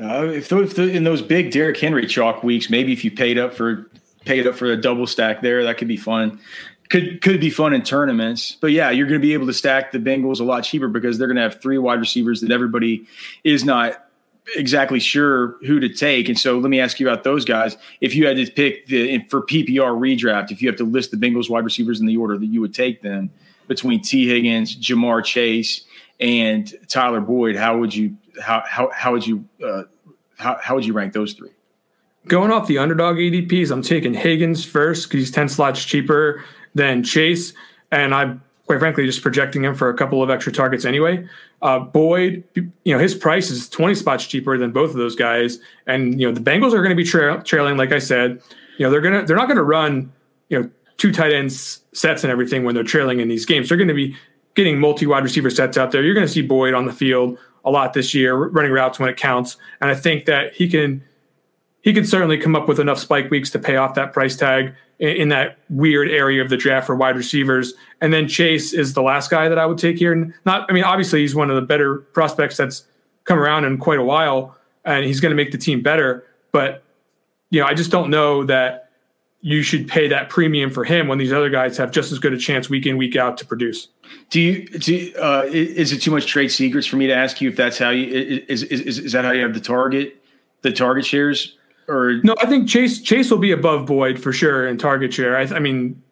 Uh, 0.00 0.26
if, 0.26 0.52
if 0.52 0.76
the, 0.76 0.90
in 0.90 1.04
those 1.04 1.22
big 1.22 1.50
Derrick 1.50 1.78
Henry 1.78 2.06
chalk 2.06 2.42
weeks, 2.42 2.68
maybe 2.68 2.92
if 2.92 3.04
you 3.04 3.10
paid 3.10 3.38
up 3.38 3.54
for 3.54 3.90
paid 4.26 4.46
up 4.46 4.54
for 4.54 4.66
a 4.66 4.76
double 4.76 5.06
stack 5.06 5.40
there, 5.40 5.64
that 5.64 5.78
could 5.78 5.88
be 5.88 5.96
fun. 5.96 6.38
Could 6.90 7.22
could 7.22 7.40
be 7.40 7.50
fun 7.50 7.72
in 7.72 7.82
tournaments, 7.82 8.56
but 8.60 8.70
yeah, 8.70 8.90
you're 8.90 9.08
going 9.08 9.20
to 9.20 9.26
be 9.26 9.32
able 9.32 9.46
to 9.46 9.54
stack 9.54 9.92
the 9.92 9.98
Bengals 9.98 10.40
a 10.40 10.44
lot 10.44 10.62
cheaper 10.62 10.88
because 10.88 11.18
they're 11.18 11.26
going 11.26 11.36
to 11.36 11.42
have 11.42 11.60
three 11.60 11.78
wide 11.78 11.98
receivers 11.98 12.42
that 12.42 12.52
everybody 12.52 13.06
is 13.42 13.64
not 13.64 14.05
exactly 14.54 15.00
sure 15.00 15.56
who 15.66 15.80
to 15.80 15.88
take. 15.88 16.28
And 16.28 16.38
so 16.38 16.58
let 16.58 16.70
me 16.70 16.80
ask 16.80 17.00
you 17.00 17.08
about 17.08 17.24
those 17.24 17.44
guys. 17.44 17.76
If 18.00 18.14
you 18.14 18.26
had 18.26 18.36
to 18.36 18.50
pick 18.50 18.86
the 18.86 19.18
for 19.28 19.42
PPR 19.42 19.98
redraft, 19.98 20.50
if 20.50 20.62
you 20.62 20.68
have 20.68 20.76
to 20.76 20.84
list 20.84 21.10
the 21.10 21.16
Bengals 21.16 21.50
wide 21.50 21.64
receivers 21.64 22.00
in 22.00 22.06
the 22.06 22.16
order 22.16 22.38
that 22.38 22.46
you 22.46 22.60
would 22.60 22.74
take 22.74 23.02
them 23.02 23.30
between 23.66 24.00
Tee 24.00 24.28
Higgins, 24.28 24.76
Ja'Marr 24.76 25.24
Chase, 25.24 25.84
and 26.20 26.72
Tyler 26.88 27.20
Boyd, 27.20 27.56
how 27.56 27.78
would 27.78 27.94
you 27.94 28.16
how 28.40 28.62
how, 28.66 28.90
how 28.92 29.12
would 29.12 29.26
you 29.26 29.44
uh, 29.64 29.82
how, 30.38 30.58
how 30.62 30.74
would 30.74 30.84
you 30.84 30.92
rank 30.92 31.12
those 31.12 31.32
three? 31.32 31.50
Going 32.28 32.50
off 32.50 32.66
the 32.66 32.78
underdog 32.78 33.16
ADPs, 33.16 33.70
I'm 33.70 33.82
taking 33.82 34.12
Higgins 34.12 34.64
first 34.64 35.08
because 35.08 35.20
he's 35.20 35.30
10 35.30 35.48
slots 35.48 35.84
cheaper 35.84 36.42
than 36.74 37.04
Chase. 37.04 37.52
And 37.92 38.12
I'm 38.12 38.42
quite 38.66 38.80
frankly 38.80 39.06
just 39.06 39.22
projecting 39.22 39.64
him 39.64 39.74
for 39.74 39.88
a 39.88 39.94
couple 39.94 40.22
of 40.22 40.30
extra 40.30 40.52
targets 40.52 40.84
anyway. 40.84 41.26
Uh, 41.62 41.78
Boyd, 41.78 42.44
you 42.54 42.92
know, 42.92 42.98
his 42.98 43.14
price 43.14 43.50
is 43.50 43.68
20 43.68 43.94
spots 43.94 44.26
cheaper 44.26 44.58
than 44.58 44.72
both 44.72 44.90
of 44.90 44.96
those 44.96 45.16
guys. 45.16 45.58
And, 45.86 46.20
you 46.20 46.26
know, 46.26 46.34
the 46.34 46.40
Bengals 46.40 46.72
are 46.72 46.82
going 46.82 46.90
to 46.90 46.96
be 46.96 47.04
tra- 47.04 47.42
trailing, 47.42 47.76
like 47.76 47.92
I 47.92 47.98
said, 47.98 48.42
you 48.78 48.84
know, 48.84 48.90
they're 48.90 49.00
going 49.00 49.20
to, 49.20 49.26
they're 49.26 49.36
not 49.36 49.46
going 49.46 49.56
to 49.56 49.62
run, 49.62 50.12
you 50.48 50.60
know, 50.60 50.70
two 50.96 51.12
tight 51.12 51.32
ends 51.32 51.80
sets 51.92 52.24
and 52.24 52.30
everything 52.30 52.64
when 52.64 52.74
they're 52.74 52.84
trailing 52.84 53.20
in 53.20 53.28
these 53.28 53.46
games. 53.46 53.68
They're 53.68 53.78
going 53.78 53.88
to 53.88 53.94
be 53.94 54.16
getting 54.54 54.78
multi 54.80 55.06
wide 55.06 55.22
receiver 55.22 55.50
sets 55.50 55.76
out 55.76 55.92
there. 55.92 56.02
You're 56.02 56.14
going 56.14 56.26
to 56.26 56.32
see 56.32 56.42
Boyd 56.42 56.74
on 56.74 56.86
the 56.86 56.92
field 56.92 57.38
a 57.64 57.70
lot 57.70 57.92
this 57.92 58.14
year, 58.14 58.34
running 58.34 58.72
routes 58.72 58.98
when 58.98 59.08
it 59.08 59.16
counts. 59.16 59.56
And 59.80 59.90
I 59.90 59.94
think 59.94 60.24
that 60.26 60.54
he 60.54 60.68
can, 60.68 61.02
he 61.86 61.94
could 61.94 62.08
certainly 62.08 62.36
come 62.36 62.56
up 62.56 62.66
with 62.66 62.80
enough 62.80 62.98
spike 62.98 63.30
weeks 63.30 63.48
to 63.50 63.60
pay 63.60 63.76
off 63.76 63.94
that 63.94 64.12
price 64.12 64.34
tag 64.34 64.74
in, 64.98 65.08
in 65.08 65.28
that 65.28 65.56
weird 65.70 66.10
area 66.10 66.42
of 66.42 66.50
the 66.50 66.56
draft 66.56 66.84
for 66.84 66.96
wide 66.96 67.16
receivers. 67.16 67.74
And 68.00 68.12
then 68.12 68.26
Chase 68.26 68.72
is 68.72 68.94
the 68.94 69.02
last 69.02 69.30
guy 69.30 69.48
that 69.48 69.56
I 69.56 69.66
would 69.66 69.78
take 69.78 69.96
here. 69.96 70.12
And 70.12 70.34
not, 70.44 70.68
I 70.68 70.72
mean, 70.72 70.82
obviously 70.82 71.20
he's 71.20 71.36
one 71.36 71.48
of 71.48 71.54
the 71.54 71.62
better 71.62 71.98
prospects 71.98 72.56
that's 72.56 72.84
come 73.22 73.38
around 73.38 73.66
in 73.66 73.78
quite 73.78 74.00
a 74.00 74.04
while, 74.04 74.56
and 74.84 75.04
he's 75.04 75.20
going 75.20 75.30
to 75.30 75.36
make 75.36 75.52
the 75.52 75.58
team 75.58 75.80
better. 75.80 76.26
But 76.50 76.82
you 77.50 77.60
know, 77.60 77.68
I 77.68 77.74
just 77.74 77.92
don't 77.92 78.10
know 78.10 78.42
that 78.46 78.90
you 79.40 79.62
should 79.62 79.86
pay 79.86 80.08
that 80.08 80.28
premium 80.28 80.72
for 80.72 80.82
him 80.82 81.06
when 81.06 81.18
these 81.18 81.32
other 81.32 81.50
guys 81.50 81.76
have 81.76 81.92
just 81.92 82.10
as 82.10 82.18
good 82.18 82.32
a 82.32 82.38
chance 82.38 82.68
week 82.68 82.84
in 82.84 82.96
week 82.96 83.14
out 83.14 83.38
to 83.38 83.46
produce. 83.46 83.86
Do 84.30 84.40
you? 84.40 84.66
Do 84.66 85.12
uh, 85.20 85.44
is 85.46 85.92
it 85.92 86.02
too 86.02 86.10
much 86.10 86.26
trade 86.26 86.48
secrets 86.48 86.88
for 86.88 86.96
me 86.96 87.06
to 87.06 87.14
ask 87.14 87.40
you 87.40 87.48
if 87.48 87.54
that's 87.54 87.78
how 87.78 87.90
you 87.90 88.42
is 88.48 88.64
is, 88.64 88.98
is 88.98 89.12
that 89.12 89.24
how 89.24 89.30
you 89.30 89.42
have 89.42 89.54
the 89.54 89.60
target 89.60 90.20
the 90.62 90.72
target 90.72 91.06
shares 91.06 91.56
or 91.88 92.20
no? 92.22 92.34
I 92.40 92.46
think 92.46 92.68
Chase 92.68 93.00
Chase 93.00 93.30
will 93.30 93.38
be 93.38 93.52
above 93.52 93.86
Boyd 93.86 94.20
for 94.20 94.32
sure 94.32 94.66
in 94.66 94.78
target 94.78 95.12
share. 95.12 95.36
I, 95.36 95.42
I 95.42 95.58
mean, 95.58 96.02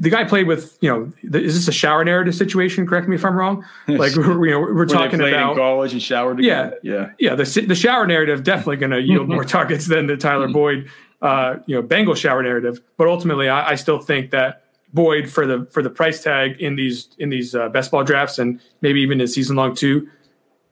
the 0.00 0.08
guy 0.10 0.24
played 0.24 0.46
with 0.46 0.78
you 0.80 0.90
know 0.90 1.12
is 1.22 1.54
this 1.54 1.68
a 1.68 1.72
shower 1.72 2.04
narrative 2.04 2.34
situation 2.34 2.86
correct 2.86 3.06
me 3.06 3.16
if 3.16 3.24
i'm 3.24 3.36
wrong 3.36 3.64
like 3.88 4.14
we're, 4.16 4.46
you 4.46 4.52
know 4.52 4.60
we're 4.60 4.86
talking 4.86 5.20
about 5.20 5.56
college 5.56 5.92
and 5.92 6.02
shower 6.02 6.34
together. 6.34 6.78
yeah 6.82 6.96
yeah 6.98 7.10
yeah 7.18 7.34
the, 7.34 7.44
the 7.66 7.74
shower 7.74 8.06
narrative 8.06 8.42
definitely 8.42 8.76
going 8.76 8.90
to 8.98 9.00
yield 9.00 9.28
more 9.28 9.44
targets 9.44 9.86
than 9.86 10.06
the 10.06 10.16
tyler 10.16 10.48
boyd 10.48 10.88
uh, 11.20 11.56
you 11.66 11.74
know 11.74 11.82
bengal 11.82 12.14
shower 12.14 12.42
narrative 12.42 12.80
but 12.96 13.08
ultimately 13.08 13.48
I, 13.48 13.70
I, 13.70 13.74
still 13.74 13.98
think 13.98 14.30
that 14.30 14.62
boyd 14.94 15.28
for 15.28 15.46
the 15.46 15.66
for 15.72 15.82
the 15.82 15.90
price 15.90 16.22
tag 16.22 16.60
in 16.60 16.76
these 16.76 17.08
in 17.18 17.28
these 17.28 17.56
uh, 17.56 17.68
best 17.70 17.90
ball 17.90 18.04
drafts 18.04 18.38
and 18.38 18.60
maybe 18.82 19.00
even 19.00 19.20
in 19.20 19.26
season 19.26 19.56
long 19.56 19.74
too 19.74 20.08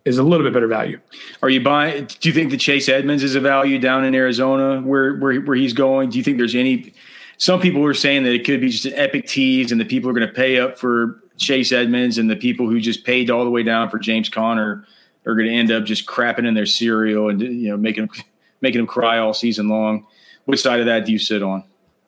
is 0.07 0.19
a 0.19 0.23
little 0.23 0.47
bit 0.47 0.55
better 0.55 0.69
value. 0.69 0.99
Are 1.43 1.51
you 1.51 1.61
buying? 1.61 2.07
Do 2.07 2.29
you 2.29 2.33
think 2.33 2.51
the 2.51 2.57
Chase 2.57 2.89
Edmonds 2.89 3.23
is 3.23 3.35
a 3.35 3.41
value 3.41 3.79
down 3.79 4.05
in 4.05 4.15
Arizona 4.15 4.81
where 4.81 5.17
where 5.17 5.41
where 5.41 5.57
he's 5.57 5.75
going? 5.75 6.09
Do 6.09 6.17
you 6.17 6.25
think 6.25 6.39
there's 6.39 6.55
any 6.55 6.95
some 7.39 7.61
people 7.61 7.83
were 7.83 7.93
saying 7.93 8.23
that 8.23 8.33
it 8.33 8.47
could 8.47 8.61
be 8.61 8.71
just 8.71 8.87
an 8.87 8.95
epic 8.95 9.27
tease, 9.27 9.71
and 9.71 9.81
the 9.81 9.85
people 9.85 10.09
are 10.09 10.15
going 10.15 10.27
to 10.27 10.33
pay 10.33 10.59
up 10.59 10.79
for 10.79 11.21
Chase 11.37 11.73
Edmonds, 11.73 12.17
and 12.17 12.31
the 12.31 12.37
people 12.37 12.69
who 12.69 12.81
just 12.81 13.05
paid 13.05 13.31
all 13.31 13.45
the 13.45 13.51
way 13.51 13.63
down 13.63 13.91
for 13.91 13.99
James 13.99 14.29
Conner 14.29 14.87
are 15.27 15.35
going 15.35 15.49
to 15.49 15.55
end 15.55 15.71
up 15.71 15.85
just 15.85 16.07
crapping 16.07 16.47
in 16.47 16.55
their 16.55 16.67
cereal 16.67 17.29
and 17.29 17.43
you 17.43 17.69
know 17.69 17.77
making 17.77 18.07
them 18.07 18.25
making 18.61 18.79
them 18.79 18.87
cry 18.87 19.19
all 19.19 19.35
season 19.35 19.69
long. 19.69 20.07
Which 20.45 20.63
side 20.63 20.79
of 20.79 20.87
that 20.87 21.05
do 21.05 21.13
you 21.13 21.19
sit 21.19 21.43
on? 21.43 21.65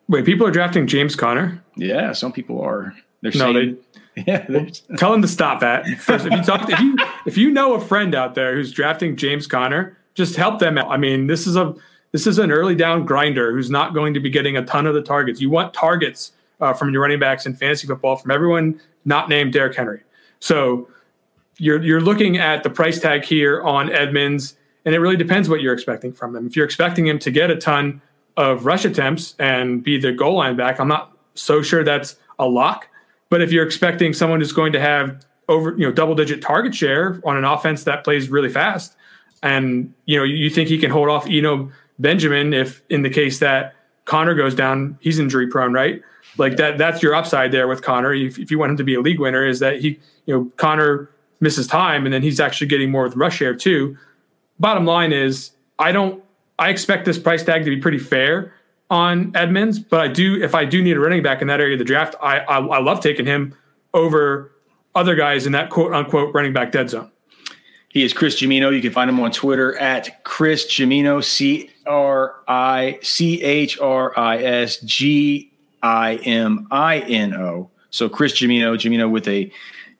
Wait, 0.07 0.25
people 0.25 0.47
are 0.47 0.51
drafting 0.51 0.87
James 0.87 1.15
Conner. 1.15 1.61
Yeah, 1.75 2.13
some 2.13 2.31
people 2.31 2.61
are. 2.61 2.95
They're 3.21 3.31
no, 3.35 3.53
saying, 3.53 3.77
they. 3.93 3.98
Yeah, 4.27 4.45
tell 4.97 5.13
him 5.13 5.21
to 5.21 5.27
stop 5.27 5.59
that. 5.61 5.85
First, 5.99 6.25
if 6.25 6.33
you 6.33 6.43
talk, 6.43 6.69
if 6.69 6.79
you 6.79 6.97
if 7.25 7.37
you 7.37 7.51
know 7.51 7.73
a 7.73 7.81
friend 7.81 8.15
out 8.15 8.35
there 8.35 8.55
who's 8.55 8.71
drafting 8.71 9.15
James 9.15 9.47
Conner, 9.47 9.97
just 10.15 10.35
help 10.35 10.59
them 10.59 10.77
out. 10.77 10.89
I 10.89 10.97
mean, 10.97 11.27
this 11.27 11.47
is 11.47 11.55
a 11.55 11.75
this 12.11 12.25
is 12.25 12.39
an 12.39 12.51
early 12.51 12.75
down 12.75 13.05
grinder 13.05 13.51
who's 13.51 13.69
not 13.69 13.93
going 13.93 14.13
to 14.13 14.19
be 14.19 14.29
getting 14.29 14.57
a 14.57 14.65
ton 14.65 14.87
of 14.87 14.93
the 14.93 15.01
targets. 15.01 15.39
You 15.39 15.49
want 15.49 15.73
targets 15.73 16.31
uh, 16.59 16.73
from 16.73 16.91
your 16.91 17.01
running 17.01 17.19
backs 17.19 17.45
in 17.45 17.55
fantasy 17.55 17.87
football 17.87 18.15
from 18.15 18.31
everyone 18.31 18.79
not 19.05 19.29
named 19.29 19.53
Derrick 19.53 19.75
Henry. 19.75 20.01
So 20.39 20.89
you're 21.57 21.81
you're 21.81 22.01
looking 22.01 22.37
at 22.37 22.63
the 22.63 22.69
price 22.69 22.99
tag 22.99 23.23
here 23.23 23.61
on 23.61 23.91
Edmonds, 23.91 24.55
and 24.85 24.95
it 24.95 24.99
really 24.99 25.17
depends 25.17 25.49
what 25.49 25.61
you're 25.61 25.73
expecting 25.73 26.13
from 26.13 26.35
him. 26.35 26.47
If 26.47 26.55
you're 26.55 26.65
expecting 26.65 27.07
him 27.07 27.19
to 27.19 27.31
get 27.31 27.51
a 27.51 27.55
ton 27.55 28.01
of 28.37 28.65
rush 28.65 28.85
attempts 28.85 29.35
and 29.39 29.83
be 29.83 29.99
the 29.99 30.11
goal 30.11 30.37
line 30.37 30.55
back, 30.55 30.79
I'm 30.79 30.87
not 30.87 31.17
so 31.35 31.61
sure 31.61 31.83
that's 31.83 32.15
a 32.39 32.47
lock. 32.47 32.87
But 33.29 33.41
if 33.41 33.51
you're 33.51 33.65
expecting 33.65 34.13
someone 34.13 34.39
who's 34.39 34.51
going 34.51 34.73
to 34.73 34.79
have 34.79 35.25
over 35.47 35.71
you 35.71 35.85
know 35.85 35.91
double 35.91 36.15
digit 36.15 36.41
target 36.41 36.75
share 36.75 37.21
on 37.23 37.37
an 37.37 37.45
offense 37.45 37.83
that 37.83 38.03
plays 38.03 38.29
really 38.29 38.49
fast, 38.49 38.95
and 39.43 39.93
you 40.05 40.17
know 40.17 40.23
you 40.23 40.49
think 40.49 40.69
he 40.69 40.77
can 40.77 40.91
hold 40.91 41.09
off 41.09 41.27
Eno 41.27 41.71
Benjamin 41.99 42.53
if 42.53 42.81
in 42.89 43.03
the 43.03 43.09
case 43.09 43.39
that 43.39 43.75
Conner 44.05 44.33
goes 44.33 44.55
down, 44.55 44.97
he's 45.01 45.19
injury 45.19 45.47
prone, 45.47 45.73
right? 45.73 46.01
Like 46.37 46.57
that 46.57 46.77
that's 46.77 47.03
your 47.03 47.13
upside 47.13 47.51
there 47.51 47.67
with 47.67 47.81
Conner. 47.81 48.13
If, 48.13 48.39
if 48.39 48.49
you 48.49 48.57
want 48.57 48.71
him 48.71 48.77
to 48.77 48.83
be 48.83 48.95
a 48.95 49.01
league 49.01 49.19
winner, 49.19 49.45
is 49.45 49.59
that 49.59 49.81
he 49.81 49.99
you 50.25 50.33
know 50.33 50.51
Conner 50.57 51.09
misses 51.39 51.67
time 51.67 52.05
and 52.05 52.13
then 52.13 52.21
he's 52.21 52.39
actually 52.39 52.67
getting 52.67 52.91
more 52.91 53.03
with 53.03 53.15
rush 53.15 53.37
share 53.37 53.55
too. 53.55 53.97
Bottom 54.59 54.85
line 54.85 55.13
is 55.13 55.51
I 55.77 55.91
don't 55.91 56.23
I 56.57 56.69
expect 56.69 57.05
this 57.05 57.17
price 57.17 57.43
tag 57.43 57.63
to 57.63 57.69
be 57.69 57.77
pretty 57.77 57.99
fair 57.99 58.53
on 58.89 59.31
Edmonds, 59.35 59.79
but 59.79 59.99
I 59.99 60.07
do 60.07 60.41
if 60.41 60.55
I 60.55 60.65
do 60.65 60.81
need 60.81 60.97
a 60.97 60.99
running 60.99 61.23
back 61.23 61.41
in 61.41 61.47
that 61.47 61.59
area 61.59 61.73
of 61.73 61.79
the 61.79 61.85
draft, 61.85 62.15
I 62.21 62.39
I, 62.39 62.59
I 62.59 62.79
love 62.79 63.01
taking 63.01 63.25
him 63.25 63.55
over 63.93 64.51
other 64.95 65.15
guys 65.15 65.45
in 65.45 65.51
that 65.53 65.69
quote 65.69 65.93
unquote 65.93 66.33
running 66.33 66.53
back 66.53 66.71
dead 66.71 66.89
zone. 66.89 67.11
He 67.89 68.03
is 68.03 68.13
Chris 68.13 68.39
Gimino. 68.39 68.73
You 68.73 68.81
can 68.81 68.91
find 68.91 69.09
him 69.09 69.19
on 69.19 69.31
Twitter 69.31 69.75
at 69.77 70.23
Chris 70.23 70.67
Gimino, 70.67 71.23
C 71.23 71.71
R 71.87 72.35
I 72.47 72.99
C 73.01 73.41
H 73.41 73.79
R 73.79 74.17
I 74.17 74.37
S 74.37 74.77
G 74.81 75.51
I 75.81 76.15
M 76.17 76.67
I 76.69 76.99
N 76.99 77.33
O. 77.33 77.71
So 77.89 78.07
Chris 78.07 78.33
Gimino, 78.33 78.75
Gimino 78.75 79.09
with 79.09 79.27
a 79.27 79.51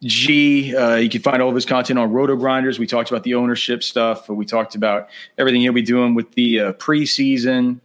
G. 0.03 0.75
Uh, 0.75 0.95
you 0.95 1.09
can 1.09 1.21
find 1.21 1.41
all 1.41 1.49
of 1.49 1.55
his 1.55 1.65
content 1.65 1.97
on 1.97 2.11
Roto 2.11 2.35
Grinders. 2.35 2.77
We 2.79 2.85
talked 2.87 3.09
about 3.09 3.23
the 3.23 3.33
ownership 3.33 3.83
stuff. 3.83 4.29
We 4.29 4.45
talked 4.45 4.75
about 4.75 5.09
everything 5.37 5.61
he'll 5.61 5.73
be 5.73 5.81
doing 5.81 6.13
with 6.13 6.31
the 6.33 6.59
uh, 6.59 6.73
preseason, 6.73 7.79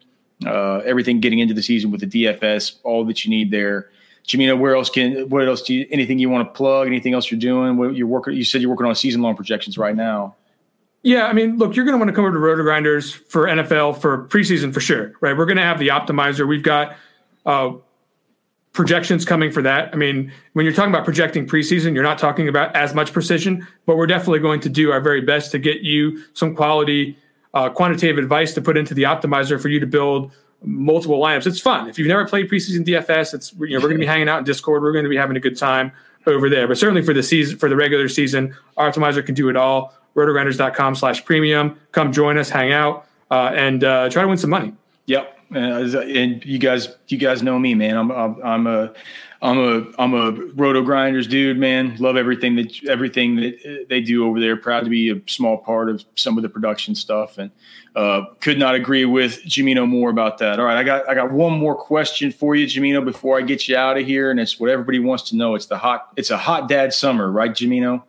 uh, 0.47 0.79
everything 0.79 1.21
getting 1.21 1.39
into 1.39 1.55
the 1.55 1.63
season 1.63 1.91
with 1.91 2.01
the 2.01 2.07
DFS, 2.07 2.77
all 2.83 3.05
that 3.07 3.25
you 3.25 3.31
need 3.31 3.51
there. 3.51 3.91
Gimino, 4.27 4.59
where 4.59 4.75
else 4.75 4.89
can 4.89 5.29
what 5.29 5.47
else 5.47 5.63
do 5.63 5.75
you 5.75 5.87
anything 5.91 6.19
you 6.19 6.31
want 6.31 6.49
to 6.49 6.57
plug? 6.57 6.87
Anything 6.87 7.13
else 7.13 7.31
you're 7.31 7.41
doing? 7.41 7.77
What 7.77 7.95
you're 7.95 8.07
working? 8.07 8.35
You 8.35 8.45
said 8.45 8.63
you're 8.63 8.71
working 8.71 8.87
on 8.87 8.95
season 8.95 9.21
long 9.21 9.37
projections 9.37 9.77
right 9.77 9.95
now. 9.95 10.35
Yeah, 11.03 11.27
I 11.27 11.35
mean, 11.35 11.59
look, 11.59 11.77
you're 11.77 11.85
going 11.85 11.93
to 11.93 11.99
want 11.99 12.09
to 12.09 12.15
come 12.15 12.25
over 12.25 12.33
to 12.33 12.39
Roto 12.39 12.63
Grinders 12.63 13.13
for 13.13 13.45
NFL 13.45 14.01
for 14.01 14.27
preseason 14.29 14.73
for 14.73 14.81
sure, 14.81 15.13
right? 15.21 15.37
We're 15.37 15.45
going 15.45 15.59
to 15.59 15.63
have 15.63 15.79
the 15.79 15.89
optimizer. 15.89 16.49
We've 16.49 16.63
got 16.63 16.97
uh, 17.45 17.73
projections 18.73 19.27
coming 19.27 19.53
for 19.53 19.61
that. 19.61 19.91
I 19.93 19.97
mean, 19.97 20.33
when 20.55 20.65
you're 20.65 20.75
talking 20.75 20.93
about 20.93 21.05
projecting 21.05 21.47
preseason, 21.47 21.93
you're 21.93 22.03
not 22.03 22.19
talking 22.19 22.49
about 22.49 22.75
as 22.75 22.95
much 22.95 23.13
precision, 23.13 23.67
but 23.85 23.99
we're 23.99 24.07
definitely 24.07 24.39
going 24.39 24.61
to 24.61 24.71
do 24.71 24.93
our 24.93 25.01
very 25.03 25.21
best 25.21 25.53
to 25.53 25.59
get 25.59 25.83
you 25.83 26.23
some 26.33 26.57
quality 26.57 27.19
uh, 27.55 27.71
quantitative 27.71 28.19
advice 28.19 28.53
to 28.55 28.61
put 28.61 28.77
into 28.77 28.95
the 28.95 29.05
optimizer 29.05 29.61
for 29.61 29.69
you 29.69 29.81
to 29.81 29.87
build 29.87 30.33
multiple 30.63 31.21
lineups. 31.21 31.47
It's 31.47 31.61
fun. 31.61 31.89
If 31.89 31.99
you've 31.99 32.09
never 32.09 32.27
played 32.27 32.51
preseason 32.51 32.85
DFS, 32.85 33.35
it's 33.35 33.53
you 33.53 33.71
know 33.71 33.77
we're 33.77 33.89
going 33.89 33.93
to 33.93 33.99
be 33.99 34.07
hanging 34.07 34.29
out 34.29 34.39
in 34.39 34.45
Discord. 34.45 34.83
We're 34.83 34.93
going 34.93 35.05
to 35.05 35.11
be 35.11 35.17
having 35.17 35.37
a 35.37 35.41
good 35.41 35.57
time 35.57 35.93
over 36.27 36.49
there. 36.49 36.67
But 36.67 36.79
certainly 36.79 37.03
for 37.03 37.15
the 37.15 37.23
season, 37.23 37.59
for 37.59 37.69
the 37.69 37.77
regular 37.77 38.09
season, 38.09 38.55
our 38.77 38.91
optimizer 38.91 39.25
can 39.25 39.35
do 39.35 39.49
it 39.49 39.57
all. 39.57 39.95
Rotogrinders.com 40.17 40.95
slash 40.95 41.25
premium. 41.25 41.79
Come 41.93 42.13
join 42.13 42.39
us, 42.39 42.49
hang 42.49 42.73
out, 42.73 43.07
uh, 43.31 43.51
and 43.55 43.83
uh, 43.83 44.09
try 44.11 44.23
to 44.23 44.29
win 44.29 44.39
some 44.39 44.51
money. 44.51 44.73
Yep. 45.07 45.39
Uh, 45.55 45.59
and 45.59 46.45
you 46.45 46.59
guys, 46.59 46.89
you 47.09 47.19
guys 47.19 47.43
know 47.43 47.59
me, 47.59 47.75
man. 47.75 47.97
I'm, 47.97 48.11
I'm, 48.11 48.43
I'm 48.43 48.67
a, 48.67 48.95
I'm 49.45 49.59
a, 49.59 49.87
I'm 49.99 50.15
a 50.15 50.33
Roto 50.55 50.83
Grinders 50.83 51.27
dude, 51.27 51.59
man. 51.59 51.97
Love 51.99 52.17
everything 52.17 52.57
that 52.57 52.89
everything 52.89 53.37
that 53.37 53.87
they 53.89 54.01
do 54.01 54.27
over 54.27 54.41
there. 54.41 54.57
Proud 54.57 54.85
to 54.85 54.91
be 54.91 55.11
a 55.11 55.21
small 55.27 55.59
part 55.59 55.91
of 55.91 56.05
some 56.17 56.37
of 56.39 56.43
the 56.43 56.49
production 56.49 56.95
stuff, 56.95 57.39
and 57.39 57.51
uh, 57.95 58.23
could 58.41 58.59
not 58.59 58.75
agree 58.75 59.05
with 59.05 59.43
Gimino 59.45 59.87
more 59.87 60.11
about 60.11 60.39
that. 60.39 60.59
All 60.59 60.65
right, 60.65 60.77
I 60.77 60.83
got, 60.83 61.09
I 61.09 61.15
got 61.15 61.31
one 61.31 61.53
more 61.53 61.77
question 61.77 62.33
for 62.33 62.57
you, 62.57 62.67
Gimino, 62.67 63.05
before 63.05 63.39
I 63.39 63.43
get 63.43 63.69
you 63.69 63.77
out 63.77 63.99
of 63.99 64.07
here, 64.07 64.31
and 64.31 64.41
it's 64.41 64.59
what 64.59 64.71
everybody 64.71 64.99
wants 64.99 65.29
to 65.31 65.37
know. 65.37 65.55
It's 65.55 65.67
the 65.67 65.79
hot, 65.79 66.09
it's 66.17 66.31
a 66.31 66.39
hot 66.39 66.69
dad 66.69 66.95
summer, 66.95 67.31
right, 67.31 67.53
Gimino? 67.53 68.03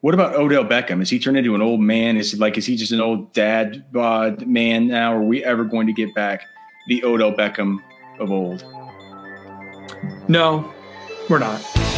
What 0.00 0.14
about 0.14 0.36
Odell 0.36 0.64
Beckham? 0.64 1.02
Is 1.02 1.10
he 1.10 1.18
turned 1.18 1.36
into 1.36 1.54
an 1.54 1.60
old 1.62 1.80
man? 1.80 2.16
Is 2.16 2.32
he 2.32 2.38
like, 2.38 2.56
is 2.56 2.64
he 2.64 2.76
just 2.76 2.92
an 2.92 3.00
old 3.00 3.32
dad 3.32 3.92
bod 3.92 4.46
man 4.46 4.86
now? 4.86 5.14
Are 5.14 5.22
we 5.22 5.44
ever 5.44 5.64
going 5.64 5.88
to 5.88 5.92
get 5.92 6.14
back? 6.14 6.42
the 6.88 7.04
Odell 7.04 7.32
Beckham 7.32 7.78
of 8.18 8.32
old? 8.32 8.64
No, 10.26 10.74
we're 11.28 11.38
not. 11.38 11.97